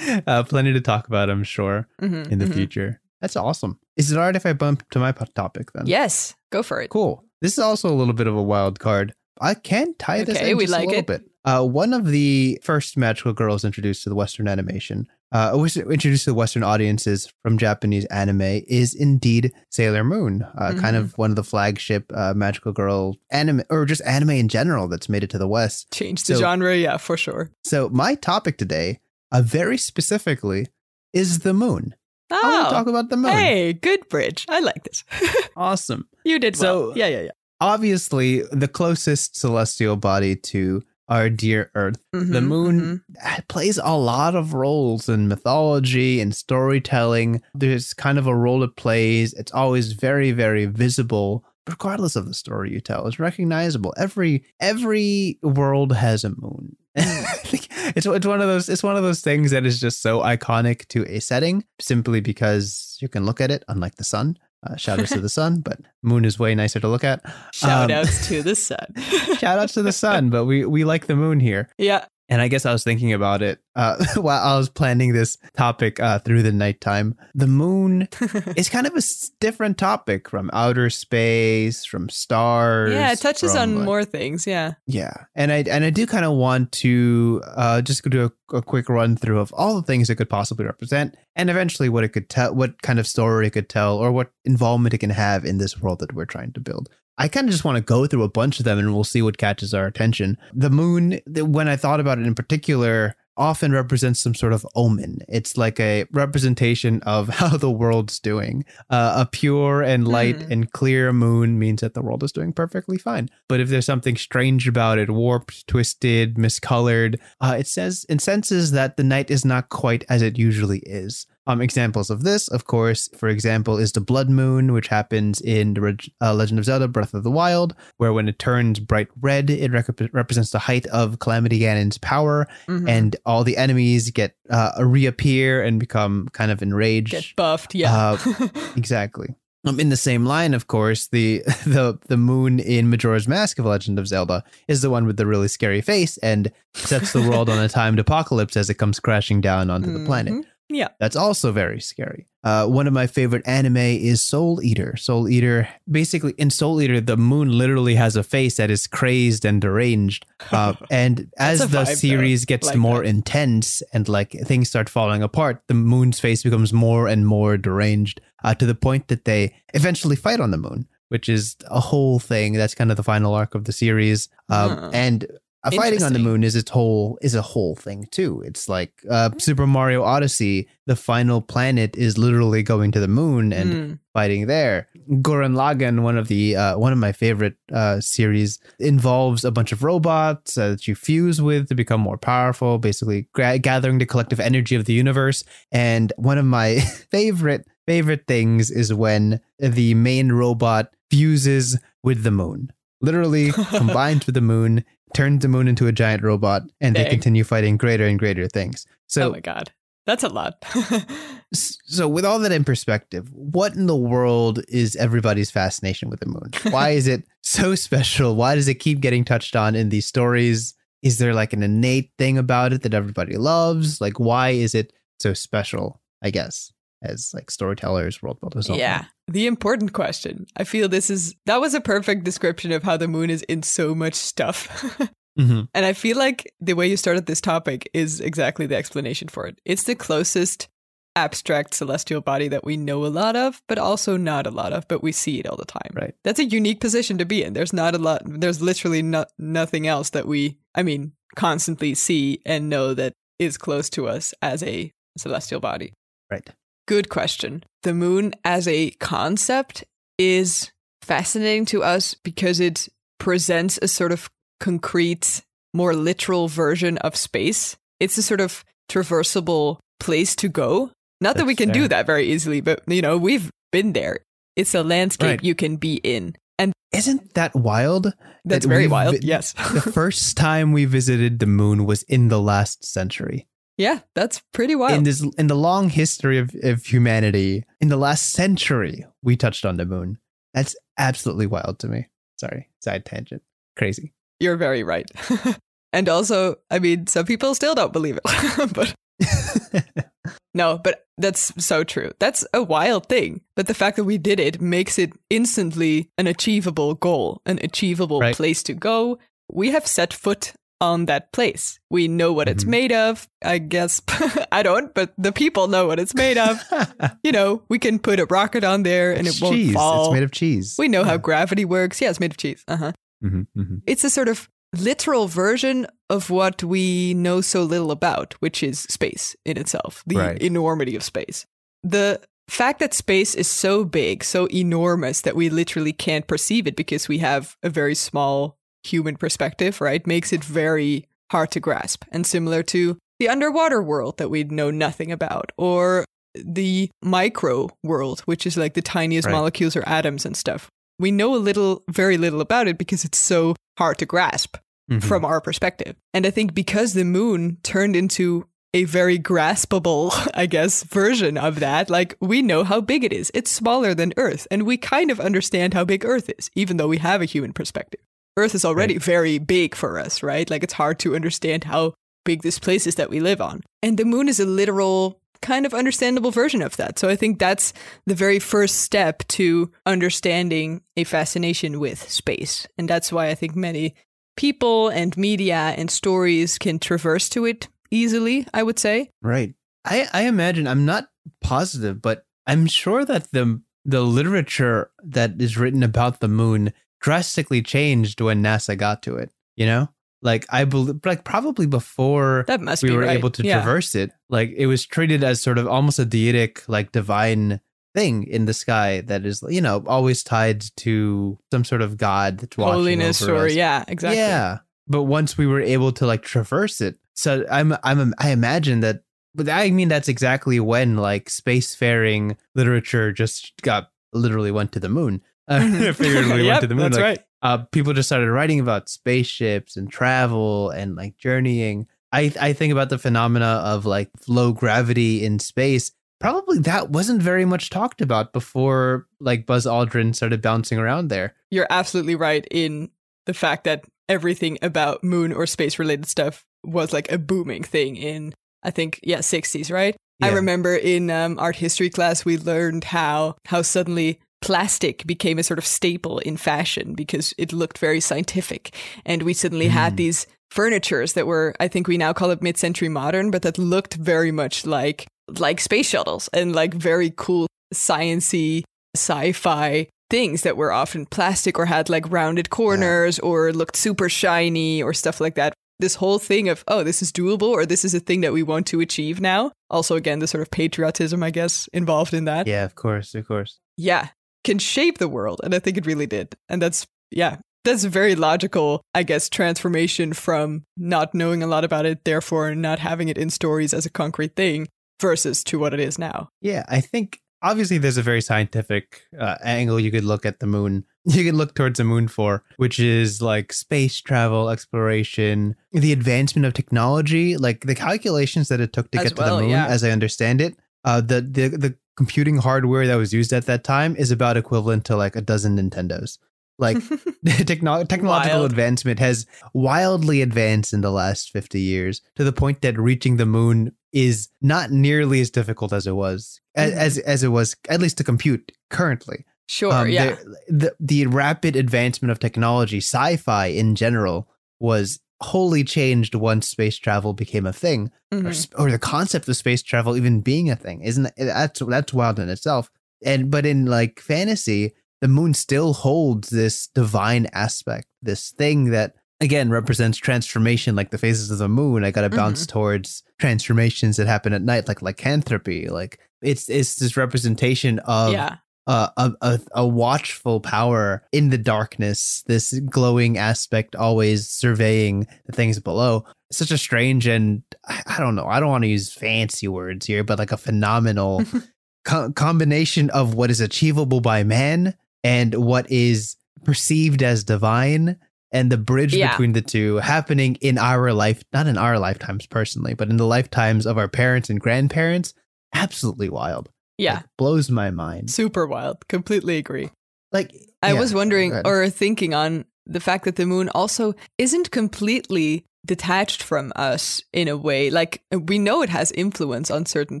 Uh, 0.26 0.42
plenty 0.44 0.72
to 0.72 0.80
talk 0.80 1.06
about, 1.08 1.30
I'm 1.30 1.44
sure, 1.44 1.88
Mhm, 2.00 2.30
in 2.30 2.38
the 2.38 2.46
mhm. 2.46 2.54
future. 2.54 2.99
That's 3.20 3.36
awesome. 3.36 3.78
Is 3.96 4.10
it 4.12 4.16
all 4.18 4.24
right 4.24 4.36
if 4.36 4.46
I 4.46 4.52
bump 4.52 4.88
to 4.90 4.98
my 4.98 5.12
topic 5.12 5.72
then? 5.72 5.86
Yes, 5.86 6.34
go 6.50 6.62
for 6.62 6.80
it. 6.80 6.88
Cool. 6.90 7.24
This 7.42 7.52
is 7.52 7.58
also 7.58 7.88
a 7.88 7.94
little 7.96 8.14
bit 8.14 8.26
of 8.26 8.36
a 8.36 8.42
wild 8.42 8.78
card. 8.80 9.14
I 9.40 9.54
can 9.54 9.94
tie 9.98 10.22
this 10.24 10.36
Okay, 10.36 10.50
in 10.52 10.58
just 10.58 10.72
like 10.72 10.84
a 10.84 10.86
little 10.86 11.00
it. 11.00 11.06
bit. 11.06 11.24
Uh, 11.44 11.64
one 11.66 11.94
of 11.94 12.06
the 12.06 12.60
first 12.62 12.96
magical 12.98 13.32
girls 13.32 13.64
introduced 13.64 14.02
to 14.02 14.10
the 14.10 14.14
Western 14.14 14.46
animation, 14.46 15.06
uh, 15.32 15.56
was 15.58 15.74
introduced 15.78 16.24
to 16.24 16.30
the 16.30 16.34
Western 16.34 16.62
audiences 16.62 17.32
from 17.42 17.56
Japanese 17.56 18.04
anime, 18.06 18.42
is 18.42 18.94
indeed 18.94 19.50
Sailor 19.70 20.04
Moon. 20.04 20.42
Uh, 20.58 20.72
Kind 20.74 20.96
Mm-hmm. 20.96 20.96
of 20.96 21.16
one 21.16 21.30
of 21.30 21.36
the 21.36 21.44
flagship 21.44 22.12
uh, 22.14 22.34
magical 22.34 22.72
girl 22.72 23.16
anime, 23.30 23.62
or 23.70 23.86
just 23.86 24.02
anime 24.04 24.30
in 24.30 24.48
general, 24.48 24.86
that's 24.88 25.08
made 25.08 25.24
it 25.24 25.30
to 25.30 25.38
the 25.38 25.48
West. 25.48 25.90
Change 25.94 26.22
the 26.24 26.34
genre, 26.34 26.76
yeah, 26.76 26.98
for 26.98 27.16
sure. 27.16 27.50
So 27.64 27.88
my 27.88 28.16
topic 28.16 28.58
today, 28.58 29.00
uh, 29.32 29.40
very 29.40 29.78
specifically, 29.78 30.66
is 31.14 31.38
the 31.38 31.54
moon. 31.54 31.94
I 32.30 32.34
want 32.42 32.64
to 32.64 32.68
Oh, 32.68 32.70
talk 32.70 32.86
about 32.86 33.08
the 33.10 33.16
moon. 33.16 33.32
hey, 33.32 33.72
good 33.72 34.08
bridge. 34.08 34.46
I 34.48 34.60
like 34.60 34.84
this. 34.84 35.04
Awesome. 35.56 36.08
you 36.24 36.38
did 36.38 36.56
So- 36.56 36.88
well. 36.88 36.98
Yeah, 36.98 37.08
yeah, 37.08 37.20
yeah. 37.22 37.30
Obviously, 37.60 38.42
the 38.52 38.68
closest 38.68 39.36
celestial 39.36 39.96
body 39.96 40.34
to 40.34 40.82
our 41.08 41.28
dear 41.28 41.70
Earth, 41.74 41.96
the 42.12 42.40
Mhm, 42.40 42.46
moon 42.46 43.02
uh, 43.24 43.40
plays 43.48 43.78
a 43.82 43.96
lot 43.98 44.34
of 44.34 44.54
roles 44.54 45.08
in 45.08 45.28
mythology 45.28 46.20
and 46.20 46.34
storytelling. 46.34 47.42
There's 47.54 47.92
kind 47.94 48.16
of 48.18 48.26
a 48.26 48.34
role 48.34 48.62
it 48.62 48.76
plays. 48.76 49.34
It's 49.34 49.52
always 49.52 49.92
very, 49.92 50.30
very 50.32 50.66
visible. 50.66 51.44
Regardless 51.68 52.16
of 52.16 52.26
the 52.26 52.34
story 52.34 52.72
you 52.72 52.80
tell, 52.80 53.06
it's 53.06 53.18
recognizable. 53.18 53.92
Every 53.98 54.44
every 54.60 55.38
world 55.42 55.92
has 55.94 56.24
a 56.24 56.30
moon. 56.30 56.76
it's 56.96 58.06
it's 58.06 58.26
one 58.26 58.40
of 58.40 58.48
those 58.48 58.68
it's 58.68 58.82
one 58.82 58.96
of 58.96 59.02
those 59.02 59.20
things 59.20 59.52
that 59.52 59.64
is 59.64 59.78
just 59.80 60.02
so 60.02 60.20
iconic 60.20 60.86
to 60.88 61.04
a 61.08 61.20
setting 61.20 61.64
simply 61.80 62.20
because 62.20 62.98
you 63.00 63.08
can 63.08 63.24
look 63.24 63.40
at 63.40 63.50
it 63.50 63.64
unlike 63.68 63.94
the 63.96 64.04
sun. 64.04 64.36
Uh, 64.66 64.76
shout 64.76 65.00
outs 65.00 65.10
to 65.12 65.20
the 65.20 65.28
sun, 65.28 65.60
but 65.60 65.78
moon 66.02 66.24
is 66.24 66.38
way 66.38 66.54
nicer 66.54 66.78
to 66.80 66.88
look 66.88 67.02
at. 67.02 67.22
Shout 67.54 67.90
Um, 67.90 67.96
outs 67.96 68.28
to 68.28 68.42
the 68.42 68.54
sun. 68.54 68.86
Shout 69.38 69.58
outs 69.58 69.72
to 69.74 69.82
the 69.82 69.92
sun, 69.92 70.28
but 70.28 70.44
we 70.44 70.66
we 70.66 70.84
like 70.84 71.06
the 71.06 71.16
moon 71.16 71.40
here. 71.40 71.70
yeah. 71.78 72.04
And 72.30 72.40
I 72.40 72.46
guess 72.46 72.64
I 72.64 72.72
was 72.72 72.84
thinking 72.84 73.12
about 73.12 73.42
it 73.42 73.58
uh, 73.74 74.02
while 74.16 74.40
I 74.40 74.56
was 74.56 74.68
planning 74.68 75.12
this 75.12 75.36
topic 75.56 75.98
uh, 75.98 76.20
through 76.20 76.42
the 76.42 76.52
nighttime. 76.52 77.16
The 77.34 77.48
moon 77.48 78.08
is 78.56 78.68
kind 78.68 78.86
of 78.86 78.94
a 78.94 79.02
different 79.40 79.78
topic 79.78 80.30
from 80.30 80.48
outer 80.52 80.90
space, 80.90 81.84
from 81.84 82.08
stars. 82.08 82.92
yeah, 82.92 83.10
it 83.12 83.18
touches 83.20 83.52
from, 83.52 83.62
on 83.62 83.76
like- 83.76 83.84
more 83.84 84.04
things. 84.04 84.46
Yeah. 84.46 84.74
Yeah, 84.86 85.12
and 85.34 85.50
I 85.52 85.64
and 85.68 85.84
I 85.84 85.90
do 85.90 86.06
kind 86.06 86.24
of 86.24 86.32
want 86.32 86.70
to 86.72 87.42
uh, 87.44 87.82
just 87.82 88.08
do 88.08 88.30
a, 88.50 88.56
a 88.56 88.62
quick 88.62 88.88
run 88.88 89.16
through 89.16 89.40
of 89.40 89.52
all 89.52 89.74
the 89.74 89.82
things 89.82 90.08
it 90.08 90.14
could 90.14 90.30
possibly 90.30 90.64
represent, 90.64 91.16
and 91.34 91.50
eventually 91.50 91.88
what 91.88 92.04
it 92.04 92.10
could 92.10 92.28
tell, 92.30 92.54
what 92.54 92.80
kind 92.82 93.00
of 93.00 93.06
story 93.08 93.48
it 93.48 93.50
could 93.50 93.68
tell, 93.68 93.98
or 93.98 94.12
what 94.12 94.30
involvement 94.44 94.94
it 94.94 94.98
can 94.98 95.10
have 95.10 95.44
in 95.44 95.58
this 95.58 95.80
world 95.80 95.98
that 95.98 96.12
we're 96.14 96.26
trying 96.26 96.52
to 96.52 96.60
build. 96.60 96.88
I 97.20 97.28
kind 97.28 97.46
of 97.46 97.52
just 97.52 97.64
want 97.64 97.76
to 97.76 97.82
go 97.82 98.06
through 98.06 98.22
a 98.24 98.28
bunch 98.28 98.58
of 98.58 98.64
them, 98.64 98.78
and 98.78 98.94
we'll 98.94 99.04
see 99.04 99.22
what 99.22 99.38
catches 99.38 99.74
our 99.74 99.86
attention. 99.86 100.38
The 100.54 100.70
moon, 100.70 101.20
when 101.26 101.68
I 101.68 101.76
thought 101.76 102.00
about 102.00 102.18
it 102.18 102.26
in 102.26 102.34
particular, 102.34 103.14
often 103.36 103.72
represents 103.72 104.20
some 104.20 104.34
sort 104.34 104.52
of 104.52 104.66
omen. 104.74 105.18
It's 105.28 105.56
like 105.56 105.80
a 105.80 106.04
representation 106.12 107.00
of 107.02 107.28
how 107.40 107.56
the 107.56 107.70
world's 107.70 108.18
doing. 108.18 108.64
Uh, 108.90 109.14
a 109.16 109.26
pure 109.26 109.82
and 109.82 110.06
light 110.06 110.42
Hmm. 110.42 110.52
and 110.52 110.72
clear 110.72 111.12
moon 111.12 111.58
means 111.58 111.80
that 111.80 111.94
the 111.94 112.02
world 112.02 112.22
is 112.22 112.32
doing 112.32 112.52
perfectly 112.52 112.98
fine. 112.98 113.28
But 113.48 113.60
if 113.60 113.68
there's 113.68 113.86
something 113.86 114.16
strange 114.16 114.68
about 114.68 114.98
it, 114.98 115.10
warped, 115.10 115.66
twisted, 115.66 116.34
miscolored, 116.36 117.18
uh, 117.40 117.56
it 117.58 117.66
says 117.66 118.04
it 118.08 118.20
senses 118.20 118.72
that 118.72 118.96
the 118.96 119.04
night 119.04 119.30
is 119.30 119.44
not 119.44 119.68
quite 119.70 120.04
as 120.08 120.20
it 120.22 120.38
usually 120.38 120.80
is. 120.80 121.26
Um, 121.46 121.60
examples 121.62 122.10
of 122.10 122.22
this, 122.22 122.48
of 122.48 122.66
course, 122.66 123.08
for 123.16 123.28
example, 123.28 123.78
is 123.78 123.92
the 123.92 124.00
blood 124.00 124.28
moon, 124.28 124.72
which 124.72 124.88
happens 124.88 125.40
in 125.40 125.74
the 125.74 125.80
Reg- 125.80 126.10
uh, 126.20 126.34
Legend 126.34 126.58
of 126.58 126.64
Zelda: 126.66 126.86
Breath 126.86 127.14
of 127.14 127.24
the 127.24 127.30
Wild, 127.30 127.74
where 127.96 128.12
when 128.12 128.28
it 128.28 128.38
turns 128.38 128.78
bright 128.78 129.08
red, 129.20 129.48
it 129.50 129.72
rec- 129.72 129.88
represents 130.12 130.50
the 130.50 130.58
height 130.60 130.86
of 130.88 131.18
Calamity 131.18 131.58
Ganon's 131.58 131.98
power, 131.98 132.46
Mhm. 132.68 132.88
and 132.88 133.16
all 133.24 133.42
the 133.42 133.56
enemies 133.56 134.10
get 134.10 134.36
uh, 134.50 134.72
reappear 134.80 135.62
and 135.62 135.80
become 135.80 136.28
kind 136.32 136.50
of 136.50 136.62
enraged. 136.62 137.12
Get 137.12 137.32
buffed. 137.36 137.74
Yeah. 137.74 137.92
Uh, 137.96 138.48
Exactly. 138.76 139.34
Um, 139.66 139.78
in 139.78 139.90
the 139.90 139.96
same 139.96 140.24
line, 140.24 140.54
of 140.54 140.68
course, 140.68 141.08
the 141.08 141.42
the 141.66 141.98
the 142.08 142.16
moon 142.16 142.60
in 142.60 142.88
Majora's 142.90 143.26
Mask 143.28 143.58
of 143.58 143.64
Legend 143.66 143.98
of 143.98 144.06
Zelda 144.08 144.44
is 144.68 144.82
the 144.82 144.90
one 144.90 145.04
with 145.06 145.16
the 145.16 145.26
really 145.26 145.48
scary 145.48 145.80
face 145.80 146.16
and 146.18 146.50
sets 146.74 147.12
the 147.12 147.22
world 147.22 147.48
on 147.50 147.58
a 147.58 147.68
timed 147.80 147.98
apocalypse 147.98 148.56
as 148.56 148.70
it 148.70 148.74
comes 148.74 149.00
crashing 149.00 149.40
down 149.40 149.68
onto 149.70 149.92
the 149.92 150.04
planet. 150.06 150.44
Yeah. 150.70 150.88
That's 151.00 151.16
also 151.16 151.50
very 151.52 151.80
scary. 151.80 152.26
Uh, 152.42 152.66
one 152.66 152.86
of 152.86 152.92
my 152.94 153.06
favorite 153.06 153.46
anime 153.46 153.76
is 153.76 154.22
Soul 154.22 154.62
Eater. 154.62 154.96
Soul 154.96 155.28
Eater, 155.28 155.68
basically, 155.90 156.32
in 156.38 156.48
Soul 156.48 156.80
Eater, 156.80 157.00
the 157.00 157.16
moon 157.16 157.58
literally 157.58 157.96
has 157.96 158.16
a 158.16 158.22
face 158.22 158.56
that 158.56 158.70
is 158.70 158.86
crazed 158.86 159.44
and 159.44 159.60
deranged. 159.60 160.24
Uh, 160.52 160.72
and 160.90 161.30
as 161.38 161.58
the 161.58 161.66
vibe, 161.66 161.86
though. 161.86 161.94
series 161.94 162.44
gets 162.46 162.68
Like 162.68 162.76
more 162.78 163.02
that. 163.02 163.08
intense 163.08 163.82
and 163.92 164.08
like 164.08 164.30
things 164.44 164.68
start 164.68 164.88
falling 164.88 165.22
apart, 165.22 165.62
the 165.66 165.74
moon's 165.74 166.20
face 166.20 166.42
becomes 166.44 166.72
more 166.72 167.08
and 167.08 167.26
more 167.26 167.58
deranged 167.58 168.20
uh, 168.44 168.54
to 168.54 168.64
the 168.64 168.74
point 168.76 169.08
that 169.08 169.24
they 169.26 169.54
eventually 169.74 170.16
fight 170.16 170.40
on 170.40 170.50
the 170.50 170.56
moon, 170.56 170.86
which 171.08 171.28
is 171.28 171.56
a 171.66 171.80
whole 171.80 172.18
thing. 172.20 172.54
That's 172.54 172.74
kind 172.76 172.90
of 172.90 172.96
the 172.96 173.02
final 173.02 173.34
arc 173.34 173.54
of 173.54 173.64
the 173.64 173.72
series. 173.72 174.28
Um, 174.48 174.70
Huh. 174.78 174.90
And 174.94 175.26
uh, 175.62 175.70
fighting 175.70 176.02
on 176.02 176.12
the 176.12 176.18
moon 176.18 176.42
is 176.44 176.56
its 176.56 176.70
whole 176.70 177.18
is 177.22 177.34
a 177.34 177.42
whole 177.42 177.74
thing 177.74 178.06
too. 178.10 178.42
It's 178.46 178.68
like 178.68 178.92
uh, 179.10 179.30
Super 179.38 179.66
Mario 179.66 180.02
Odyssey. 180.02 180.68
The 180.86 180.96
final 180.96 181.40
planet 181.42 181.96
is 181.96 182.16
literally 182.18 182.62
going 182.62 182.90
to 182.92 183.00
the 183.00 183.08
moon 183.08 183.52
and 183.52 183.70
Mm. 183.72 183.98
fighting 184.14 184.46
there. 184.46 184.88
Gurren 185.10 185.54
Lagann, 185.54 186.00
one 186.02 186.16
of 186.16 186.28
the 186.28 186.56
uh, 186.56 186.78
one 186.78 186.92
of 186.92 186.98
my 186.98 187.12
favorite 187.12 187.56
uh, 187.72 188.00
series, 188.00 188.58
involves 188.78 189.44
a 189.44 189.50
bunch 189.50 189.70
of 189.72 189.82
robots 189.84 190.56
uh, 190.58 190.70
that 190.70 190.88
you 190.88 190.94
fuse 190.94 191.40
with 191.42 191.68
to 191.68 191.74
become 191.74 192.00
more 192.00 192.18
powerful. 192.18 192.78
Basically, 192.78 193.28
gra- 193.32 193.58
gathering 193.58 193.98
the 193.98 194.06
collective 194.06 194.40
energy 194.40 194.74
of 194.76 194.84
the 194.86 194.92
universe. 194.94 195.44
And 195.72 196.12
one 196.16 196.38
of 196.38 196.44
my 196.46 196.80
favorite 197.10 197.66
favorite 197.86 198.24
things 198.26 198.70
is 198.70 198.94
when 198.94 199.40
the 199.58 199.94
main 199.94 200.32
robot 200.32 200.92
fuses 201.10 201.76
with 202.02 202.22
the 202.22 202.30
moon. 202.30 202.72
Literally 203.00 203.50
combined 203.70 204.24
with 204.24 204.34
the 204.34 204.40
moon, 204.40 204.84
turns 205.14 205.42
the 205.42 205.48
moon 205.48 205.68
into 205.68 205.86
a 205.86 205.92
giant 205.92 206.22
robot, 206.22 206.62
and 206.80 206.96
they 206.96 207.04
continue 207.08 207.44
fighting 207.44 207.76
greater 207.76 208.06
and 208.06 208.18
greater 208.18 208.48
things. 208.48 208.86
So 209.06 209.28
oh 209.28 209.32
my 209.32 209.40
god. 209.40 209.72
That's 210.06 210.24
a 210.24 210.28
lot. 210.28 210.64
So, 211.52 212.06
with 212.06 212.24
all 212.24 212.38
that 212.38 212.52
in 212.52 212.62
perspective, 212.62 213.28
what 213.32 213.74
in 213.74 213.86
the 213.88 213.96
world 213.96 214.60
is 214.68 214.94
everybody's 214.94 215.50
fascination 215.50 216.08
with 216.08 216.20
the 216.20 216.26
moon? 216.26 216.50
Why 216.72 216.90
is 216.90 217.08
it 217.08 217.24
so 217.42 217.74
special? 217.74 218.36
Why 218.36 218.54
does 218.54 218.68
it 218.68 218.76
keep 218.76 219.00
getting 219.00 219.24
touched 219.24 219.56
on 219.56 219.74
in 219.74 219.88
these 219.88 220.06
stories? 220.06 220.74
Is 221.02 221.18
there 221.18 221.34
like 221.34 221.52
an 221.52 221.64
innate 221.64 222.12
thing 222.18 222.38
about 222.38 222.72
it 222.72 222.82
that 222.82 222.94
everybody 222.94 223.36
loves? 223.36 224.00
Like, 224.00 224.20
why 224.20 224.50
is 224.50 224.76
it 224.76 224.92
so 225.18 225.34
special? 225.34 226.00
I 226.22 226.30
guess 226.30 226.72
as 227.02 227.30
like 227.34 227.50
storytellers, 227.50 228.22
world 228.22 228.40
builders. 228.40 228.68
all 228.70 228.76
yeah. 228.76 229.04
The 229.28 229.46
important 229.46 229.92
question. 229.92 230.46
I 230.56 230.64
feel 230.64 230.88
this 230.88 231.10
is 231.10 231.34
that 231.46 231.60
was 231.60 231.74
a 231.74 231.80
perfect 231.80 232.24
description 232.24 232.72
of 232.72 232.82
how 232.82 232.96
the 232.96 233.08
moon 233.08 233.30
is 233.30 233.42
in 233.42 233.62
so 233.62 233.94
much 233.94 234.14
stuff. 234.14 234.68
that. 234.98 235.10
Mhm. 235.38 235.68
And 235.72 235.86
I 235.86 235.92
feel 235.92 236.18
like 236.18 236.52
the 236.60 236.72
way 236.74 236.88
you 236.88 236.96
started 236.96 237.26
this 237.26 237.40
topic 237.40 237.88
is 237.94 238.20
exactly 238.20 238.66
the 238.66 238.76
explanation 238.76 239.28
for 239.28 239.46
it. 239.46 239.60
It's 239.64 239.84
the 239.84 239.94
closest 239.94 240.68
abstract 241.14 241.72
celestial 241.72 242.20
body 242.20 242.48
that 242.48 242.64
we 242.64 242.76
know 242.76 243.06
a 243.06 243.08
lot 243.08 243.36
of, 243.36 243.62
but 243.68 243.78
also 243.78 244.16
not 244.16 244.46
a 244.46 244.50
lot 244.50 244.72
of, 244.72 244.88
but 244.88 245.02
we 245.04 245.12
see 245.12 245.38
it 245.38 245.46
all 245.46 245.56
the 245.56 245.64
time. 245.64 245.92
Right. 245.94 246.14
That's 246.24 246.40
a 246.40 246.44
unique 246.44 246.80
position 246.80 247.16
to 247.18 247.24
be 247.24 247.44
in. 247.44 247.52
There's 247.52 247.72
not 247.72 247.94
a 247.94 247.98
lot, 247.98 248.22
there's 248.24 248.60
literally 248.60 249.02
no, 249.02 249.24
nothing 249.38 249.86
else 249.86 250.10
that 250.10 250.26
we, 250.26 250.58
I 250.74 250.82
mean, 250.82 251.12
constantly 251.36 251.94
see 251.94 252.40
and 252.44 252.68
know 252.68 252.92
that 252.94 253.12
is 253.38 253.56
close 253.56 253.88
to 253.90 254.08
us 254.08 254.34
as 254.42 254.62
a 254.64 254.92
celestial 255.16 255.60
body. 255.60 255.92
Right. 256.30 256.48
Good 256.90 257.08
question. 257.08 257.62
The 257.84 257.94
moon 257.94 258.34
as 258.44 258.66
a 258.66 258.90
concept 258.98 259.84
is 260.18 260.72
fascinating 261.02 261.64
to 261.66 261.84
us 261.84 262.14
because 262.14 262.58
it 262.58 262.88
presents 263.20 263.78
a 263.80 263.86
sort 263.86 264.10
of 264.10 264.28
concrete, 264.58 265.40
more 265.72 265.94
literal 265.94 266.48
version 266.48 266.98
of 266.98 267.14
space. 267.14 267.76
It's 268.00 268.18
a 268.18 268.24
sort 268.24 268.40
of 268.40 268.64
traversable 268.90 269.78
place 270.00 270.34
to 270.42 270.48
go 270.48 270.90
Not 271.20 271.36
that 271.36 271.46
we 271.46 271.54
That's 271.54 271.70
can 271.70 271.80
do 271.80 271.86
that 271.86 272.06
very 272.06 272.26
easily, 272.26 272.60
but 272.60 272.82
you 272.88 273.02
know, 273.02 273.16
we've 273.16 273.50
been 273.70 273.92
there. 273.92 274.18
It's 274.56 274.74
a 274.74 274.82
landscape 274.82 275.28
Right. 275.38 275.44
you 275.44 275.54
can 275.54 275.76
be 275.76 276.00
in. 276.02 276.34
And 276.58 276.72
Isn't 276.92 277.34
that 277.34 277.54
wild? 277.54 278.12
that's 278.44 278.64
That 278.66 278.68
very 278.68 278.88
wild. 278.88 279.12
been- 279.20 279.22
yes. 279.28 279.52
the 279.72 279.80
first 279.80 280.36
time 280.36 280.72
we 280.72 280.86
visited 280.86 281.38
the 281.38 281.46
moon 281.46 281.84
was 281.86 282.02
in 282.08 282.28
the 282.28 282.40
last 282.40 282.84
century. 282.84 283.46
Yeah, 283.80 284.00
that's 284.14 284.42
pretty 284.52 284.74
wild. 284.74 284.92
In 284.92 285.04
this 285.04 285.26
in 285.38 285.46
the 285.46 285.54
long 285.54 285.88
history 285.88 286.36
of, 286.38 286.54
of 286.62 286.84
humanity, 286.84 287.64
in 287.80 287.88
the 287.88 287.96
last 287.96 288.32
century, 288.32 289.06
we 289.22 289.36
touched 289.36 289.64
on 289.64 289.78
the 289.78 289.86
moon. 289.86 290.18
That's 290.52 290.76
absolutely 290.98 291.46
wild 291.46 291.78
to 291.78 291.88
me. 291.88 292.08
Sorry, 292.38 292.68
side 292.80 293.06
tangent. 293.06 293.42
Crazy. 293.76 294.12
You're 294.38 294.58
very 294.58 294.82
right. 294.82 295.10
and 295.94 296.08
also, 296.10 296.56
I 296.70 296.78
mean, 296.78 297.06
some 297.06 297.24
people 297.24 297.54
still 297.54 297.74
don't 297.74 297.92
believe 297.92 298.18
it. 298.22 298.72
but 298.74 298.94
no, 300.54 300.78
but 300.78 301.06
that's 301.16 301.52
so 301.64 301.82
true. 301.82 302.10
That's 302.18 302.46
a 302.52 302.62
wild 302.62 303.06
thing. 303.06 303.40
But 303.56 303.66
the 303.66 303.74
fact 303.74 303.96
that 303.96 304.04
we 304.04 304.18
did 304.18 304.40
it 304.40 304.60
makes 304.60 304.98
it 304.98 305.12
instantly 305.30 306.10
an 306.18 306.26
achievable 306.26 306.94
goal, 306.94 307.40
an 307.46 307.58
achievable 307.62 308.20
Right. 308.20 308.36
place 308.36 308.62
to 308.64 308.74
go. 308.74 309.18
We 309.50 309.70
have 309.70 309.86
set 309.86 310.12
foot 310.12 310.52
on 310.80 311.06
that 311.06 311.32
place. 311.32 311.78
We 311.90 312.08
know 312.08 312.32
what 312.32 312.48
it's 312.48 312.64
Mhm. 312.64 312.68
made 312.68 312.92
of. 312.92 313.28
I 313.44 313.58
guess 313.58 314.00
I 314.52 314.62
don't, 314.62 314.94
but 314.94 315.12
the 315.18 315.32
people 315.32 315.68
know 315.68 315.86
what 315.86 315.98
it's 316.00 316.14
made 316.14 316.38
of. 316.38 316.58
you 317.24 317.32
know, 317.32 317.62
we 317.68 317.78
can 317.78 317.98
put 317.98 318.18
a 318.20 318.26
rocket 318.26 318.64
on 318.64 318.82
there 318.82 319.12
and 319.12 319.26
It's 319.26 319.36
it 319.36 319.42
won't 319.42 319.56
cheese. 319.56 319.74
fall. 319.74 320.06
It's 320.06 320.14
made 320.14 320.22
of 320.22 320.30
cheese. 320.32 320.74
we 320.78 320.88
know 320.88 321.04
how 321.04 321.16
gravity 321.16 321.64
works. 321.64 322.00
Yeah, 322.00 322.10
it's 322.10 322.20
made 322.20 322.30
of 322.30 322.36
cheese. 322.38 322.64
Uh 322.68 322.76
huh. 322.76 322.92
Mhm, 323.24 323.46
mhm. 323.56 323.82
It's 323.86 324.04
a 324.04 324.10
sort 324.10 324.28
of 324.28 324.48
literal 324.74 325.26
version 325.28 325.86
of 326.08 326.30
what 326.30 326.62
we 326.62 327.12
know 327.14 327.40
so 327.40 327.62
little 327.64 327.90
about, 327.90 328.34
which 328.40 328.62
is 328.62 328.80
space 328.88 329.34
in 329.44 329.58
itself, 329.58 330.02
the 330.06 330.16
Right. 330.16 330.40
enormity 330.42 330.94
of 330.96 331.02
space. 331.02 331.44
The 331.82 332.20
fact 332.48 332.78
that 332.80 332.94
space 332.94 333.34
is 333.34 333.48
so 333.48 333.84
big, 333.84 334.22
so 334.24 334.46
enormous 334.50 335.20
that 335.22 335.36
we 335.36 335.50
literally 335.50 335.92
can't 335.92 336.26
perceive 336.26 336.66
it 336.66 336.76
because 336.76 337.08
we 337.08 337.18
have 337.18 337.56
a 337.62 337.68
very 337.68 337.94
small 337.94 338.56
human 338.84 339.16
perspective, 339.16 339.80
right, 339.80 340.06
makes 340.06 340.32
it 340.32 340.44
very 340.44 341.06
hard 341.30 341.50
to 341.52 341.60
grasp. 341.60 342.04
And 342.12 342.26
similar 342.26 342.62
to 342.64 342.96
the 343.18 343.28
underwater 343.28 343.82
world 343.82 344.18
that 344.18 344.30
we 344.30 344.44
know 344.44 344.70
nothing 344.70 345.12
about, 345.12 345.52
or 345.58 346.04
the 346.34 346.90
micro 347.02 347.68
world, 347.82 348.20
which 348.20 348.46
is 348.46 348.56
like 348.56 348.74
the 348.74 348.82
tiniest 348.82 349.26
Right. 349.26 349.32
molecules 349.32 349.76
or 349.76 349.82
atoms 349.86 350.24
and 350.24 350.36
stuff. 350.36 350.68
We 350.98 351.10
know 351.10 351.34
a 351.34 351.38
little, 351.38 351.82
very 351.90 352.16
little 352.18 352.40
about 352.40 352.68
it 352.68 352.78
because 352.78 353.04
it's 353.04 353.18
so 353.18 353.56
hard 353.78 353.98
to 353.98 354.06
grasp 354.06 354.56
Mhm. 354.90 355.02
from 355.02 355.24
our 355.24 355.40
perspective. 355.40 355.96
And 356.14 356.26
I 356.26 356.30
think 356.30 356.54
because 356.54 356.94
the 356.94 357.04
moon 357.04 357.58
turned 357.62 357.96
into 357.96 358.46
a 358.72 358.84
very 358.84 359.18
graspable, 359.18 360.12
I 360.34 360.46
guess, 360.46 360.84
version 360.84 361.36
of 361.36 361.58
that, 361.60 361.90
like 361.90 362.14
we 362.20 362.42
know 362.42 362.62
how 362.64 362.80
big 362.80 363.02
it 363.02 363.12
is. 363.12 363.30
It's 363.34 363.50
smaller 363.50 363.94
than 363.94 364.12
Earth, 364.16 364.46
and 364.50 364.62
we 364.62 364.76
kind 364.76 365.10
of 365.10 365.18
understand 365.20 365.74
how 365.74 365.84
big 365.84 366.04
Earth 366.04 366.30
is, 366.38 366.50
even 366.54 366.76
though 366.76 366.88
we 366.88 366.98
have 366.98 367.20
a 367.20 367.24
human 367.26 367.52
perspective. 367.52 368.00
Earth 368.40 368.54
is 368.54 368.64
already 368.64 368.98
very 368.98 369.38
big 369.38 369.74
for 369.74 369.98
us, 369.98 370.22
right? 370.22 370.48
Like 370.48 370.62
it's 370.62 370.74
hard 370.74 370.98
to 371.00 371.14
understand 371.14 371.64
how 371.64 371.94
big 372.24 372.42
this 372.42 372.58
place 372.58 372.86
is 372.86 372.96
that 372.96 373.10
we 373.10 373.20
live 373.20 373.40
on. 373.40 373.62
And 373.82 373.98
the 373.98 374.04
moon 374.04 374.28
is 374.28 374.40
a 374.40 374.46
literal, 374.46 375.20
kind 375.42 375.66
of 375.66 375.74
understandable 375.74 376.30
version 376.30 376.62
of 376.62 376.76
that. 376.76 376.98
So 376.98 377.08
I 377.08 377.16
think 377.16 377.38
that's 377.38 377.72
the 378.06 378.14
very 378.14 378.38
first 378.38 378.76
step 378.76 379.26
to 379.28 379.70
understanding 379.86 380.82
a 380.96 381.04
fascination 381.04 381.80
with 381.80 382.10
space. 382.10 382.66
And 382.76 382.88
that's 382.88 383.12
why 383.12 383.28
I 383.28 383.34
think 383.34 383.56
many 383.56 383.94
people 384.36 384.88
and 384.88 385.16
media 385.16 385.74
and 385.76 385.90
stories 385.90 386.58
can 386.58 386.78
traverse 386.78 387.28
to 387.30 387.44
it 387.44 387.68
easily, 387.90 388.46
I 388.54 388.62
would 388.62 388.78
say. 388.78 389.10
Right. 389.22 389.54
I, 389.84 390.08
I 390.12 390.22
imagine 390.22 390.66
I'm 390.66 390.84
not 390.84 391.08
positive, 391.40 392.02
but 392.02 392.24
I'm 392.46 392.66
sure 392.66 393.04
that 393.04 393.30
the 393.32 393.62
the 393.86 394.02
literature 394.02 394.90
that 395.02 395.40
is 395.40 395.56
written 395.56 395.82
about 395.82 396.20
the 396.20 396.28
moon 396.28 396.72
drastically 397.00 397.62
changed 397.62 398.20
when 398.20 398.42
NASA 398.42 398.76
got 398.76 399.02
to 399.04 399.16
it. 399.16 399.30
You 399.56 399.66
know, 399.66 399.88
like 400.22 400.46
I 400.50 400.64
believe, 400.64 401.00
like 401.04 401.24
probably 401.24 401.66
before 401.66 402.44
That 402.46 402.60
must 402.60 402.82
we 402.82 402.90
be 402.90 402.96
were 402.96 403.02
right. 403.02 403.16
able 403.16 403.30
to 403.30 403.42
yeah. 403.42 403.62
traverse 403.62 403.94
it, 403.94 404.10
like 404.28 404.52
it 404.56 404.66
was 404.66 404.86
treated 404.86 405.24
as 405.24 405.42
sort 405.42 405.58
of 405.58 405.66
almost 405.66 405.98
a 405.98 406.06
deitic, 406.06 406.62
like 406.68 406.92
divine 406.92 407.60
thing 407.94 408.24
in 408.24 408.44
the 408.44 408.54
sky 408.54 409.00
that 409.02 409.26
is, 409.26 409.42
you 409.48 409.60
know, 409.60 409.82
always 409.86 410.22
tied 410.22 410.64
to 410.76 411.38
some 411.52 411.64
sort 411.64 411.82
of 411.82 411.96
god 411.96 412.38
that's 412.38 412.56
watching 412.56 412.74
holiness 412.74 413.22
over 413.22 413.34
or 413.34 413.46
us. 413.46 413.54
yeah, 413.54 413.84
exactly. 413.88 414.18
Yeah. 414.18 414.58
But 414.86 415.04
once 415.04 415.38
we 415.38 415.46
were 415.46 415.60
able 415.60 415.92
to 415.92 416.06
like 416.06 416.22
traverse 416.22 416.80
it, 416.80 416.98
so 417.14 417.44
I'm 417.50 417.74
I'm 417.82 418.14
I 418.18 418.30
imagine 418.30 418.80
that 418.80 419.02
but 419.34 419.48
I 419.48 419.70
mean 419.70 419.88
that's 419.88 420.08
exactly 420.08 420.60
when 420.60 420.96
like 420.96 421.26
spacefaring 421.26 422.36
literature 422.54 423.12
just 423.12 423.52
got 423.62 423.90
literally 424.12 424.50
went 424.50 424.72
to 424.72 424.80
the 424.80 424.88
moon. 424.88 425.22
Uh, 425.50 425.58
Mhm. 425.60 425.94
figuratively 425.96 426.44
Yep, 426.44 426.52
went 426.52 426.60
to 426.62 426.66
the 426.68 426.74
moon. 426.74 426.84
That's 426.92 426.96
like, 426.96 427.04
right. 427.04 427.18
uh, 427.42 427.58
people 427.72 427.92
just 427.92 428.08
started 428.08 428.30
writing 428.30 428.60
about 428.60 428.88
spaceships 428.88 429.76
and 429.76 429.90
travel 429.90 430.70
and 430.70 430.94
like 430.94 431.16
journeying. 431.18 431.86
I 432.12 432.32
I 432.40 432.52
think 432.52 432.72
about 432.72 432.88
the 432.88 432.98
phenomena 432.98 433.60
of 433.64 433.84
like 433.84 434.10
low 434.28 434.52
gravity 434.52 435.24
in 435.24 435.38
space. 435.40 435.92
Probably 436.20 436.58
that 436.60 436.90
wasn't 436.90 437.22
very 437.22 437.44
much 437.44 437.70
talked 437.70 438.00
about 438.00 438.32
before 438.32 439.06
like 439.20 439.46
Buzz 439.46 439.66
Aldrin 439.66 440.14
started 440.14 440.40
bouncing 440.42 440.78
around 440.78 441.08
there. 441.08 441.34
You're 441.50 441.66
absolutely 441.70 442.14
right 442.14 442.46
in 442.50 442.90
the 443.26 443.34
fact 443.34 443.64
that 443.64 443.84
everything 444.08 444.58
about 444.62 445.02
moon 445.04 445.32
or 445.32 445.46
space 445.46 445.78
related 445.78 446.06
stuff 446.06 446.44
was 446.64 446.92
like 446.92 447.10
a 447.10 447.18
booming 447.18 447.62
thing 447.64 447.96
in 447.96 448.34
I 448.62 448.70
think 448.70 449.00
yeah 449.02 449.18
60s 449.18 449.72
right 449.72 449.96
I 450.22 450.28
remember 450.30 450.74
in 450.76 451.10
um, 451.10 451.38
art 451.38 451.56
history 451.56 451.88
class 451.88 452.24
we 452.26 452.36
learned 452.36 452.84
how 452.84 453.36
how 453.46 453.62
suddenly 453.62 454.20
plastic 454.40 455.06
became 455.06 455.38
a 455.38 455.42
sort 455.42 455.58
of 455.58 455.66
staple 455.66 456.18
in 456.20 456.36
fashion 456.36 456.94
because 456.94 457.34
it 457.38 457.52
looked 457.52 457.78
very 457.78 458.00
scientific 458.00 458.74
and 459.04 459.22
we 459.22 459.34
suddenly 459.34 459.68
had 459.68 459.94
Mm. 459.94 459.96
these 459.96 460.26
furnitures 460.50 461.12
that 461.12 461.26
were 461.26 461.54
I 461.60 461.68
think 461.68 461.86
we 461.86 461.98
now 461.98 462.12
call 462.12 462.30
it 462.30 462.42
mid-century 462.42 462.88
modern 462.88 463.30
but 463.30 463.42
that 463.42 463.58
looked 463.58 463.94
very 463.94 464.32
much 464.32 464.66
like 464.66 465.06
like 465.38 465.60
space 465.60 465.88
shuttles 465.88 466.28
and 466.32 466.54
like 466.54 466.74
very 466.74 467.12
cool 467.16 467.46
sciency 467.72 468.64
sci-fi 468.96 469.86
things 470.10 470.42
that 470.42 470.56
were 470.56 470.72
often 470.72 471.06
plastic 471.06 471.58
or 471.58 471.66
had 471.66 471.88
like 471.88 472.10
rounded 472.10 472.50
corners 472.50 473.18
or 473.20 473.52
looked 473.52 473.76
super 473.76 474.08
shiny 474.08 474.82
or 474.82 474.92
stuff 474.92 475.20
like 475.20 475.36
that. 475.36 475.54
This 475.78 475.94
whole 475.94 476.18
thing 476.18 476.48
of, 476.48 476.64
oh, 476.68 476.82
this 476.82 477.00
is 477.00 477.12
doable 477.12 477.48
or 477.48 477.64
this 477.64 477.84
is 477.84 477.94
a 477.94 478.00
thing 478.00 478.20
that 478.22 478.32
we 478.32 478.42
want 478.42 478.66
to 478.66 478.80
achieve 478.80 479.20
now. 479.20 479.52
Also, 479.70 479.94
again, 479.96 480.18
the 480.18 480.26
sort 480.26 480.42
of 480.42 480.50
patriotism, 480.50 481.22
I 481.22 481.30
guess, 481.30 481.68
involved 481.72 482.12
in 482.12 482.24
that. 482.24 482.46
Yeah, 482.48 482.64
of 482.64 482.74
course, 482.74 483.14
of 483.14 483.26
course. 483.26 483.60
Yeah, 483.78 484.08
can 484.44 484.58
shape 484.58 484.98
the 484.98 485.08
world. 485.08 485.40
And 485.44 485.54
I 485.54 485.58
think 485.58 485.76
it 485.76 485.86
really 485.86 486.06
did. 486.06 486.36
And 486.48 486.60
that's, 486.60 486.86
yeah, 487.10 487.36
that's 487.64 487.84
a 487.84 487.88
very 487.88 488.14
logical, 488.14 488.82
I 488.94 489.02
guess, 489.02 489.28
transformation 489.28 490.12
from 490.12 490.64
not 490.76 491.14
knowing 491.14 491.42
a 491.42 491.46
lot 491.46 491.64
about 491.64 491.86
it, 491.86 492.04
therefore 492.04 492.54
not 492.54 492.78
having 492.78 493.08
it 493.08 493.18
in 493.18 493.30
stories 493.30 493.74
as 493.74 493.86
a 493.86 493.90
concrete 493.90 494.36
thing 494.36 494.68
versus 495.00 495.44
to 495.44 495.58
what 495.58 495.74
it 495.74 495.80
is 495.80 495.98
now. 495.98 496.30
Yeah, 496.40 496.64
I 496.68 496.80
think 496.80 497.20
obviously 497.42 497.78
there's 497.78 497.96
a 497.96 498.02
very 498.02 498.20
scientific 498.20 499.02
uh, 499.18 499.36
angle 499.42 499.80
you 499.80 499.90
could 499.90 500.04
look 500.04 500.24
at 500.26 500.40
the 500.40 500.46
moon. 500.46 500.84
You 501.06 501.24
can 501.24 501.38
look 501.38 501.54
towards 501.54 501.78
the 501.78 501.84
moon 501.84 502.08
for, 502.08 502.44
which 502.58 502.78
is 502.78 503.22
like 503.22 503.54
space 503.54 503.98
travel, 504.02 504.50
exploration, 504.50 505.56
the 505.72 505.94
advancement 505.94 506.44
of 506.44 506.52
technology, 506.52 507.38
like 507.38 507.64
the 507.64 507.74
calculations 507.74 508.48
that 508.48 508.60
it 508.60 508.74
took 508.74 508.90
to 508.90 508.98
As 508.98 509.04
get 509.04 509.16
to 509.16 509.22
the 509.22 509.40
moon, 509.40 509.48
yeah. 509.48 509.66
as 509.66 509.82
I 509.82 509.92
understand 509.92 510.42
it. 510.42 510.58
Uh, 510.84 511.00
the, 511.00 511.22
the 511.22 511.48
the 511.48 511.76
computing 511.96 512.38
hardware 512.38 512.86
that 512.86 512.96
was 512.96 513.12
used 513.12 513.32
at 513.32 513.46
that 513.46 513.64
time 513.64 513.96
is 513.96 514.10
about 514.10 514.36
equivalent 514.36 514.84
to 514.86 514.96
like 514.96 515.16
a 515.16 515.20
dozen 515.20 515.56
Nintendos. 515.56 516.18
Like 516.58 516.76
techno- 517.46 517.84
technological 517.84 518.40
Wild. 518.40 518.50
advancement 518.50 518.98
has 519.00 519.26
wildly 519.54 520.20
advanced 520.22 520.72
in 520.72 520.80
the 520.82 520.90
last 520.90 521.30
50 521.30 521.60
years 521.60 522.02
to 522.16 522.24
the 522.24 522.32
point 522.32 522.60
that 522.62 522.78
reaching 522.78 523.16
the 523.16 523.26
moon 523.26 523.72
is 523.92 524.28
not 524.42 524.70
nearly 524.70 525.20
as 525.20 525.30
difficult 525.30 525.72
as 525.72 525.86
it 525.86 525.92
was 525.96 526.40
as 526.54 526.70
Mhm. 526.72 526.76
as, 526.76 526.98
as 526.98 527.22
it 527.24 527.28
was 527.28 527.56
at 527.68 527.80
least 527.80 527.98
to 527.98 528.04
compute 528.04 528.52
currently 528.70 529.24
Sure, 529.48 529.72
Um, 529.72 529.88
yeah. 529.88 530.14
the, 530.14 530.36
the 530.48 530.74
the 530.78 531.06
rapid 531.08 531.56
advancement 531.56 532.12
of 532.12 532.20
technology 532.20 532.78
sci-fi 532.78 533.46
in 533.46 533.74
general 533.74 534.28
was 534.60 535.00
wholly 535.22 535.62
changed 535.64 536.14
once 536.14 536.48
space 536.48 536.76
travel 536.78 537.12
became 537.12 537.46
a 537.46 537.52
thing 537.52 537.90
or, 538.12 538.18
Mhm. 538.18 538.34
sp- 538.34 538.54
or 538.58 538.70
the 538.70 538.78
concept 538.78 539.28
of 539.28 539.36
space 539.36 539.62
travel 539.62 539.96
even 539.96 540.20
being 540.22 540.50
a 540.50 540.56
thing. 540.56 540.80
Isn't 540.82 541.02
that- 541.04 541.14
that's 541.16 541.60
that's 541.60 541.92
wild 541.92 542.18
in 542.18 542.28
itself. 542.30 542.70
And 543.04 543.30
but 543.30 543.44
in 543.46 543.66
like 543.66 544.00
fantasy 544.00 544.72
the 545.02 545.08
moon 545.08 545.32
still 545.34 545.72
holds 545.72 546.28
this 546.30 546.68
divine 546.74 547.26
aspect 547.32 547.86
this 548.02 548.30
thing 548.32 548.70
that 548.70 548.94
again 549.20 549.50
represents 549.50 549.98
transformation 549.98 550.74
like 550.74 550.90
the 550.90 550.98
phases 550.98 551.30
of 551.30 551.38
the 551.38 551.48
moon. 551.48 551.84
I 551.84 551.90
gotta 551.90 552.08
bounce 552.10 552.46
towards 552.46 553.02
transformations 553.18 553.96
that 553.98 554.06
happen 554.06 554.32
at 554.32 554.42
night 554.42 554.68
like 554.68 554.80
lycanthropy. 554.82 555.68
Like 555.68 555.98
it's 556.22 556.48
it's 556.48 556.76
this 556.76 556.96
representation 556.96 557.78
of 557.80 558.12
yeah. 558.14 558.36
A, 558.70 558.92
a, 558.96 559.12
a, 559.22 559.40
a 559.56 559.66
watchful 559.66 560.40
power 560.40 561.02
in 561.12 561.30
the 561.30 561.38
darkness, 561.38 562.22
this 562.26 562.58
glowing 562.70 563.18
aspect 563.18 563.74
always 563.74 564.28
surveying 564.28 565.06
the 565.26 565.32
things 565.32 565.58
below. 565.58 566.04
Such 566.32 566.50
a 566.52 566.58
strange 566.58 567.06
and 567.06 567.42
I 567.66 567.82
I 567.86 567.98
don't 568.00 568.14
know, 568.14 568.26
I 568.26 568.38
don't 568.40 568.50
want 568.50 568.64
to 568.64 568.68
use 568.70 568.92
fancy 568.92 569.48
words 569.48 569.86
here, 569.86 570.04
but 570.04 570.18
like 570.18 570.32
a 570.32 570.36
phenomenal 570.36 571.24
co- 571.84 572.12
combination 572.12 572.90
of 572.90 573.14
what 573.14 573.30
is 573.30 573.40
achievable 573.40 574.00
by 574.00 574.22
man 574.24 574.74
and 575.02 575.34
what 575.34 575.70
is 575.70 576.16
perceived 576.44 577.02
as 577.02 577.24
divine 577.24 577.96
and 578.32 578.52
the 578.52 578.56
bridge 578.58 578.94
Yeah. 578.94 579.10
between 579.10 579.32
the 579.32 579.42
two 579.42 579.76
happening 579.76 580.36
in 580.40 580.56
our 580.58 580.92
life 580.92 581.22
not 581.32 581.46
in 581.46 581.58
our 581.58 581.78
lifetimes 581.78 582.26
personally 582.26 582.74
but 582.74 582.88
in 582.88 582.96
the 582.96 583.06
lifetimes 583.06 583.66
of 583.66 583.76
our 583.76 583.88
parents 583.88 584.30
and 584.30 584.40
grandparents 584.40 585.12
absolutely 585.54 586.08
wild 586.08 586.48
Yeah. 586.80 586.94
Like, 586.94 587.04
blows 587.18 587.50
my 587.50 587.70
mind 587.70 588.10
Super 588.10 588.46
wild. 588.46 588.86
Completely 588.88 589.36
agree. 589.36 589.70
like 590.12 590.34
I 590.62 590.72
yeah, 590.72 590.78
was 590.80 590.92
wondering 590.94 591.32
or 591.44 591.68
thinking 591.70 592.14
on 592.14 592.44
the 592.66 592.80
fact 592.80 593.04
that 593.04 593.16
the 593.16 593.26
moon 593.26 593.48
also 593.50 593.94
isn't 594.18 594.50
completely 594.50 595.44
detached 595.66 596.22
from 596.22 596.52
us 596.56 597.02
in 597.12 597.28
a 597.28 597.36
way. 597.36 597.70
Like 597.70 598.02
we 598.12 598.38
know 598.38 598.62
it 598.62 598.70
has 598.70 598.92
influence 598.92 599.50
on 599.50 599.66
certain 599.66 600.00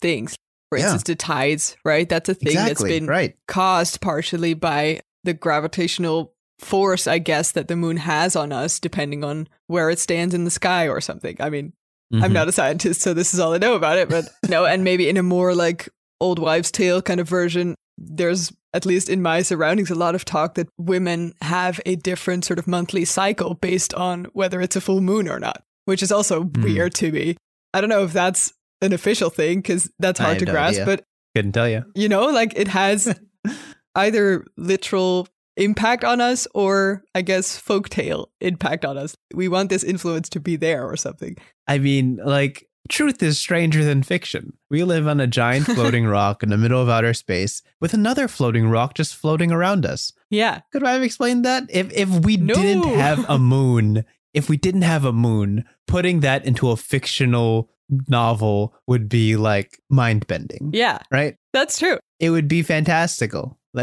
things. 0.00 0.34
For 0.70 0.78
Yeah. 0.78 0.84
instance, 0.84 1.02
the 1.04 1.14
tides, 1.16 1.76
right? 1.84 2.08
That's 2.08 2.28
a 2.30 2.34
thing 2.34 2.48
exactly 2.48 2.72
that's 2.72 2.82
been 3.00 3.06
right 3.06 3.36
caused 3.46 4.00
partially 4.00 4.54
by 4.54 5.00
the 5.24 5.34
gravitational 5.34 6.32
force, 6.58 7.06
I 7.06 7.18
guess, 7.18 7.50
that 7.52 7.68
the 7.68 7.76
moon 7.76 7.98
has 7.98 8.34
on 8.36 8.52
us, 8.52 8.78
depending 8.80 9.22
on 9.24 9.48
where 9.66 9.90
it 9.90 9.98
stands 9.98 10.34
in 10.34 10.44
the 10.44 10.50
sky 10.50 10.88
or 10.88 11.00
something. 11.00 11.36
I 11.40 11.50
mean, 11.50 11.72
I'm 12.14 12.30
Mhm. 12.30 12.34
not 12.34 12.48
a 12.48 12.52
scientist, 12.52 13.00
so 13.02 13.12
this 13.14 13.34
is 13.34 13.40
all 13.40 13.52
I 13.52 13.58
know 13.58 13.74
about 13.74 13.98
it. 13.98 14.08
But 14.08 14.28
no, 14.48 14.64
and 14.64 14.82
maybe 14.84 15.08
in 15.08 15.16
a 15.16 15.22
more 15.22 15.54
like 15.54 15.88
old 16.22 16.38
wives' 16.38 16.70
tale 16.70 17.02
kind 17.02 17.20
of 17.20 17.28
version, 17.28 17.74
there's 17.98 18.52
at 18.74 18.86
least 18.86 19.08
in 19.10 19.20
my 19.20 19.42
surroundings 19.42 19.90
a 19.90 19.94
lot 19.94 20.14
of 20.14 20.24
talk 20.24 20.54
that 20.54 20.68
women 20.78 21.34
have 21.42 21.78
a 21.84 21.94
different 21.96 22.44
sort 22.44 22.58
of 22.58 22.66
monthly 22.66 23.04
cycle 23.04 23.54
based 23.54 23.92
on 23.94 24.24
whether 24.32 24.60
it's 24.62 24.76
a 24.76 24.80
full 24.80 25.00
moon 25.02 25.28
or 25.28 25.38
not, 25.38 25.62
which 25.84 26.02
is 26.02 26.10
also 26.12 26.44
Hmm. 26.44 26.62
weird 26.62 26.94
to 26.94 27.12
me. 27.12 27.36
I 27.74 27.80
don't 27.80 27.90
know 27.90 28.04
if 28.04 28.12
that's 28.14 28.52
an 28.80 28.92
official 28.92 29.28
thing 29.30 29.58
because 29.58 29.90
that's 29.98 30.18
hard 30.20 30.38
to 30.38 30.46
no 30.46 30.52
grasp, 30.52 30.80
idea. 30.80 30.86
but 30.86 31.04
couldn't 31.36 31.52
tell 31.52 31.68
you 31.68 31.84
you 31.94 32.08
know, 32.08 32.26
like 32.26 32.52
it 32.56 32.68
has 32.68 33.14
either 33.94 34.44
literal 34.56 35.28
impact 35.56 36.02
on 36.04 36.20
us 36.20 36.48
or 36.54 37.02
I 37.14 37.22
guess 37.22 37.60
folktale 37.60 38.26
impact 38.40 38.84
on 38.86 38.96
us. 38.96 39.14
We 39.34 39.48
want 39.48 39.68
this 39.68 39.84
influence 39.84 40.28
to 40.30 40.40
be 40.40 40.56
there 40.56 40.84
or 40.84 40.96
something. 40.96 41.36
i 41.68 41.78
mean 41.78 42.18
like 42.24 42.66
truth 42.88 43.22
is 43.22 43.38
stranger 43.38 43.84
than 43.84 44.02
fiction 44.02 44.52
we 44.70 44.82
live 44.84 45.06
on 45.06 45.20
a 45.20 45.26
giant 45.26 45.64
floating 45.74 46.04
rock 46.06 46.42
in 46.42 46.48
the 46.50 46.56
middle 46.58 46.80
of 46.82 46.88
outer 46.88 47.14
space 47.14 47.62
with 47.80 47.94
another 47.94 48.26
floating 48.28 48.68
rock 48.68 48.94
just 48.94 49.14
floating 49.16 49.50
around 49.52 49.86
us 49.86 50.12
Yeah. 50.30 50.60
Could 50.72 50.84
I 50.84 50.92
have 50.92 51.02
explained 51.02 51.44
that? 51.44 51.64
If 51.70 51.92
if 51.92 52.08
we 52.08 52.36
No. 52.36 52.54
didn't 52.54 52.88
have 52.94 53.24
a 53.28 53.38
moon, 53.54 54.04
if 54.34 54.48
we 54.48 54.56
didn't 54.56 54.82
have 54.82 55.04
a 55.04 55.12
moon, 55.12 55.64
putting 55.86 56.20
that 56.20 56.44
into 56.46 56.70
a 56.70 56.76
fictional 56.76 57.68
novel 58.08 58.74
would 58.86 59.08
be 59.08 59.36
like 59.36 59.78
mind 59.90 60.26
bending. 60.26 60.70
Yeah. 60.72 60.98
Right? 61.10 61.36
That's 61.52 61.78
true. 61.78 61.98
It 62.18 62.30
would 62.30 62.48
be 62.48 62.62
fantastical. 62.62 63.58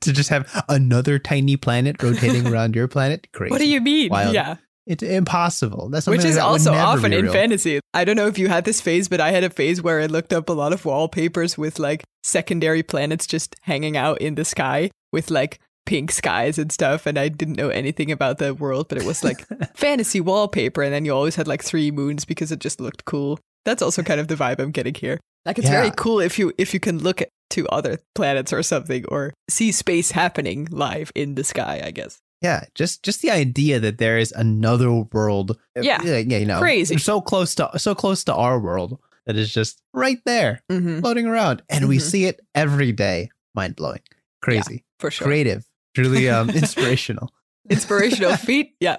To 0.00 0.12
just 0.12 0.30
have 0.30 0.48
another 0.70 1.18
tiny 1.18 1.56
planet 1.58 2.02
rotating 2.02 2.46
around 2.46 2.74
your 2.74 2.88
planet. 2.88 3.26
Crazy. 3.32 3.50
What 3.50 3.58
do 3.60 3.68
you 3.68 3.82
mean? 3.82 4.08
Wild. 4.08 4.32
Yeah. 4.34 4.56
It's 4.86 5.02
impossible. 5.02 5.88
That's 5.88 6.06
Which 6.06 6.24
is 6.24 6.34
that 6.34 6.44
also 6.44 6.72
often 6.72 7.12
in 7.12 7.30
fantasy. 7.30 7.80
I 7.94 8.04
don't 8.04 8.16
know 8.16 8.26
if 8.26 8.38
you 8.38 8.48
had 8.48 8.64
this 8.64 8.80
phase, 8.80 9.08
but 9.08 9.20
I 9.20 9.30
had 9.30 9.42
a 9.42 9.50
phase 9.50 9.82
where 9.82 10.00
I 10.00 10.06
looked 10.06 10.32
up 10.32 10.48
a 10.48 10.52
lot 10.52 10.72
of 10.72 10.84
wallpapers 10.84 11.56
with 11.56 11.78
like 11.78 12.04
secondary 12.22 12.82
planets 12.82 13.26
just 13.26 13.56
hanging 13.62 13.96
out 13.96 14.20
in 14.20 14.34
the 14.34 14.44
sky 14.44 14.90
with 15.10 15.30
like 15.30 15.58
pink 15.86 16.12
skies 16.12 16.58
and 16.58 16.70
stuff. 16.70 17.06
And 17.06 17.18
I 17.18 17.28
didn't 17.28 17.56
know 17.56 17.70
anything 17.70 18.10
about 18.10 18.38
the 18.38 18.52
world, 18.52 18.88
but 18.88 18.98
it 18.98 19.04
was 19.04 19.24
like 19.24 19.46
fantasy 19.74 20.20
wallpaper. 20.20 20.82
And 20.82 20.92
then 20.92 21.06
you 21.06 21.14
always 21.14 21.36
had 21.36 21.48
like 21.48 21.62
three 21.62 21.90
moons 21.90 22.26
because 22.26 22.52
it 22.52 22.58
just 22.58 22.80
looked 22.80 23.06
cool. 23.06 23.38
That's 23.64 23.80
also 23.82 24.02
kind 24.02 24.20
of 24.20 24.28
the 24.28 24.34
vibe 24.34 24.58
I'm 24.58 24.70
getting 24.70 24.94
here. 24.94 25.18
Like 25.46 25.58
it's 25.58 25.68
very 25.68 25.90
cool 25.96 26.20
if 26.20 26.38
you 26.38 26.52
if 26.56 26.72
you 26.72 26.80
can 26.80 26.98
look 26.98 27.20
at 27.20 27.28
to 27.50 27.68
other 27.68 27.98
planets 28.14 28.52
or 28.52 28.62
something 28.62 29.04
or 29.08 29.34
see 29.48 29.72
space 29.72 30.10
happening 30.10 30.66
live 30.70 31.12
in 31.14 31.34
the 31.34 31.44
sky, 31.44 31.82
I 31.84 31.90
guess. 31.90 32.18
Yeah, 32.44 32.64
just 32.74 33.02
just 33.02 33.22
the 33.22 33.30
idea 33.30 33.80
that 33.80 33.96
there 33.98 34.18
is 34.18 34.30
another 34.32 34.92
world. 34.92 35.56
Yeah. 35.74 36.02
yeah, 36.04 36.18
you 36.38 36.44
know, 36.46 36.60
Crazy. 36.60 36.98
so 36.98 37.20
close 37.20 37.54
to 37.56 37.70
so 37.78 37.94
close 37.94 38.22
to 38.24 38.34
our 38.34 38.60
world 38.60 38.98
that 39.26 39.36
is 39.36 39.48
just 39.52 39.80
right 39.94 40.20
there, 40.26 40.62
hmm 40.70 41.00
floating 41.00 41.26
around, 41.26 41.62
and 41.70 41.88
we 41.88 41.96
Mhm. 41.96 42.02
see 42.10 42.24
it 42.26 42.40
every 42.54 42.92
day. 42.92 43.30
Mind 43.54 43.76
blowing, 43.76 44.02
crazy, 44.42 44.84
For 45.00 45.10
sure. 45.10 45.26
creative, 45.26 45.64
truly 45.96 46.28
um, 46.28 46.50
inspirational. 46.62 47.30
Inspirational 47.70 48.36
feat. 48.36 48.74
Yeah. 48.80 48.98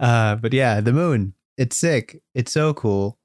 Uh, 0.00 0.34
but 0.36 0.52
yeah, 0.52 0.80
the 0.80 0.92
moon, 0.92 1.34
it's 1.56 1.76
sick. 1.76 2.20
It's 2.34 2.50
so 2.52 2.74
cool. 2.74 3.18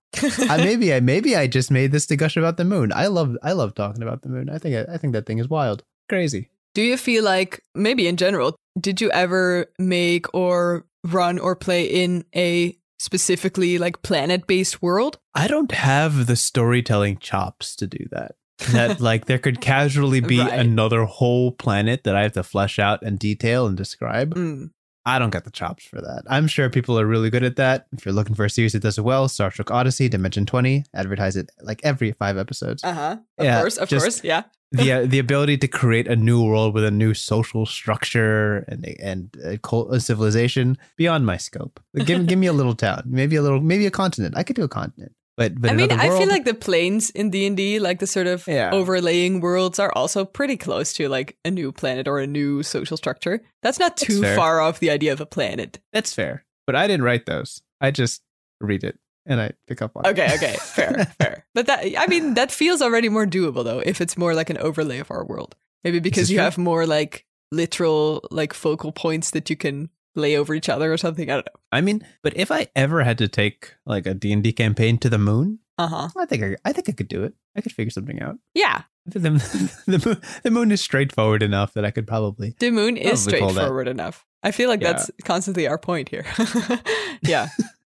I, 0.50 0.58
maybe 0.70 0.94
I 0.94 1.00
maybe 1.00 1.36
I 1.36 1.48
just 1.48 1.72
made 1.72 1.92
this 1.92 2.06
to 2.08 2.16
gush 2.16 2.38
about 2.38 2.58
the 2.58 2.66
moon. 2.66 2.92
I 2.94 3.08
love 3.08 3.36
I 3.42 3.54
love 3.54 3.74
talking 3.74 4.04
about 4.04 4.22
the 4.22 4.30
moon. 4.30 4.50
I 4.50 4.60
think 4.60 4.76
I, 4.90 4.98
think 4.98 5.14
that 5.14 5.26
thing 5.26 5.40
is 5.40 5.50
wild, 5.50 5.82
crazy. 6.08 6.50
Do 6.76 6.82
you 6.82 6.98
feel 6.98 7.24
like, 7.24 7.62
maybe 7.76 8.08
in 8.08 8.18
general, 8.18 8.56
did 8.80 9.00
you 9.02 9.12
ever 9.12 9.68
make 9.78 10.34
or 10.34 10.86
run 11.04 11.38
or 11.38 11.56
play 11.56 11.84
in 11.86 12.26
a 12.36 12.76
specifically 13.00 13.78
like 13.78 14.02
planet 14.02 14.48
based 14.48 14.82
world? 14.82 15.18
I 15.36 15.48
don't 15.48 15.72
have 15.72 16.26
the 16.26 16.36
storytelling 16.36 17.18
chops 17.18 17.76
to 17.78 17.88
do 17.88 18.06
that. 18.12 18.36
That 18.72 19.00
like 19.10 19.26
there 19.26 19.40
could 19.40 19.62
casually 19.62 20.20
be 20.22 20.40
Right. 20.40 20.60
another 20.60 21.04
whole 21.04 21.52
planet 21.52 22.04
that 22.06 22.16
I 22.16 22.24
have 22.24 22.34
to 22.34 22.44
flesh 22.44 22.80
out 22.80 23.04
and 23.04 23.20
detail 23.20 23.68
and 23.68 23.76
describe. 23.78 24.34
Mm. 24.36 24.70
I 25.06 25.20
don't 25.20 25.32
get 25.32 25.44
the 25.44 25.52
chops 25.52 25.84
for 25.84 26.00
that. 26.00 26.24
I'm 26.30 26.48
sure 26.48 26.70
people 26.70 26.98
are 27.00 27.06
really 27.06 27.30
good 27.30 27.44
at 27.44 27.58
that. 27.58 27.88
If 27.92 28.06
you're 28.06 28.14
looking 28.14 28.36
for 28.36 28.46
a 28.46 28.50
series 28.50 28.72
that 28.74 28.80
does 28.82 28.98
it 28.98 29.04
well, 29.04 29.28
Starstruck 29.28 29.70
Odyssey, 29.70 30.08
Dimension 30.08 30.46
20, 30.46 30.86
advertise 30.94 31.36
it 31.36 31.50
like 31.62 31.82
every 31.84 32.14
five 32.14 32.38
episodes. 32.38 32.84
Uh 32.84 32.94
huh. 32.94 33.18
Of 33.38 33.46
Yeah, 33.46 33.60
course. 33.60 33.78
Of 33.78 33.90
course. 33.90 34.24
Yeah. 34.24 34.44
the 34.74 34.92
uh, 34.92 35.06
the 35.06 35.20
ability 35.20 35.56
to 35.60 35.68
create 35.68 36.08
a 36.08 36.16
new 36.16 36.44
world 36.44 36.74
with 36.74 36.84
a 36.84 36.90
new 36.90 37.14
social 37.14 37.64
structure 37.66 38.66
and 38.68 38.84
and 39.00 39.38
a, 39.46 39.58
cult, 39.60 39.94
a 39.94 40.00
civilization 40.00 40.78
beyond 40.98 41.28
my 41.28 41.38
scope. 41.38 41.80
Give 42.06 42.26
give 42.26 42.40
me 42.40 42.48
a 42.48 42.54
little 42.54 42.74
town, 42.74 43.04
maybe 43.06 43.36
a 43.36 43.44
little 43.44 43.62
maybe 43.62 43.86
a 43.86 43.92
continent. 43.92 44.36
I 44.36 44.42
could 44.42 44.56
do 44.56 44.64
a 44.64 44.68
continent, 44.68 45.12
but 45.38 45.60
but 45.60 45.72
I 45.72 45.74
mean, 45.74 45.92
I 45.92 46.10
feel 46.10 46.28
like 46.30 46.46
the 46.46 46.54
planes 46.54 47.10
in 47.10 47.30
D 47.30 47.46
and 47.48 47.58
D, 47.58 47.80
like 47.80 48.00
the 48.00 48.08
sort 48.08 48.28
of 48.28 48.46
Yeah. 48.48 48.72
overlaying 48.72 49.42
worlds, 49.42 49.80
are 49.80 49.92
also 49.96 50.26
pretty 50.26 50.58
close 50.58 50.94
to 50.94 51.10
like 51.10 51.38
a 51.44 51.52
new 51.52 51.72
planet 51.72 52.08
or 52.08 52.20
a 52.20 52.28
new 52.28 52.64
social 52.64 52.98
structure. 52.98 53.42
That's 53.62 53.80
not 53.80 53.98
too 53.98 54.22
fair. 54.22 54.36
far 54.36 54.62
off 54.62 54.80
the 54.80 54.90
idea 54.92 55.12
of 55.14 55.22
a 55.22 55.26
planet. 55.26 55.80
that's 55.92 56.14
fair. 56.14 56.46
But 56.68 56.76
I 56.76 56.88
didn't 56.88 57.04
write 57.04 57.26
those. 57.26 57.62
I 57.82 57.92
just 57.92 58.22
read 58.62 58.84
it 58.84 58.98
and 59.26 59.42
I 59.42 59.52
pick 59.68 59.82
up 59.82 59.92
on 59.96 60.06
it. 60.06 60.10
Okay. 60.10 60.34
Okay. 60.36 60.56
fair. 60.60 61.06
Fair. 61.20 61.46
But 61.56 61.68
that, 61.68 61.86
I 61.98 62.08
mean, 62.08 62.34
that 62.34 62.52
feels 62.52 62.82
already 62.82 63.10
more 63.10 63.26
doable 63.28 63.64
though, 63.64 63.80
if 63.86 64.02
it's 64.02 64.18
more 64.18 64.34
like 64.34 64.50
an 64.50 64.58
overlay 64.58 65.00
of 65.00 65.12
our 65.12 65.24
world. 65.26 65.56
Maybe 65.84 66.00
because 66.00 66.32
you 66.32 66.38
true. 66.38 66.44
have 66.46 66.58
more 66.58 66.86
like 66.88 67.26
literal 67.52 68.22
like 68.32 68.54
focal 68.54 68.92
points 68.92 69.32
that 69.32 69.50
you 69.50 69.56
can 69.56 69.90
lay 70.16 70.36
over 70.38 70.54
each 70.54 70.70
other 70.70 70.92
or 70.94 70.98
something. 70.98 71.30
I 71.30 71.36
don't 71.36 71.46
know. 71.46 71.60
I 71.72 71.82
mean, 71.82 72.06
but 72.22 72.36
if 72.38 72.52
I 72.52 72.68
ever 72.76 73.04
had 73.04 73.18
to 73.20 73.28
take 73.28 73.74
like 73.86 74.06
a 74.06 74.14
D&D 74.14 74.54
campaign 74.54 74.98
to 75.00 75.10
the 75.10 75.18
moon, 75.18 75.60
Uh 75.78 75.88
huh. 75.88 76.10
I 76.18 76.26
think 76.26 76.44
I, 76.44 76.56
I 76.70 76.74
think 76.74 76.90
I 76.90 76.92
could 76.94 77.08
do 77.08 77.24
it. 77.24 77.34
I 77.56 77.62
could 77.62 77.72
figure 77.72 77.90
something 77.92 78.22
out. 78.22 78.38
Yeah. 78.54 78.84
The, 79.06 79.20
the, 79.88 80.00
moon, 80.06 80.22
the 80.44 80.52
moon 80.52 80.72
is 80.72 80.82
straightforward 80.82 81.44
enough 81.44 81.74
that 81.74 81.84
I 81.86 81.92
could 81.92 82.08
probably 82.08 82.56
The 82.60 82.72
moon 82.72 82.96
is 82.98 83.24
Probably 83.24 83.40
call 83.40 83.48
that- 83.50 83.54
straightforward 83.56 83.88
enough. 83.88 84.26
I 84.44 84.52
feel 84.52 84.70
like 84.70 84.82
Yeah. 84.82 84.94
that's 84.94 85.12
constantly 85.24 85.68
our 85.68 85.78
point 85.78 86.10
here. 86.10 86.26
yeah. 87.22 87.48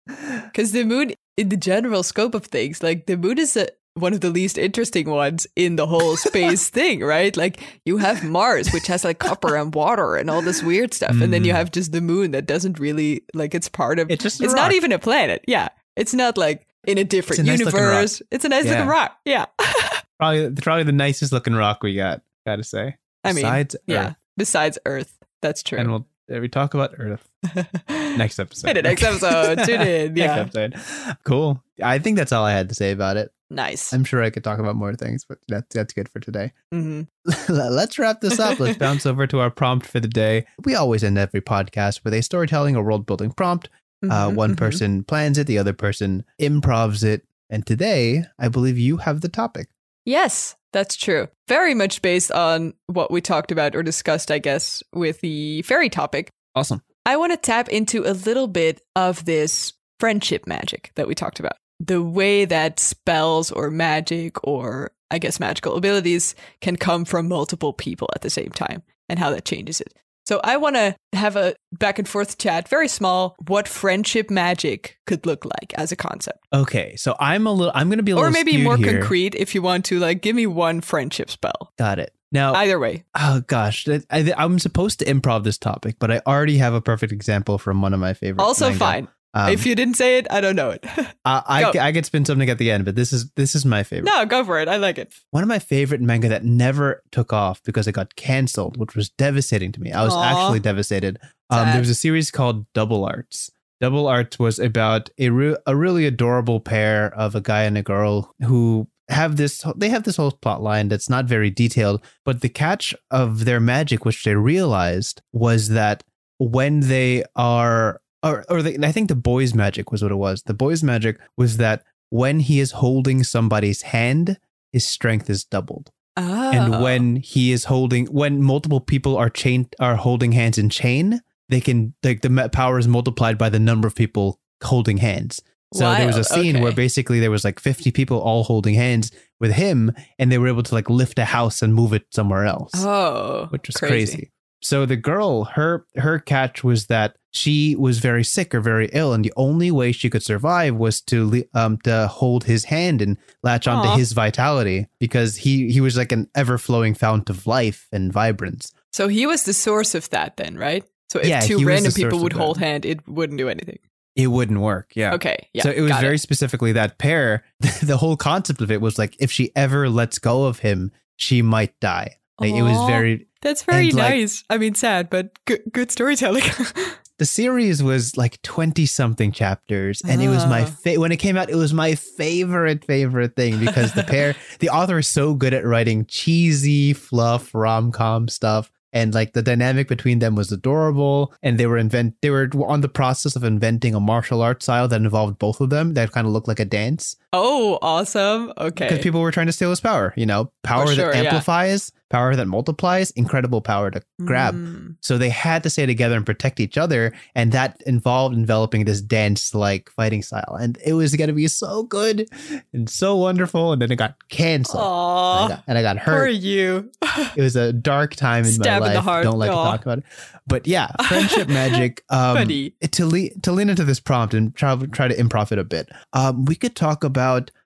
Because 0.06 0.72
the 0.72 0.84
moon, 0.84 1.12
in 1.36 1.48
the 1.48 1.56
general 1.56 2.02
scope 2.02 2.34
of 2.34 2.44
things, 2.46 2.82
like 2.82 3.06
the 3.06 3.16
moon 3.16 3.38
is 3.38 3.56
a, 3.56 3.68
one 3.94 4.12
of 4.12 4.20
the 4.20 4.30
least 4.30 4.58
interesting 4.58 5.08
ones 5.08 5.46
in 5.56 5.76
the 5.76 5.86
whole 5.86 6.16
space 6.28 6.68
thing, 6.68 7.00
right? 7.00 7.36
Like 7.36 7.60
you 7.84 7.98
have 7.98 8.24
Mars, 8.24 8.72
which 8.72 8.86
has 8.88 9.04
like 9.04 9.18
copper 9.18 9.56
and 9.56 9.74
water 9.74 10.16
and 10.16 10.28
all 10.28 10.42
this 10.42 10.62
weird 10.62 10.92
stuff, 10.94 11.20
and 11.20 11.32
then 11.32 11.44
you 11.44 11.52
Mm. 11.52 11.56
have 11.56 11.70
just 11.70 11.92
the 11.92 12.00
moon 12.00 12.32
that 12.32 12.46
doesn't 12.46 12.78
really 12.78 13.22
like 13.34 13.54
it's 13.54 13.68
part 13.68 13.98
of. 13.98 14.10
It's 14.10 14.22
just 14.22 14.42
it's 14.42 14.54
not 14.54 14.72
even 14.72 14.90
a 14.92 14.98
planet. 14.98 15.44
Yeah, 15.46 15.68
it's 15.96 16.12
not 16.14 16.36
like 16.36 16.66
in 16.86 16.98
a 16.98 17.04
different 17.04 17.40
It's 17.40 17.48
a 17.48 17.52
nice-looking 17.52 17.80
universe. 17.80 18.22
It's 18.30 18.44
a 18.44 18.48
nice 18.48 18.66
looking 18.66 18.86
rock. 18.88 19.16
Yeah, 19.24 19.46
probably 20.18 20.50
probably 20.52 20.84
the 20.84 20.92
nicest 20.92 21.32
looking 21.32 21.54
rock 21.54 21.82
we 21.82 21.94
got. 21.94 22.22
Gotta 22.46 22.64
say. 22.64 22.96
I 23.22 23.28
mean, 23.32 23.36
Besides 23.44 23.76
yeah. 23.86 24.06
Earth. 24.08 24.16
Besides 24.36 24.78
Earth, 24.86 25.18
that's 25.40 25.62
true. 25.62 25.78
And 25.78 25.90
we'll 25.90 26.06
uh, 26.34 26.40
we 26.40 26.48
talk 26.48 26.74
about 26.74 26.94
Earth 26.98 27.28
next 27.88 28.38
episode. 28.38 28.68
In 28.70 28.76
the 28.76 28.82
next 28.82 29.02
episode, 29.02 29.64
tune 29.64 29.80
in. 29.80 30.14
Next 30.14 30.56
episode. 30.56 31.16
Cool. 31.24 31.62
I 31.82 31.98
think 31.98 32.16
that's 32.16 32.32
all 32.32 32.44
I 32.44 32.52
had 32.52 32.68
to 32.70 32.74
say 32.74 32.90
about 32.92 33.16
it. 33.16 33.30
Nice. 33.50 33.92
I'm 33.92 34.04
sure 34.04 34.22
I 34.22 34.30
could 34.30 34.44
talk 34.44 34.58
about 34.58 34.76
more 34.76 34.94
things, 34.94 35.24
but 35.28 35.38
that's 35.48 35.74
that's 35.74 35.92
good 35.92 36.08
for 36.08 36.20
today. 36.20 36.52
hmm 36.72 37.02
Let's 37.48 37.98
wrap 37.98 38.20
this 38.20 38.38
up. 38.38 38.58
Let's 38.60 38.78
bounce 38.84 39.06
over 39.06 39.26
to 39.26 39.40
our 39.40 39.50
prompt 39.50 39.86
for 39.86 40.00
the 40.00 40.08
day. 40.08 40.46
We 40.64 40.74
always 40.74 41.02
end 41.04 41.18
every 41.18 41.40
podcast 41.40 42.04
with 42.04 42.14
a 42.14 42.22
storytelling 42.22 42.76
or 42.76 42.84
world 42.84 43.06
building 43.06 43.32
prompt. 43.32 43.68
Uh, 44.02 44.28
Mhm, 44.28 44.34
one 44.34 44.52
mhm. 44.54 44.58
person 44.58 45.02
plans 45.04 45.38
it, 45.38 45.46
the 45.46 45.56
other 45.58 45.72
person 45.72 46.24
improvs 46.38 47.02
it. 47.02 47.26
And 47.48 47.64
today, 47.64 48.24
I 48.38 48.48
believe 48.48 48.76
you 48.78 48.98
have 48.98 49.22
the 49.22 49.30
topic. 49.30 49.68
Yes, 50.04 50.56
that's 50.74 50.94
true. 50.96 51.28
Very 51.48 51.72
much 51.72 52.02
based 52.02 52.30
on 52.30 52.74
what 52.86 53.10
we 53.10 53.22
talked 53.22 53.50
about 53.50 53.74
or 53.74 53.82
discussed, 53.82 54.30
I 54.30 54.38
guess, 54.40 54.82
with 54.92 55.20
the 55.22 55.62
fairy 55.62 55.88
topic. 55.88 56.28
Awesome. 56.54 56.82
I 57.06 57.16
want 57.16 57.32
to 57.32 57.38
tap 57.38 57.68
into 57.70 58.02
a 58.06 58.12
little 58.12 58.46
bit 58.48 58.82
of 58.94 59.24
this 59.24 59.72
friendship 60.00 60.46
magic 60.46 60.90
that 60.96 61.08
we 61.08 61.14
talked 61.14 61.40
about. 61.40 61.56
The 61.86 62.02
way 62.02 62.44
that 62.44 62.80
spells 62.80 63.50
or 63.50 63.70
magic 63.70 64.42
or 64.46 64.92
I 65.10 65.18
guess 65.18 65.38
magical 65.38 65.76
abilities 65.76 66.34
can 66.60 66.76
come 66.76 67.04
from 67.04 67.28
multiple 67.28 67.72
people 67.72 68.08
at 68.14 68.22
the 68.22 68.30
same 68.30 68.50
time 68.50 68.82
and 69.08 69.18
how 69.18 69.30
that 69.30 69.44
changes 69.44 69.80
it. 69.80 69.92
So 70.26 70.40
I 70.42 70.56
want 70.56 70.76
to 70.76 70.96
have 71.12 71.36
a 71.36 71.54
back 71.72 71.98
and 71.98 72.08
forth 72.08 72.38
chat, 72.38 72.66
very 72.68 72.88
small, 72.88 73.36
what 73.46 73.68
friendship 73.68 74.30
magic 74.30 74.98
could 75.06 75.26
look 75.26 75.44
like 75.44 75.74
as 75.74 75.92
a 75.92 75.96
concept. 75.96 76.38
Okay, 76.52 76.96
so 76.96 77.14
I'm 77.20 77.46
a 77.46 77.52
little. 77.52 77.72
I'm 77.74 77.88
going 77.88 77.98
to 77.98 78.02
be 78.02 78.12
a 78.12 78.16
Or 78.16 78.30
maybe 78.30 78.56
more 78.56 78.78
here. 78.78 79.00
concrete 79.00 79.34
if 79.34 79.54
you 79.54 79.60
want 79.60 79.84
to 79.86 79.98
like 79.98 80.22
give 80.22 80.34
me 80.34 80.46
one 80.46 80.80
friendship 80.80 81.30
spell. 81.30 81.72
Got 81.78 81.98
it. 81.98 82.14
Now, 82.32 82.54
Either 82.54 82.80
way. 82.80 83.04
oh 83.14 83.42
gosh, 83.46 83.86
I, 83.88 84.00
I, 84.10 84.32
I'm 84.36 84.58
supposed 84.58 84.98
to 85.00 85.04
improv 85.04 85.44
this 85.44 85.58
topic, 85.58 85.96
but 86.00 86.10
I 86.10 86.20
already 86.26 86.56
have 86.56 86.74
a 86.74 86.80
perfect 86.80 87.12
example 87.12 87.58
from 87.58 87.80
one 87.82 87.94
of 87.94 88.00
my 88.00 88.14
favorite. 88.14 88.42
Also 88.42 88.66
manga. 88.70 88.78
fine. 88.78 89.08
Um, 89.34 89.52
if 89.52 89.66
you 89.66 89.74
didn't 89.74 89.94
say 89.94 90.18
it, 90.18 90.28
I 90.30 90.40
don't 90.40 90.54
know 90.54 90.70
it. 90.70 90.84
I, 91.24 91.42
I. 91.74 91.78
I 91.88 91.92
could 91.92 92.06
spin 92.06 92.24
something 92.24 92.48
at 92.48 92.58
the 92.58 92.70
end, 92.70 92.84
but 92.84 92.94
this 92.94 93.12
is 93.12 93.30
this 93.32 93.54
is 93.54 93.66
my 93.66 93.82
favorite. 93.82 94.10
no, 94.10 94.24
go 94.24 94.44
for 94.44 94.60
it. 94.60 94.68
I 94.68 94.76
like 94.76 94.96
it. 94.96 95.12
One 95.32 95.42
of 95.42 95.48
my 95.48 95.58
favorite 95.58 96.00
manga 96.00 96.28
that 96.28 96.44
never 96.44 97.02
took 97.10 97.32
off 97.32 97.62
because 97.64 97.88
it 97.88 97.92
got 97.92 98.14
canceled, 98.14 98.76
which 98.76 98.94
was 98.94 99.10
devastating 99.10 99.72
to 99.72 99.80
me. 99.80 99.92
I 99.92 100.04
was 100.04 100.14
Aw. 100.14 100.22
actually 100.22 100.60
devastated. 100.60 101.18
Um, 101.50 101.68
there 101.70 101.80
was 101.80 101.90
a 101.90 101.94
series 101.94 102.30
called 102.30 102.72
Double 102.72 103.04
Arts. 103.04 103.50
Double 103.80 104.06
Arts 104.06 104.38
was 104.38 104.58
about 104.58 105.10
a 105.18 105.30
re- 105.30 105.56
a 105.66 105.76
really 105.76 106.06
adorable 106.06 106.60
pair 106.60 107.12
of 107.14 107.34
a 107.34 107.40
guy 107.40 107.64
and 107.64 107.76
a 107.76 107.82
girl 107.82 108.32
who 108.44 108.88
have 109.08 109.36
this 109.36 109.64
they 109.76 109.88
have 109.88 110.04
this 110.04 110.16
whole 110.16 110.30
plot 110.30 110.62
line 110.62 110.88
that's 110.88 111.10
not 111.10 111.26
very 111.26 111.50
detailed, 111.50 112.02
but 112.24 112.40
the 112.40 112.48
catch 112.48 112.94
of 113.10 113.44
their 113.44 113.60
magic, 113.60 114.04
which 114.04 114.22
they 114.24 114.34
realized, 114.34 115.20
was 115.32 115.70
that 115.70 116.02
when 116.38 116.80
they 116.80 117.24
are 117.36 118.00
or, 118.24 118.44
or 118.48 118.62
they, 118.62 118.76
I 118.84 118.90
think 118.90 119.08
the 119.08 119.14
boy's 119.14 119.54
magic 119.54 119.92
was 119.92 120.02
what 120.02 120.10
it 120.10 120.16
was. 120.16 120.42
The 120.42 120.54
boy's 120.54 120.82
magic 120.82 121.18
was 121.36 121.58
that 121.58 121.84
when 122.10 122.40
he 122.40 122.58
is 122.58 122.72
holding 122.72 123.22
somebody's 123.22 123.82
hand, 123.82 124.38
his 124.72 124.86
strength 124.86 125.28
is 125.30 125.44
doubled. 125.44 125.90
Oh. 126.16 126.50
And 126.52 126.82
when 126.82 127.16
he 127.16 127.52
is 127.52 127.64
holding, 127.64 128.06
when 128.06 128.42
multiple 128.42 128.80
people 128.80 129.16
are 129.16 129.30
chain 129.30 129.68
are 129.80 129.96
holding 129.96 130.32
hands 130.32 130.58
in 130.58 130.70
chain, 130.70 131.20
they 131.48 131.60
can 131.60 131.94
like 132.02 132.22
the 132.22 132.48
power 132.52 132.78
is 132.78 132.88
multiplied 132.88 133.36
by 133.36 133.48
the 133.48 133.58
number 133.58 133.88
of 133.88 133.94
people 133.94 134.38
holding 134.62 134.98
hands. 134.98 135.40
So 135.74 135.92
there 135.92 136.06
was 136.06 136.14
a 136.14 136.18
Wild, 136.18 136.44
scene 136.44 136.60
where 136.60 136.72
basically 136.72 137.18
there 137.18 137.32
was 137.32 137.44
like 137.44 137.58
50 137.58 137.90
people 137.90 138.20
all 138.20 138.44
holding 138.44 138.74
hands 138.74 139.10
with 139.40 139.52
him, 139.52 139.92
and 140.20 140.30
they 140.30 140.38
were 140.38 140.46
able 140.46 140.62
to 140.62 140.74
like 140.74 140.88
lift 140.88 141.18
a 141.18 141.24
house 141.24 141.62
and 141.62 141.74
move 141.74 141.92
it 141.92 142.04
somewhere 142.12 142.44
else 142.44 142.70
Oh, 142.76 143.46
which 143.50 143.66
was 143.66 143.76
crazy. 143.76 144.30
So 144.64 144.86
the 144.86 144.96
girl, 144.96 145.44
her 145.44 145.86
her 145.96 146.18
catch 146.18 146.64
was 146.64 146.86
that 146.86 147.16
she 147.32 147.76
was 147.76 147.98
very 147.98 148.24
sick 148.24 148.54
or 148.54 148.60
very 148.60 148.88
ill, 148.94 149.12
and 149.12 149.22
the 149.22 149.32
only 149.36 149.70
way 149.70 149.92
she 149.92 150.08
could 150.08 150.22
survive 150.22 150.74
was 150.74 151.02
to 151.02 151.44
um 151.52 151.76
to 151.84 152.06
hold 152.08 152.44
his 152.44 152.64
hand 152.64 153.02
and 153.02 153.18
latch 153.42 153.68
onto 153.68 153.88
Aw. 153.90 153.96
his 153.96 154.12
vitality 154.12 154.86
because 154.98 155.36
he 155.36 155.70
he 155.70 155.82
was 155.82 155.98
like 155.98 156.12
an 156.12 156.30
ever 156.34 156.56
flowing 156.56 156.94
fount 156.94 157.28
of 157.28 157.46
life 157.46 157.88
and 157.92 158.10
vibrance. 158.10 158.72
So 158.90 159.08
he 159.08 159.26
was 159.26 159.42
the 159.42 159.52
source 159.52 159.94
of 159.94 160.08
that 160.10 160.38
then, 160.38 160.56
right? 160.56 160.84
So 161.10 161.18
if 161.18 161.28
Yeah, 161.28 161.40
two 161.40 161.62
random 161.66 161.92
people 161.92 162.20
would 162.20 162.32
hold 162.32 162.56
hand, 162.56 162.86
it 162.86 163.06
wouldn't 163.06 163.38
do 163.38 163.50
anything. 163.50 163.80
It 164.16 164.28
wouldn't 164.28 164.60
work. 164.60 164.92
Yeah. 164.94 165.14
Okay. 165.14 165.48
Yeah. 165.52 165.64
so 165.64 165.70
it 165.70 165.80
was 165.82 165.90
got 165.90 166.00
very 166.00 166.18
specifically 166.18 166.72
that 166.72 166.96
pair. 166.98 167.44
The 167.82 167.98
whole 167.98 168.16
concept 168.16 168.62
of 168.62 168.70
it 168.70 168.80
was 168.80 168.98
like 168.98 169.14
if 169.18 169.30
she 169.30 169.50
ever 169.54 169.90
lets 169.90 170.18
go 170.18 170.44
of 170.44 170.60
him, 170.60 170.90
she 171.16 171.42
might 171.42 171.78
die. 171.80 172.16
Like, 172.40 172.54
it 172.54 172.62
was 172.62 172.76
very 172.86 173.28
That's 173.44 173.62
very 173.62 173.90
and, 173.90 173.94
like- 173.98 174.10
nice. 174.14 174.42
I 174.50 174.58
mean, 174.58 174.74
sad, 174.74 175.08
but 175.10 175.30
good, 175.44 175.62
good 175.72 175.92
storytelling. 175.92 176.42
the 177.18 177.24
series 177.26 177.80
was 177.80 178.16
like 178.16 178.42
20 178.42 178.86
something 178.86 179.30
chapters 179.30 180.02
and 180.04 180.20
it 180.20 180.28
was 180.28 180.44
my 180.46 180.62
Ah. 180.62 180.64
fa- 180.82 180.98
when 180.98 181.12
it 181.12 181.18
came 181.18 181.36
out 181.36 181.48
it 181.48 181.54
was 181.54 181.72
my 181.72 181.94
favorite 181.94 182.84
favorite 182.84 183.36
thing 183.36 183.60
because 183.60 183.92
the 183.92 184.02
pair 184.02 184.34
the 184.58 184.68
author 184.68 184.98
is 184.98 185.06
so 185.06 185.32
good 185.32 185.54
at 185.54 185.64
writing 185.64 186.06
cheesy 186.06 186.92
fluff 186.92 187.54
rom-com 187.54 188.26
stuff 188.26 188.72
and 188.92 189.14
like 189.14 189.32
the 189.32 189.42
dynamic 189.42 189.86
between 189.86 190.18
them 190.18 190.34
was 190.34 190.50
adorable 190.50 191.32
and 191.40 191.56
they 191.56 191.66
were 191.66 191.78
invent 191.78 192.14
they 192.20 192.30
were 192.30 192.50
on 192.66 192.80
the 192.80 192.88
process 192.88 193.36
of 193.36 193.44
inventing 193.44 193.94
a 193.94 194.00
martial 194.00 194.42
arts 194.42 194.64
style 194.64 194.88
that 194.88 195.00
involved 195.00 195.38
both 195.38 195.60
of 195.60 195.70
them 195.70 195.94
that 195.94 196.10
kind 196.10 196.26
of 196.26 196.32
looked 196.32 196.48
like 196.48 196.60
a 196.60 196.64
dance 196.64 197.14
oh, 197.34 197.78
awesome. 197.82 198.52
Okay. 198.58 198.86
because 198.88 199.02
people 199.02 199.20
were 199.20 199.30
trying 199.32 199.46
to 199.46 199.52
steal 199.52 199.70
his 199.70 199.80
power 199.80 200.12
you 200.16 200.26
know 200.26 200.50
power 200.62 200.86
sure, 200.86 200.96
that 201.12 201.14
yeah. 201.16 201.22
amplifies 201.30 201.90
power 202.10 202.36
that 202.36 202.46
multiplies 202.46 203.10
incredible 203.12 203.60
power 203.60 203.90
to 203.90 204.00
grab 204.24 204.54
Mm. 204.54 204.94
so 205.00 205.18
they 205.18 205.30
had 205.30 205.64
to 205.64 205.70
stay 205.70 205.84
together 205.84 206.14
and 206.16 206.24
protect 206.24 206.60
each 206.60 206.78
other. 206.78 207.12
And 207.34 207.50
that 207.52 207.82
involved 207.86 208.36
enveloping 208.36 208.84
this 208.84 209.00
dance 209.00 209.52
like 209.54 209.90
fighting 209.90 210.22
style. 210.22 210.56
And 210.60 210.78
it 210.84 210.92
was 210.92 211.16
going 211.16 211.26
to 211.28 211.34
be 211.34 211.48
so 211.48 211.82
good 211.82 212.28
and 212.72 212.88
so 212.88 213.16
wonderful. 213.16 213.72
And 213.72 213.82
then 213.82 213.90
it 213.90 213.96
got 213.96 214.14
canceled. 214.28 214.80
And 214.84 214.86
I 214.86 215.48
got, 215.48 215.64
and 215.66 215.78
I 215.78 215.82
got 215.82 215.96
poor 216.04 216.26
you. 216.28 216.90
It 217.36 217.40
was 217.42 217.56
a 217.56 217.72
dark 217.72 218.14
time 218.14 218.44
in 218.44 218.52
Stab 218.52 218.66
my 218.66 218.76
in 218.76 218.82
life. 218.82 218.92
the 218.94 219.00
heart. 219.00 219.24
Don't 219.24 219.38
like 219.38 219.50
Aw. 219.50 219.64
to 219.64 219.70
talk 219.70 219.82
about 219.86 219.98
it. 219.98 220.04
But 220.46 220.66
yeah, 220.68 220.88
friendship 221.08 221.48
magic. 221.60 222.04
Um, 222.10 222.34
Buddy. 222.36 222.70
to, 222.92 223.06
le- 223.06 223.30
to 223.42 223.50
lean 223.50 223.70
into 223.70 223.82
this 223.84 223.98
prompt 223.98 224.34
and 224.34 224.54
try, 224.54 224.76
try 224.92 225.08
to 225.08 225.16
improv 225.16 225.50
it 225.50 225.58
a 225.58 225.64
bit, 225.64 225.88
um, 226.12 226.44
we 226.44 226.54
could 226.54 226.76
talk 226.76 227.02
about 227.02 227.23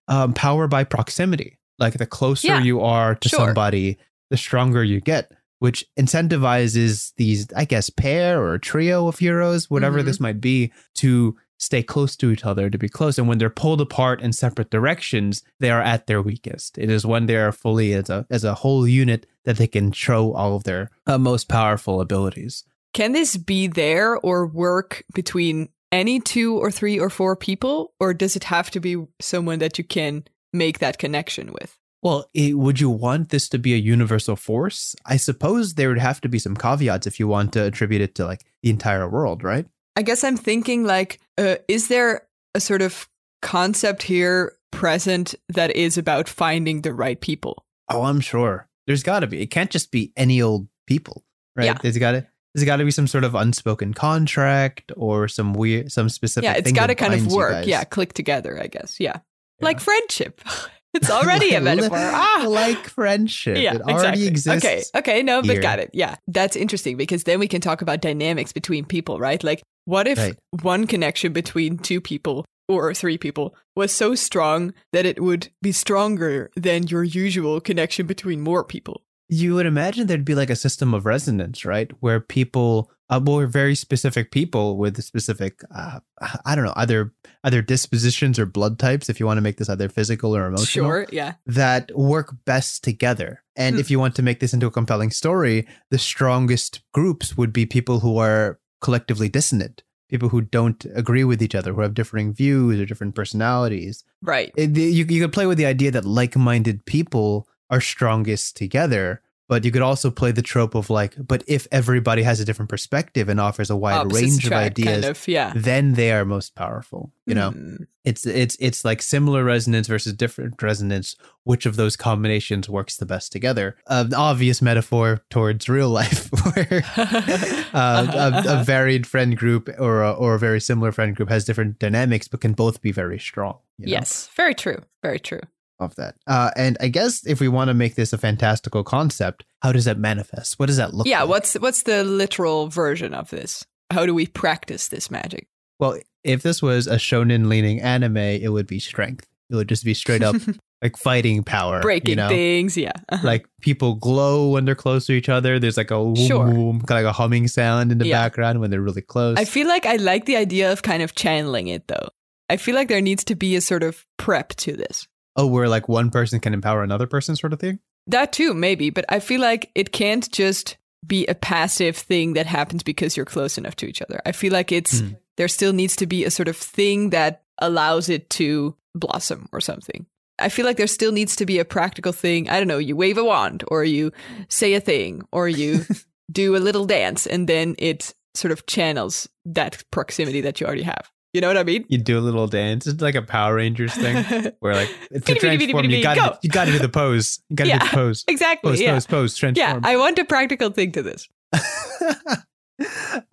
um, 0.08 0.32
power 0.34 0.66
by 0.68 0.84
proximity. 0.84 1.58
Like 1.78 1.94
the 1.98 2.06
closer 2.06 2.48
Yeah, 2.48 2.62
you 2.62 2.80
are 2.80 3.14
to 3.14 3.28
sure. 3.28 3.38
somebody, 3.38 3.98
the 4.30 4.36
stronger 4.36 4.82
you 4.82 5.00
get, 5.00 5.30
which 5.60 5.84
incentivizes 5.98 7.12
these, 7.16 7.46
I 7.54 7.64
guess, 7.64 7.90
pair 7.90 8.42
or 8.42 8.58
trio 8.58 9.08
of 9.08 9.18
heroes, 9.18 9.70
whatever 9.70 10.00
Mhm. 10.02 10.04
this 10.06 10.20
might 10.20 10.40
be, 10.40 10.72
to 10.96 11.36
stay 11.60 11.82
close 11.82 12.14
to 12.16 12.30
each 12.30 12.44
other, 12.44 12.70
to 12.70 12.78
be 12.78 12.88
close. 12.88 13.18
And 13.18 13.26
when 13.28 13.38
they're 13.38 13.50
pulled 13.50 13.80
apart 13.80 14.20
in 14.20 14.32
separate 14.32 14.70
directions, 14.70 15.42
they 15.60 15.70
are 15.70 15.82
at 15.82 16.06
their 16.06 16.22
weakest. 16.22 16.78
It 16.78 16.90
is 16.90 17.04
when 17.04 17.26
they 17.26 17.36
are 17.36 17.50
fully 17.52 17.92
as 17.94 18.08
a 18.10 18.26
as 18.30 18.44
a 18.44 18.54
whole 18.54 18.86
unit 18.86 19.26
that 19.44 19.56
they 19.56 19.66
can 19.66 19.90
show 19.92 20.32
all 20.34 20.54
of 20.56 20.64
their 20.64 20.90
uh, 21.06 21.18
most 21.18 21.48
powerful 21.48 22.00
abilities. 22.00 22.64
Can 22.94 23.12
this 23.12 23.36
be 23.36 23.66
there 23.66 24.16
or 24.18 24.46
work 24.46 25.02
between 25.14 25.68
any 25.92 26.20
two 26.20 26.56
or 26.56 26.70
three 26.70 26.98
or 26.98 27.10
four 27.10 27.36
people? 27.36 27.94
Or 28.00 28.14
does 28.14 28.36
it 28.36 28.44
have 28.44 28.70
to 28.72 28.80
be 28.80 28.96
someone 29.20 29.58
that 29.60 29.78
you 29.78 29.84
can 29.84 30.24
make 30.52 30.78
that 30.78 30.98
connection 30.98 31.52
with? 31.52 31.78
Well, 32.02 32.30
it, 32.32 32.56
would 32.56 32.80
you 32.80 32.90
want 32.90 33.30
this 33.30 33.48
to 33.50 33.58
be 33.58 33.74
a 33.74 33.78
universal 33.78 34.36
force? 34.36 34.94
I 35.04 35.16
suppose 35.16 35.74
there 35.74 35.88
would 35.88 35.98
have 35.98 36.20
to 36.20 36.28
be 36.28 36.38
some 36.38 36.56
caveats 36.56 37.06
if 37.06 37.18
you 37.18 37.26
want 37.26 37.52
to 37.54 37.64
attribute 37.64 38.02
it 38.02 38.14
to 38.16 38.26
like 38.26 38.44
the 38.62 38.70
entire 38.70 39.08
world, 39.08 39.42
right? 39.42 39.66
I 39.96 40.02
guess 40.02 40.22
I'm 40.22 40.36
thinking 40.36 40.84
like, 40.84 41.18
uh, 41.36 41.56
is 41.66 41.88
there 41.88 42.28
a 42.54 42.60
sort 42.60 42.82
of 42.82 43.08
concept 43.42 44.04
here 44.04 44.56
present 44.70 45.34
that 45.48 45.74
is 45.74 45.98
about 45.98 46.28
finding 46.28 46.82
the 46.82 46.94
right 46.94 47.20
people? 47.20 47.64
Oh, 47.88 48.04
I'm 48.04 48.20
sure. 48.20 48.68
There's 48.86 49.02
got 49.02 49.20
to 49.20 49.26
be. 49.26 49.42
It 49.42 49.50
can't 49.50 49.70
just 49.70 49.90
be 49.90 50.12
any 50.16 50.40
old 50.40 50.68
people, 50.86 51.24
right? 51.56 51.66
Yeah. 51.66 51.78
There's 51.82 51.98
got 51.98 52.12
to 52.12 52.26
there's 52.60 52.66
got 52.66 52.76
to 52.76 52.84
be 52.84 52.90
some 52.90 53.06
sort 53.06 53.24
of 53.24 53.34
unspoken 53.34 53.94
contract 53.94 54.92
or 54.96 55.28
some 55.28 55.54
weird 55.54 55.90
some 55.92 56.08
specific. 56.08 56.44
yeah, 56.44 56.54
it's 56.54 56.72
got 56.72 56.88
to 56.88 56.94
kind 56.94 57.14
of 57.14 57.26
work. 57.32 57.66
Yeah, 57.66 57.84
click 57.84 58.12
together, 58.12 58.60
I 58.62 58.66
guess. 58.66 58.98
Yeah. 59.00 59.18
Yeah. 59.60 59.64
Like 59.64 59.80
friendship. 59.80 60.40
it's 60.94 61.10
already 61.10 61.54
a 61.54 61.60
metaphor. 61.70 61.98
Ah! 62.00 62.44
like 62.48 62.88
friendship. 62.88 63.58
yeah, 63.58 63.74
it 63.74 63.82
already 63.82 64.26
exactly. 64.26 64.70
exists. 64.70 64.90
Okay, 64.94 65.12
okay, 65.18 65.22
no, 65.22 65.40
but 65.42 65.50
here. 65.52 65.60
got 65.60 65.78
it. 65.80 65.90
Yeah, 65.92 66.16
that's 66.28 66.54
interesting 66.56 66.96
because 66.96 67.24
then 67.24 67.38
we 67.40 67.48
can 67.48 67.60
talk 67.60 67.82
about 67.82 68.00
dynamics 68.00 68.52
between 68.52 68.84
people, 68.84 69.18
right? 69.18 69.42
Like, 69.42 69.62
what 69.86 70.06
if 70.06 70.18
Right. 70.18 70.36
one 70.62 70.86
connection 70.86 71.32
between 71.32 71.78
two 71.78 72.00
people 72.00 72.44
or 72.68 72.92
three 72.94 73.18
people 73.18 73.54
was 73.74 73.90
so 73.92 74.14
strong 74.14 74.72
that 74.92 75.06
it 75.06 75.20
would 75.22 75.48
be 75.62 75.72
stronger 75.72 76.50
than 76.56 76.86
your 76.86 77.02
usual 77.02 77.60
connection 77.60 78.06
between 78.06 78.40
more 78.40 78.62
people? 78.62 79.02
You 79.28 79.54
would 79.54 79.66
imagine 79.66 80.06
there'd 80.06 80.24
be 80.24 80.34
like 80.34 80.50
a 80.50 80.56
system 80.56 80.94
of 80.94 81.04
resonance, 81.04 81.64
right? 81.64 81.90
Where 82.00 82.18
people, 82.18 82.90
uh, 83.10 83.20
well, 83.22 83.46
very 83.46 83.74
specific 83.74 84.30
people 84.30 84.78
with 84.78 85.02
specific, 85.02 85.60
uh, 85.74 86.00
I 86.46 86.54
don't 86.54 86.64
know, 86.64 86.72
either 86.76 87.12
either 87.44 87.60
dispositions 87.62 88.38
or 88.38 88.46
blood 88.46 88.78
types, 88.78 89.08
if 89.10 89.20
you 89.20 89.26
want 89.26 89.36
to 89.36 89.42
make 89.42 89.58
this 89.58 89.68
either 89.68 89.88
physical 89.88 90.34
or 90.34 90.46
emotional, 90.46 90.86
Sure, 90.90 91.06
yeah. 91.12 91.34
that 91.46 91.90
work 91.96 92.34
best 92.46 92.82
together. 92.82 93.42
And 93.54 93.76
Hmm. 93.76 93.80
if 93.80 93.90
you 93.90 93.98
want 93.98 94.14
to 94.16 94.22
make 94.22 94.40
this 94.40 94.54
into 94.54 94.66
a 94.66 94.70
compelling 94.70 95.10
story, 95.10 95.66
the 95.90 95.98
strongest 95.98 96.80
groups 96.92 97.36
would 97.36 97.52
be 97.52 97.66
people 97.66 98.00
who 98.00 98.16
are 98.18 98.58
collectively 98.80 99.28
dissonant, 99.28 99.82
people 100.08 100.30
who 100.30 100.40
don't 100.40 100.86
agree 100.94 101.24
with 101.24 101.42
each 101.42 101.54
other, 101.54 101.74
who 101.74 101.82
have 101.82 101.92
differing 101.94 102.32
views 102.32 102.80
or 102.80 102.86
different 102.86 103.14
personalities. 103.14 104.04
Right. 104.22 104.52
It, 104.56 104.76
you, 104.76 105.04
you 105.04 105.20
could 105.22 105.32
play 105.32 105.46
with 105.46 105.58
the 105.58 105.66
idea 105.66 105.90
that 105.90 106.04
like 106.06 106.34
minded 106.36 106.84
people 106.86 107.46
are 107.70 107.80
strongest 107.80 108.56
together, 108.56 109.20
But 109.48 109.64
you 109.64 109.72
could 109.72 109.80
also 109.82 110.10
play 110.10 110.30
the 110.32 110.42
trope 110.42 110.74
of 110.74 110.90
like, 110.90 111.14
but 111.16 111.42
if 111.46 111.66
everybody 111.72 112.22
has 112.22 112.38
a 112.38 112.44
different 112.44 112.68
perspective 112.68 113.30
and 113.30 113.40
offers 113.40 113.70
a 113.70 113.76
wide 113.76 113.96
Opposites 114.04 114.22
range 114.22 114.46
of 114.46 114.52
ideas, 114.52 115.04
kind 115.04 115.04
of, 115.16 115.26
yeah. 115.26 115.52
then 115.56 115.94
they 115.94 116.12
are 116.12 116.26
most 116.26 116.54
powerful. 116.54 117.12
You 117.24 117.34
know, 117.34 117.50
Hmm. 117.52 117.76
it's 118.04 118.26
it's 118.26 118.56
it's 118.60 118.84
like 118.84 119.00
similar 119.00 119.42
resonance 119.44 119.88
versus 119.88 120.12
different 120.12 120.60
resonance. 120.62 121.16
Which 121.44 121.64
of 121.64 121.76
those 121.76 121.96
combinations 121.96 122.68
works 122.68 122.96
the 122.98 123.06
best 123.06 123.32
together? 123.32 123.76
An 123.86 124.12
obvious 124.12 124.60
metaphor 124.60 125.24
towards 125.30 125.66
real 125.68 125.88
life, 126.00 126.28
where 126.44 126.84
uh, 127.72 128.42
a, 128.44 128.60
a 128.60 128.64
varied 128.64 129.06
friend 129.06 129.34
group 129.36 129.68
or 129.78 130.02
a, 130.02 130.12
or 130.12 130.34
a 130.34 130.38
very 130.38 130.60
similar 130.60 130.92
friend 130.92 131.16
group 131.16 131.30
has 131.30 131.44
different 131.46 131.78
dynamics, 131.78 132.28
but 132.28 132.40
can 132.42 132.52
both 132.52 132.82
be 132.82 132.92
very 132.92 133.18
strong. 133.18 133.56
you 133.78 133.86
know? 133.86 133.92
Yes, 133.92 134.28
very 134.36 134.54
true. 134.54 134.82
Very 135.02 135.20
true. 135.20 135.40
Of 135.78 135.94
that. 135.96 136.16
Uh, 136.26 136.50
and 136.56 136.76
I 136.80 136.88
guess 136.88 137.24
if 137.26 137.40
we 137.40 137.48
want 137.48 137.68
to 137.68 137.74
make 137.74 137.94
this 137.94 138.12
a 138.12 138.18
fantastical 138.18 138.84
concept, 138.84 139.44
how 139.62 139.72
does 139.72 139.84
that 139.84 139.98
manifest? 139.98 140.58
What 140.58 140.66
does 140.66 140.76
that 140.76 140.94
look 140.94 141.06
yeah, 141.06 141.20
like? 141.22 141.30
what's 141.30 141.54
what's 141.54 141.82
the 141.82 142.04
literal 142.04 142.68
version 142.68 143.14
of 143.14 143.30
this? 143.30 143.64
How 143.90 144.04
do 144.06 144.14
we 144.14 144.26
practice 144.26 144.88
this 144.88 145.10
magic? 145.10 145.46
Well, 145.78 145.98
if 146.24 146.42
this 146.42 146.60
was 146.60 146.86
a 146.86 146.96
shonen 146.96 147.48
leaning 147.48 147.80
anime, 147.80 148.16
it 148.16 148.52
would 148.52 148.66
be 148.66 148.80
strength. 148.80 149.26
It 149.50 149.54
would 149.54 149.68
just 149.68 149.84
be 149.84 149.94
straight 149.94 150.22
up 150.22 150.36
like 150.82 150.96
fighting 150.96 151.42
power. 151.42 151.80
Breaking 151.80 152.10
you 152.10 152.16
know? 152.16 152.28
things, 152.28 152.76
yeah. 152.76 152.92
Uh-huh. 153.08 153.26
Like 153.26 153.46
people 153.62 153.94
glow 153.94 154.50
when 154.50 154.64
they're 154.64 154.74
close 154.74 155.06
to 155.06 155.12
each 155.12 155.28
other. 155.28 155.58
There's 155.58 155.76
like 155.76 155.90
a 155.90 155.96
whoom, 155.96 156.16
Sure. 156.16 156.46
whoom, 156.46 156.80
kind 156.82 156.98
of 156.98 157.04
like 157.04 157.10
a 157.10 157.16
humming 157.16 157.48
sound 157.48 157.92
in 157.92 157.98
the 157.98 158.06
Yeah. 158.06 158.18
background 158.22 158.60
when 158.60 158.70
they're 158.70 158.82
really 158.82 159.00
close. 159.02 159.38
I 159.38 159.44
feel 159.44 159.66
like 159.68 159.86
I 159.86 159.96
like 159.96 160.26
the 160.26 160.36
idea 160.36 160.70
of 160.70 160.82
kind 160.82 161.02
of 161.02 161.14
channeling 161.14 161.68
it 161.68 161.88
though. 161.88 162.08
I 162.50 162.56
feel 162.56 162.74
like 162.74 162.88
there 162.88 163.00
needs 163.00 163.24
to 163.24 163.34
be 163.34 163.56
a 163.56 163.60
sort 163.60 163.82
of 163.82 164.04
prep 164.16 164.50
to 164.56 164.74
this. 164.76 165.06
Oh, 165.38 165.46
where 165.46 165.68
like 165.68 165.88
one 165.88 166.10
person 166.10 166.40
can 166.40 166.52
empower 166.52 166.82
another 166.82 167.06
person, 167.06 167.34
sort 167.36 167.54
of 167.54 167.60
thing. 167.60 167.78
That 168.06 168.32
too, 168.32 168.52
maybe, 168.52 168.90
but 168.90 169.04
I 169.08 169.20
feel 169.20 169.40
like 169.40 169.70
it 169.74 169.92
can't 169.92 170.30
just 170.30 170.76
be 171.06 171.26
a 171.26 171.34
passive 171.34 171.96
thing 171.96 172.34
that 172.34 172.46
happens 172.46 172.82
because 172.82 173.16
you're 173.16 173.24
close 173.24 173.56
enough 173.56 173.76
to 173.76 173.86
each 173.86 174.02
other. 174.02 174.20
I 174.26 174.32
feel 174.32 174.52
like 174.52 174.72
it's 174.72 175.00
Hmm. 175.00 175.12
there 175.36 175.48
still 175.48 175.72
needs 175.72 175.96
to 175.96 176.06
be 176.06 176.24
a 176.24 176.30
sort 176.30 176.48
of 176.48 176.56
thing 176.56 177.10
that 177.10 177.42
allows 177.58 178.08
it 178.08 178.28
to 178.30 178.74
blossom 178.94 179.48
or 179.52 179.60
something. 179.60 180.06
I 180.40 180.48
feel 180.48 180.64
like 180.66 180.76
there 180.76 180.86
still 180.86 181.12
needs 181.12 181.36
to 181.36 181.46
be 181.46 181.58
a 181.58 181.64
practical 181.64 182.12
thing. 182.12 182.48
I 182.48 182.58
don't 182.58 182.68
know, 182.68 182.78
you 182.78 182.96
wave 182.96 183.18
a 183.18 183.24
wand 183.24 183.64
or 183.68 183.84
you 183.84 184.12
say 184.48 184.74
a 184.74 184.80
thing 184.80 185.22
or 185.32 185.48
you 185.48 185.84
do 186.32 186.56
a 186.56 186.58
little 186.58 186.84
dance 186.86 187.26
and 187.26 187.48
then 187.48 187.74
it 187.78 188.14
sort 188.34 188.52
of 188.52 188.66
channels 188.66 189.28
that 189.44 189.82
proximity 189.90 190.40
that 190.42 190.60
you 190.60 190.66
already 190.66 190.82
have. 190.84 191.10
You 191.34 191.42
know 191.42 191.48
what 191.48 191.58
I 191.58 191.64
mean? 191.64 191.84
You 191.88 191.98
do 191.98 192.18
a 192.18 192.20
little 192.20 192.46
dance. 192.46 192.86
It's 192.86 193.02
like 193.02 193.14
a 193.14 193.22
Power 193.22 193.56
Rangers 193.56 193.92
thing 193.94 194.16
where 194.60 194.74
like 194.74 194.88
to 194.88 195.20
bitty, 195.20 195.34
bitty, 195.34 195.72
transform, 195.72 195.84
you 195.90 196.02
got 196.02 196.16
go. 196.16 196.38
you 196.42 196.48
got 196.48 196.64
to 196.64 196.72
do 196.72 196.78
the 196.78 196.88
pose. 196.88 197.40
You 197.50 197.56
got 197.56 197.64
to 197.64 197.72
do 197.72 197.78
the 197.78 197.84
pose. 197.86 198.24
exactly. 198.28 198.70
Pose, 198.70 198.80
yeah. 198.80 198.92
pose, 198.94 199.06
pose, 199.06 199.56
Yeah. 199.56 199.78
I 199.82 199.96
want 199.98 200.18
a 200.18 200.24
practical 200.24 200.70
thing 200.70 200.92
to 200.92 201.02
this. 201.02 201.28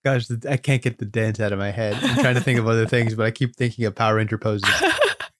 Gosh, 0.04 0.28
I 0.50 0.58
can't 0.58 0.82
get 0.82 0.98
the 0.98 1.06
dance 1.06 1.40
out 1.40 1.54
of 1.54 1.60
my 1.60 1.72
head. 1.72 1.96
I'm 2.02 2.18
trying 2.20 2.36
to 2.36 2.42
think 2.42 2.60
of 2.60 2.68
other 2.68 2.86
things, 2.88 3.14
but 3.16 3.26
I 3.28 3.32
keep 3.32 3.56
thinking 3.56 3.86
of 3.86 3.96
Power 3.96 4.16
Ranger 4.16 4.38
poses. 4.38 4.70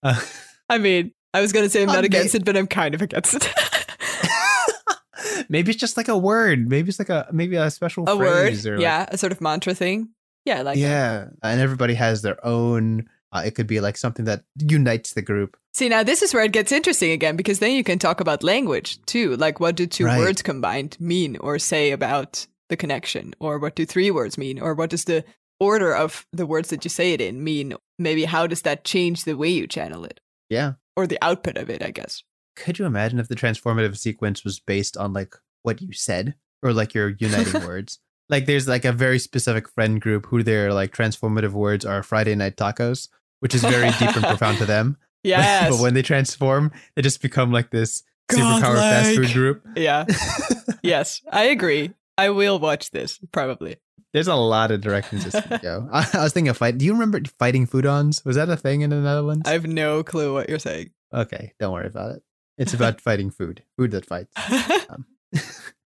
Uh, 0.04 0.20
I 0.70 0.78
mean, 0.78 1.12
I 1.34 1.42
was 1.42 1.52
going 1.52 1.66
to 1.66 1.70
say 1.70 1.82
I'm 1.82 1.88
not 1.88 2.02
may- 2.02 2.06
against 2.08 2.36
it, 2.36 2.46
but 2.46 2.56
I'm 2.56 2.68
kind 2.68 2.94
of 2.96 3.02
against 3.02 3.34
it. 3.36 3.52
maybe 5.50 5.72
it's 5.72 5.80
just 5.80 5.98
like 5.98 6.08
a 6.08 6.18
word. 6.18 6.70
Maybe 6.70 6.90
it's 6.90 7.00
like 7.00 7.10
a 7.10 7.28
maybe 7.32 7.56
a 7.56 7.70
special 7.72 8.08
a 8.08 8.16
word, 8.16 8.54
or 8.66 8.74
like- 8.76 8.82
yeah, 8.82 9.08
a 9.10 9.18
sort 9.18 9.32
of 9.32 9.42
mantra 9.42 9.74
thing. 9.74 10.10
Yeah, 10.46 10.62
like 10.62 10.76
that. 10.76 10.82
yeah, 10.82 11.28
and 11.44 11.60
everybody 11.60 11.94
has 11.96 12.22
their 12.22 12.44
own. 12.46 13.10
Uh, 13.32 13.42
it 13.46 13.56
could 13.56 13.68
be 13.68 13.80
like 13.82 13.98
something 13.98 14.26
that 14.26 14.44
unites 14.58 15.14
the 15.14 15.22
group. 15.22 15.58
See, 15.74 15.90
now 15.90 16.04
this 16.04 16.22
is 16.22 16.34
where 16.34 16.44
it 16.46 16.54
gets 16.54 16.72
interesting 16.72 17.12
again 17.12 17.36
because 17.36 17.60
then 17.60 17.72
you 17.74 17.84
can 17.84 18.00
talk 18.00 18.20
about 18.22 18.44
language 18.44 18.98
too. 19.08 19.36
Like, 19.36 19.60
what 19.60 19.76
do 19.76 19.86
two 19.86 20.06
Right. 20.06 20.20
words 20.20 20.42
combined 20.42 20.96
mean 21.02 21.36
or 21.38 21.60
say 21.60 21.92
about 21.92 22.48
the 22.70 22.78
connection? 22.78 23.34
Or 23.40 23.60
what 23.60 23.76
do 23.76 23.86
three 23.86 24.10
words 24.12 24.38
mean? 24.38 24.60
Or 24.60 24.74
what 24.74 24.90
does 24.90 25.04
the 25.06 25.26
order 25.60 25.94
of 25.94 26.26
the 26.32 26.46
words 26.46 26.70
that 26.70 26.86
you 26.86 26.90
say 26.90 27.12
it 27.14 27.20
in 27.20 27.44
mean? 27.44 27.74
Maybe 28.00 28.24
how 28.24 28.48
does 28.48 28.62
that 28.62 28.86
change 28.86 29.24
the 29.26 29.34
way 29.36 29.50
you 29.50 29.68
channel 29.68 30.06
it 30.06 30.22
Yeah. 30.50 30.74
or 30.96 31.06
the 31.08 31.18
output 31.22 31.58
of 31.58 31.70
it, 31.70 31.84
I 31.84 31.92
guess? 31.92 32.24
Could 32.56 32.80
you 32.80 32.86
imagine 32.86 33.20
if 33.20 33.28
the 33.28 33.36
transformative 33.36 33.98
sequence 33.98 34.46
was 34.46 34.62
based 34.62 34.96
on 34.96 35.12
like 35.12 35.36
what 35.64 35.82
you 35.82 35.92
said 35.92 36.36
or 36.64 36.72
like 36.72 36.94
your 36.94 37.10
uniting 37.10 37.64
words? 37.68 38.00
Like 38.30 38.46
there's 38.46 38.68
like 38.68 38.86
a 38.86 38.92
very 38.92 39.20
specific 39.20 39.70
friend 39.70 40.02
group 40.02 40.26
who 40.28 40.42
their 40.44 40.74
like 40.74 40.96
transformative 40.96 41.52
words 41.52 41.86
are 41.86 42.02
Friday 42.04 42.36
night 42.36 42.58
tacos, 42.58 43.08
which 43.40 43.54
is 43.54 43.62
very 43.62 43.90
deep 44.00 44.16
and 44.16 44.26
profound 44.26 44.58
to 44.60 44.66
them. 44.66 44.98
Yes. 45.24 45.72
but 45.72 45.80
when 45.82 45.96
they 45.96 46.04
transform, 46.04 46.72
they 46.96 47.02
just 47.02 47.20
become 47.20 47.52
like 47.52 47.72
this 47.72 48.04
superpower 48.32 48.76
fast 48.76 49.16
food 49.16 49.32
group. 49.34 49.66
yeah. 49.76 50.06
yes, 50.84 51.24
I 51.32 51.46
agree. 51.46 51.96
I 52.16 52.30
will 52.30 52.60
watch 52.60 52.92
this 52.92 53.20
probably. 53.32 53.78
There's 54.14 54.28
a 54.28 54.36
lot 54.36 54.70
of 54.70 54.82
directions 54.82 55.24
this 55.26 55.34
can 55.44 55.60
go. 55.64 55.90
I, 55.92 56.08
I 56.14 56.24
was 56.24 56.32
thinking 56.32 56.50
of 56.50 56.58
fight. 56.58 56.78
Do 56.78 56.86
you 56.86 56.94
remember 56.94 57.20
fighting 57.40 57.66
foodons? 57.66 58.24
Was 58.24 58.36
that 58.36 58.50
a 58.50 58.56
thing 58.56 58.82
in 58.82 58.92
the 58.92 58.98
Netherlands? 58.98 59.50
I 59.50 59.54
have 59.54 59.66
no 59.66 60.04
clue 60.04 60.32
what 60.32 60.48
you're 60.48 60.60
saying. 60.60 60.92
okay, 61.12 61.54
don't 61.60 61.74
worry 61.74 61.88
about 61.88 62.12
it. 62.18 62.24
It's 62.60 62.76
about 62.76 63.02
fighting 63.02 63.32
food, 63.32 63.64
food 63.78 63.92
that 63.92 64.06
fights. 64.06 64.32
I 64.38 64.86
um, 64.92 65.06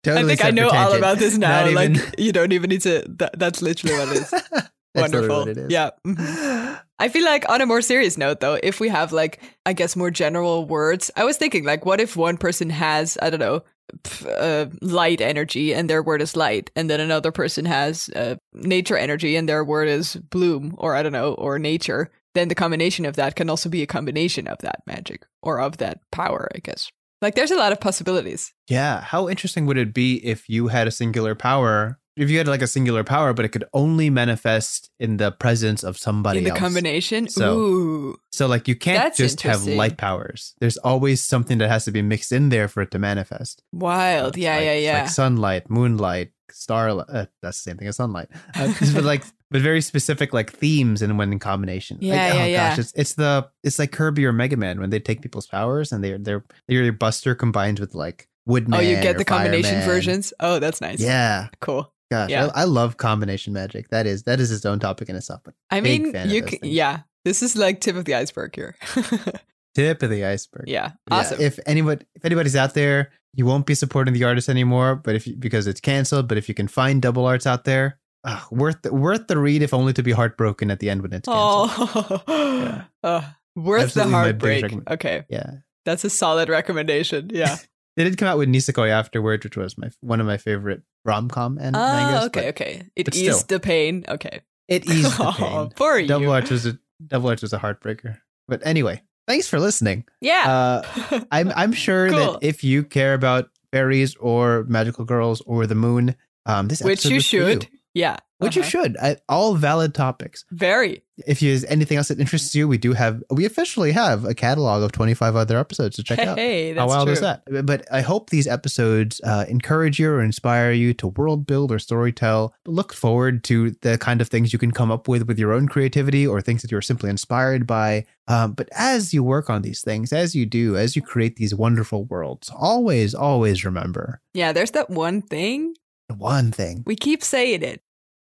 Totally 0.04 0.36
think 0.36 0.46
I 0.46 0.52
know 0.52 0.70
all 0.70 0.94
about 0.94 1.18
this 1.18 1.38
now. 1.38 1.66
Not 1.66 1.74
like 1.74 1.90
even- 1.92 2.14
you 2.18 2.32
don't 2.32 2.52
even 2.54 2.70
need 2.70 2.82
to. 2.82 3.04
That, 3.18 3.38
that's 3.38 3.62
literally 3.62 3.98
what 3.98 4.16
it 4.16 4.22
is. 4.22 4.34
Wonderful. 4.96 5.40
what 5.40 5.48
it 5.50 5.58
is. 5.58 5.72
Yeah. 5.72 5.92
mhm. 6.06 6.80
I 7.02 7.08
feel 7.10 7.24
like 7.24 7.48
on 7.48 7.62
a 7.62 7.66
more 7.66 7.82
serious 7.82 8.18
note, 8.18 8.40
though, 8.42 8.60
if 8.62 8.80
we 8.80 8.90
have 8.90 9.12
like, 9.14 9.40
I 9.66 9.74
guess, 9.74 9.96
more 9.96 10.12
general 10.12 10.66
words, 10.66 11.12
I 11.16 11.24
was 11.24 11.38
thinking 11.38 11.64
like, 11.64 11.86
what 11.86 12.02
if 12.02 12.18
one 12.18 12.38
person 12.38 12.70
has, 12.72 13.18
I 13.22 13.30
don't 13.30 13.40
know, 13.40 13.62
pff, 14.04 14.26
uh, 14.28 14.70
light 14.82 15.22
energy 15.22 15.74
and 15.74 15.90
their 15.90 16.04
word 16.04 16.22
is 16.22 16.36
light, 16.36 16.72
and 16.76 16.90
then 16.90 17.00
another 17.00 17.32
person 17.32 17.64
has 17.66 18.10
uh, 18.16 18.36
nature 18.54 18.98
energy 18.98 19.36
and 19.38 19.48
their 19.48 19.64
word 19.64 19.88
is 19.88 20.16
bloom, 20.16 20.76
or 20.78 20.96
I 20.96 21.04
don't 21.04 21.14
know, 21.14 21.34
or 21.36 21.58
nature. 21.60 22.10
Then 22.36 22.48
the 22.50 22.56
combination 22.56 23.06
of 23.06 23.16
that 23.16 23.36
can 23.36 23.50
also 23.50 23.70
be 23.70 23.82
a 23.82 23.88
combination 23.88 24.48
of 24.48 24.58
that 24.60 24.82
magic 24.86 25.26
or 25.42 25.60
of 25.62 25.78
that 25.78 26.00
power, 26.12 26.50
I 26.54 26.60
guess. 26.60 26.92
Like, 27.22 27.36
there's 27.36 27.52
a 27.52 27.58
lot 27.58 27.72
of 27.72 27.80
possibilities. 27.80 28.54
Yeah. 28.70 29.02
How 29.02 29.28
interesting 29.28 29.66
would 29.66 29.78
it 29.78 29.94
be 29.94 30.16
if 30.26 30.48
you 30.50 30.68
had 30.68 30.88
a 30.88 30.92
singular 30.92 31.36
power? 31.36 32.00
If 32.16 32.30
you 32.30 32.38
had 32.38 32.48
like 32.50 32.62
a 32.62 32.68
singular 32.68 33.04
power, 33.06 33.34
but 33.34 33.46
it 33.46 33.50
could 33.50 33.64
only 33.74 34.10
manifest 34.10 34.90
in 35.00 35.18
the 35.18 35.32
presence 35.32 35.84
of 35.86 35.98
somebody 35.98 36.40
in 36.40 36.44
the 36.44 36.50
else. 36.52 36.60
combination. 36.60 37.30
So- 37.30 37.58
Ooh. 37.58 38.16
So 38.32 38.46
like 38.48 38.68
you 38.68 38.76
can't 38.76 38.98
That's 38.98 39.18
just 39.18 39.42
have 39.42 39.66
light 39.66 39.98
powers. 39.98 40.54
There's 40.60 40.78
always 40.78 41.24
something 41.24 41.58
that 41.60 41.70
has 41.70 41.86
to 41.86 41.92
be 41.92 42.02
mixed 42.02 42.32
in 42.32 42.50
there 42.50 42.68
for 42.68 42.82
it 42.82 42.92
to 42.92 43.00
manifest. 43.00 43.64
Wild. 43.72 44.36
Yeah, 44.38 44.56
like- 44.56 44.66
yeah, 44.66 44.74
yeah. 44.76 45.00
Like 45.00 45.10
sunlight, 45.10 45.70
moonlight, 45.70 46.32
starlight. 46.52 47.08
Uh, 47.10 47.26
that's 47.42 47.64
the 47.64 47.70
same 47.72 47.78
thing 47.78 47.88
as 47.88 47.96
sunlight. 47.96 48.28
Uh, 48.54 48.74
but 48.94 49.04
like, 49.06 49.24
but 49.52 49.62
very 49.62 49.82
specific 49.82 50.34
like 50.34 50.52
themes 50.52 51.02
and 51.02 51.18
when 51.18 51.32
in 51.34 51.40
combination. 51.40 51.98
Yeah, 52.02 52.14
like, 52.26 52.34
yeah, 52.34 52.42
oh 52.42 52.46
yeah. 52.46 52.70
Gosh, 52.70 52.80
it's 52.80 52.94
it's 52.96 53.14
the 53.16 53.50
it's 53.64 53.80
like 53.80 53.92
Kirby 53.92 54.26
or 54.26 54.32
Mega 54.34 54.58
Man 54.58 54.80
when 54.80 54.90
they 54.90 55.00
take 55.00 55.22
people's 55.22 55.48
powers 55.48 55.92
and 55.92 56.04
they're 56.04 56.18
they're 56.18 56.46
they're 56.68 56.92
Buster 56.92 57.36
combined 57.36 57.80
with 57.80 57.96
like 57.96 58.28
Woodman. 58.46 58.80
oh, 58.80 58.82
you 58.82 58.96
get 59.02 59.18
the 59.18 59.26
combination 59.26 59.76
Fireman. 59.76 59.88
versions? 59.88 60.34
Oh, 60.40 60.60
that's 60.60 60.82
nice. 60.82 61.00
Yeah, 61.00 61.48
Cool. 61.62 61.92
gosh, 62.12 62.30
Yeah. 62.30 62.48
I, 62.56 62.62
I 62.62 62.64
love 62.66 62.98
combination 62.98 63.54
magic. 63.54 63.90
That 63.90 64.06
is 64.08 64.24
that 64.24 64.40
is 64.40 64.52
its 64.52 64.66
own 64.66 64.80
topic 64.80 65.10
in 65.10 65.16
itself. 65.16 65.42
But 65.44 65.54
I 65.70 65.82
mean, 65.82 66.16
you 66.28 66.44
can, 66.44 66.60
yeah. 66.64 67.02
This 67.26 67.44
is 67.44 67.56
like 67.56 67.82
tip 67.82 67.96
of 67.96 68.06
the 68.06 68.16
iceberg 68.16 68.56
here. 68.56 68.76
tip 69.76 70.02
of 70.04 70.10
the 70.10 70.26
iceberg. 70.26 70.66
yeah. 70.68 70.92
Yeah, 71.10 71.18
Awesome. 71.18 71.42
if 71.42 71.60
anybody, 71.66 72.06
if 72.16 72.26
anybody's 72.26 72.56
out 72.56 72.74
there, 72.74 73.12
you 73.34 73.46
won't 73.46 73.66
be 73.66 73.76
supporting 73.76 74.14
the 74.14 74.24
artist 74.24 74.50
anymore. 74.50 74.96
But 74.96 75.16
if 75.16 75.28
you, 75.28 75.36
because 75.36 75.68
it's 75.68 75.82
canceled, 75.82 76.28
but 76.28 76.38
if 76.38 76.50
you 76.50 76.56
can 76.56 76.68
find 76.68 77.02
double 77.02 77.26
arts 77.26 77.46
out 77.46 77.66
there, 77.66 77.99
ah, 78.24 78.48
worth 78.52 78.82
the, 78.84 78.94
worth 78.94 79.28
the 79.28 79.38
read. 79.38 79.62
If 79.62 79.74
only 79.74 79.94
to 79.94 80.04
be 80.04 80.12
heartbroken 80.12 80.72
at 80.72 80.80
the 80.80 80.90
end 80.90 81.02
when 81.02 81.14
it's 81.14 81.28
canceled. 81.28 81.70
oh, 81.72 82.24
Yeah. 82.28 82.84
Uh, 83.04 83.22
worth 83.56 83.84
Absolutely 83.84 84.12
the 84.12 84.18
heartbreak. 84.18 84.90
Okay. 84.92 85.24
Yeah, 85.30 85.52
That's 85.86 86.04
a 86.04 86.10
solid 86.10 86.50
recommendation. 86.50 87.30
Yeah. 87.34 87.58
they 87.98 88.04
did 88.04 88.18
come 88.18 88.28
out 88.28 88.38
with 88.38 88.50
Nisekoi 88.50 88.90
afterwards, 88.90 89.44
which 89.44 89.58
was 89.58 89.78
my 89.78 89.90
one 90.02 90.20
of 90.20 90.28
my 90.28 90.38
favorite 90.38 90.82
rom 91.06 91.30
com 91.30 91.58
and 91.60 91.76
oh, 91.76 91.80
mangas. 91.80 92.26
okay. 92.28 92.40
but 92.42 92.48
Okay. 92.50 92.84
It 92.96 93.06
but 93.06 93.16
eased 93.16 93.40
still. 93.40 93.58
the 93.58 93.60
pain. 93.60 94.06
Okay. 94.08 94.42
It 94.68 94.86
eased 94.90 95.18
the 95.18 95.28
Oh, 95.28 95.32
pain. 95.38 95.70
poor 95.76 96.06
Double 96.06 96.26
you. 96.26 96.30
was 96.52 96.66
a 96.66 96.78
double 97.06 97.30
arts 97.30 97.42
was 97.42 97.54
a 97.54 97.60
heartbreaker. 97.60 98.18
But 98.48 98.62
anyway, 98.66 99.02
thanks 99.28 99.48
for 99.48 99.60
listening. 99.60 100.06
Yeah. 100.22 100.84
Uh, 101.12 101.22
I'm 101.32 101.52
I'm 101.56 101.72
sure 101.74 102.10
Cool. 102.10 102.34
that 102.34 102.40
if 102.42 102.64
you 102.64 102.84
care 102.84 103.14
about 103.14 103.50
fairies 103.72 104.16
or 104.16 104.66
magical 104.68 105.06
girls 105.06 105.42
or 105.42 105.66
the 105.68 105.76
moon, 105.76 106.16
um, 106.46 106.68
this 106.68 106.82
Which 106.82 107.06
you 107.06 107.20
for 107.20 107.24
should. 107.24 107.68
Yeah. 107.94 108.18
which 108.38 108.56
you 108.56 108.62
uh-huh. 108.62 108.70
should. 108.70 108.98
I, 109.02 109.18
all 109.28 109.56
valid 109.56 109.94
topics. 109.94 110.46
Very. 110.52 111.04
If 111.28 111.42
there's 111.42 111.66
anything 111.66 111.98
else 111.98 112.08
that 112.08 112.20
interests 112.22 112.56
you, 112.56 112.66
we 112.68 112.78
do 112.78 112.94
have, 112.94 113.22
we 113.30 113.46
officially 113.46 113.92
have 113.92 114.24
a 114.24 114.34
catalog 114.34 114.84
of 114.84 114.94
25 114.94 115.36
other 115.36 115.58
episodes 115.60 115.98
to 115.98 116.04
check 116.04 116.20
Hey, 116.20 116.26
out. 116.28 116.38
hey, 116.38 116.74
How 116.76 116.88
wild 116.88 117.08
true. 117.08 117.14
is 117.14 117.20
that? 117.20 117.44
But 117.66 117.86
I 117.92 118.00
hope 118.00 118.30
these 118.30 118.48
episodes 118.48 119.20
uh, 119.26 119.44
encourage 119.50 120.00
you 120.00 120.10
or 120.12 120.22
inspire 120.22 120.72
you 120.72 120.94
to 120.94 121.08
world 121.08 121.46
build 121.46 121.72
or 121.72 121.80
story 121.80 122.14
storytell. 122.14 122.52
Look 122.66 122.94
forward 122.94 123.44
to 123.46 123.72
the 123.82 123.98
kind 123.98 124.22
of 124.22 124.30
things 124.30 124.54
you 124.54 124.60
can 124.60 124.72
come 124.72 124.90
up 124.92 125.10
with 125.10 125.28
with 125.28 125.38
your 125.38 125.52
own 125.52 125.68
creativity 125.68 126.26
or 126.26 126.40
things 126.40 126.62
that 126.62 126.72
you're 126.72 126.82
simply 126.82 127.10
inspired 127.10 127.68
by. 127.68 128.06
Um, 128.30 128.54
but 128.54 128.70
as 128.72 129.14
you 129.14 129.22
work 129.24 129.50
on 129.50 129.64
these 129.64 129.82
things, 129.82 130.14
as 130.14 130.34
you 130.36 130.46
do, 130.46 130.78
as 130.78 130.96
you 130.96 131.02
create 131.02 131.36
these 131.36 131.54
wonderful 131.54 132.06
worlds, 132.06 132.50
always, 132.56 133.14
always 133.14 133.66
remember 133.66 134.22
Yeah, 134.34 134.54
there's 134.54 134.72
that 134.72 134.90
one 134.90 135.22
thing. 135.24 135.74
One 136.16 136.52
thing 136.52 136.84
We 136.86 136.96
keep 136.96 137.24
saying 137.24 137.64
it. 137.64 137.82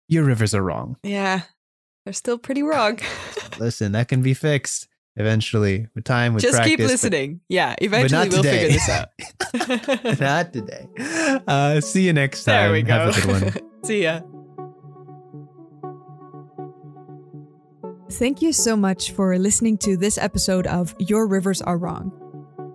your 0.07 0.23
rivers 0.23 0.53
are 0.53 0.61
wrong. 0.63 0.97
Yeah. 1.03 1.41
They're 2.05 2.13
still 2.13 2.37
pretty 2.37 2.61
wrong. 2.63 2.99
Listen, 3.59 3.91
that 3.93 4.07
can 4.07 4.21
be 4.21 4.33
fixed 4.35 4.87
eventually 5.15 5.87
with 5.95 6.03
time, 6.03 6.33
with 6.33 6.43
Just 6.43 6.55
practice. 6.55 6.69
keep 6.71 6.79
but- 6.79 6.87
listening. 6.87 7.39
Yeah, 7.49 7.73
eventually 7.81 8.29
we'll 8.29 8.43
today. 8.43 8.69
figure 8.69 8.77
this 8.77 8.89
out. 8.89 10.19
Not 10.19 10.53
today. 10.53 10.87
Uh, 11.47 11.79
see 11.81 12.05
you 12.05 12.13
next 12.13 12.43
time. 12.43 12.53
there 12.55 12.71
we 12.73 12.81
go. 12.83 12.93
Have 12.93 13.17
a 13.17 13.21
good 13.21 13.53
one. 13.55 13.69
See 13.85 14.03
ya. 14.03 14.21
Thank 18.11 18.41
you 18.41 18.53
so 18.53 18.77
much 18.77 19.11
for 19.11 19.37
listening 19.39 19.77
to 19.79 19.97
this 19.97 20.17
episode 20.17 20.67
of 20.67 20.93
Your 20.99 21.27
Rivers 21.27 21.61
Are 21.61 21.77
Wrong. 21.77 22.11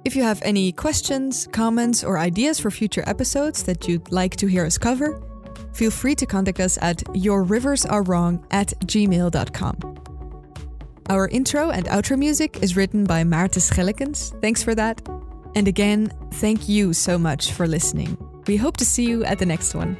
If 0.03 0.17
you 0.17 0.23
have 0.23 0.41
any 0.43 0.73
questions, 0.73 1.47
comments, 1.53 2.03
or 2.03 2.19
ideas 2.19 2.59
for 2.59 2.71
future 2.71 3.05
episodes 3.07 3.63
that 3.65 3.87
you'd 3.87 4.11
like 4.11 4.35
to 4.37 4.47
hear 4.47 4.65
us 4.65 4.79
cover, 4.79 5.21
feel 5.75 5.91
free 5.91 6.15
to 6.15 6.27
contact 6.27 6.59
us 6.59 6.79
at 6.81 6.99
yourriversarewrong 7.15 8.43
at 8.51 8.69
gmail.com. 8.87 10.01
Our 11.11 11.29
intro 11.29 11.71
and 11.71 11.87
outro 11.87 12.19
music 12.19 12.63
is 12.63 12.77
written 12.77 13.05
by 13.05 13.25
Maarten 13.25 13.61
Schellekens. 13.61 14.41
Thanks 14.41 14.63
for 14.63 14.75
that. 14.75 15.03
And 15.55 15.69
again, 15.69 16.13
thank 16.35 16.69
you 16.69 16.93
so 16.95 17.19
much 17.19 17.53
for 17.53 17.67
listening. 17.67 18.17
We 18.47 18.57
hope 18.57 18.79
to 18.79 18.87
see 18.87 19.07
you 19.07 19.25
at 19.25 19.39
the 19.39 19.47
next 19.47 19.75
one. 19.75 19.99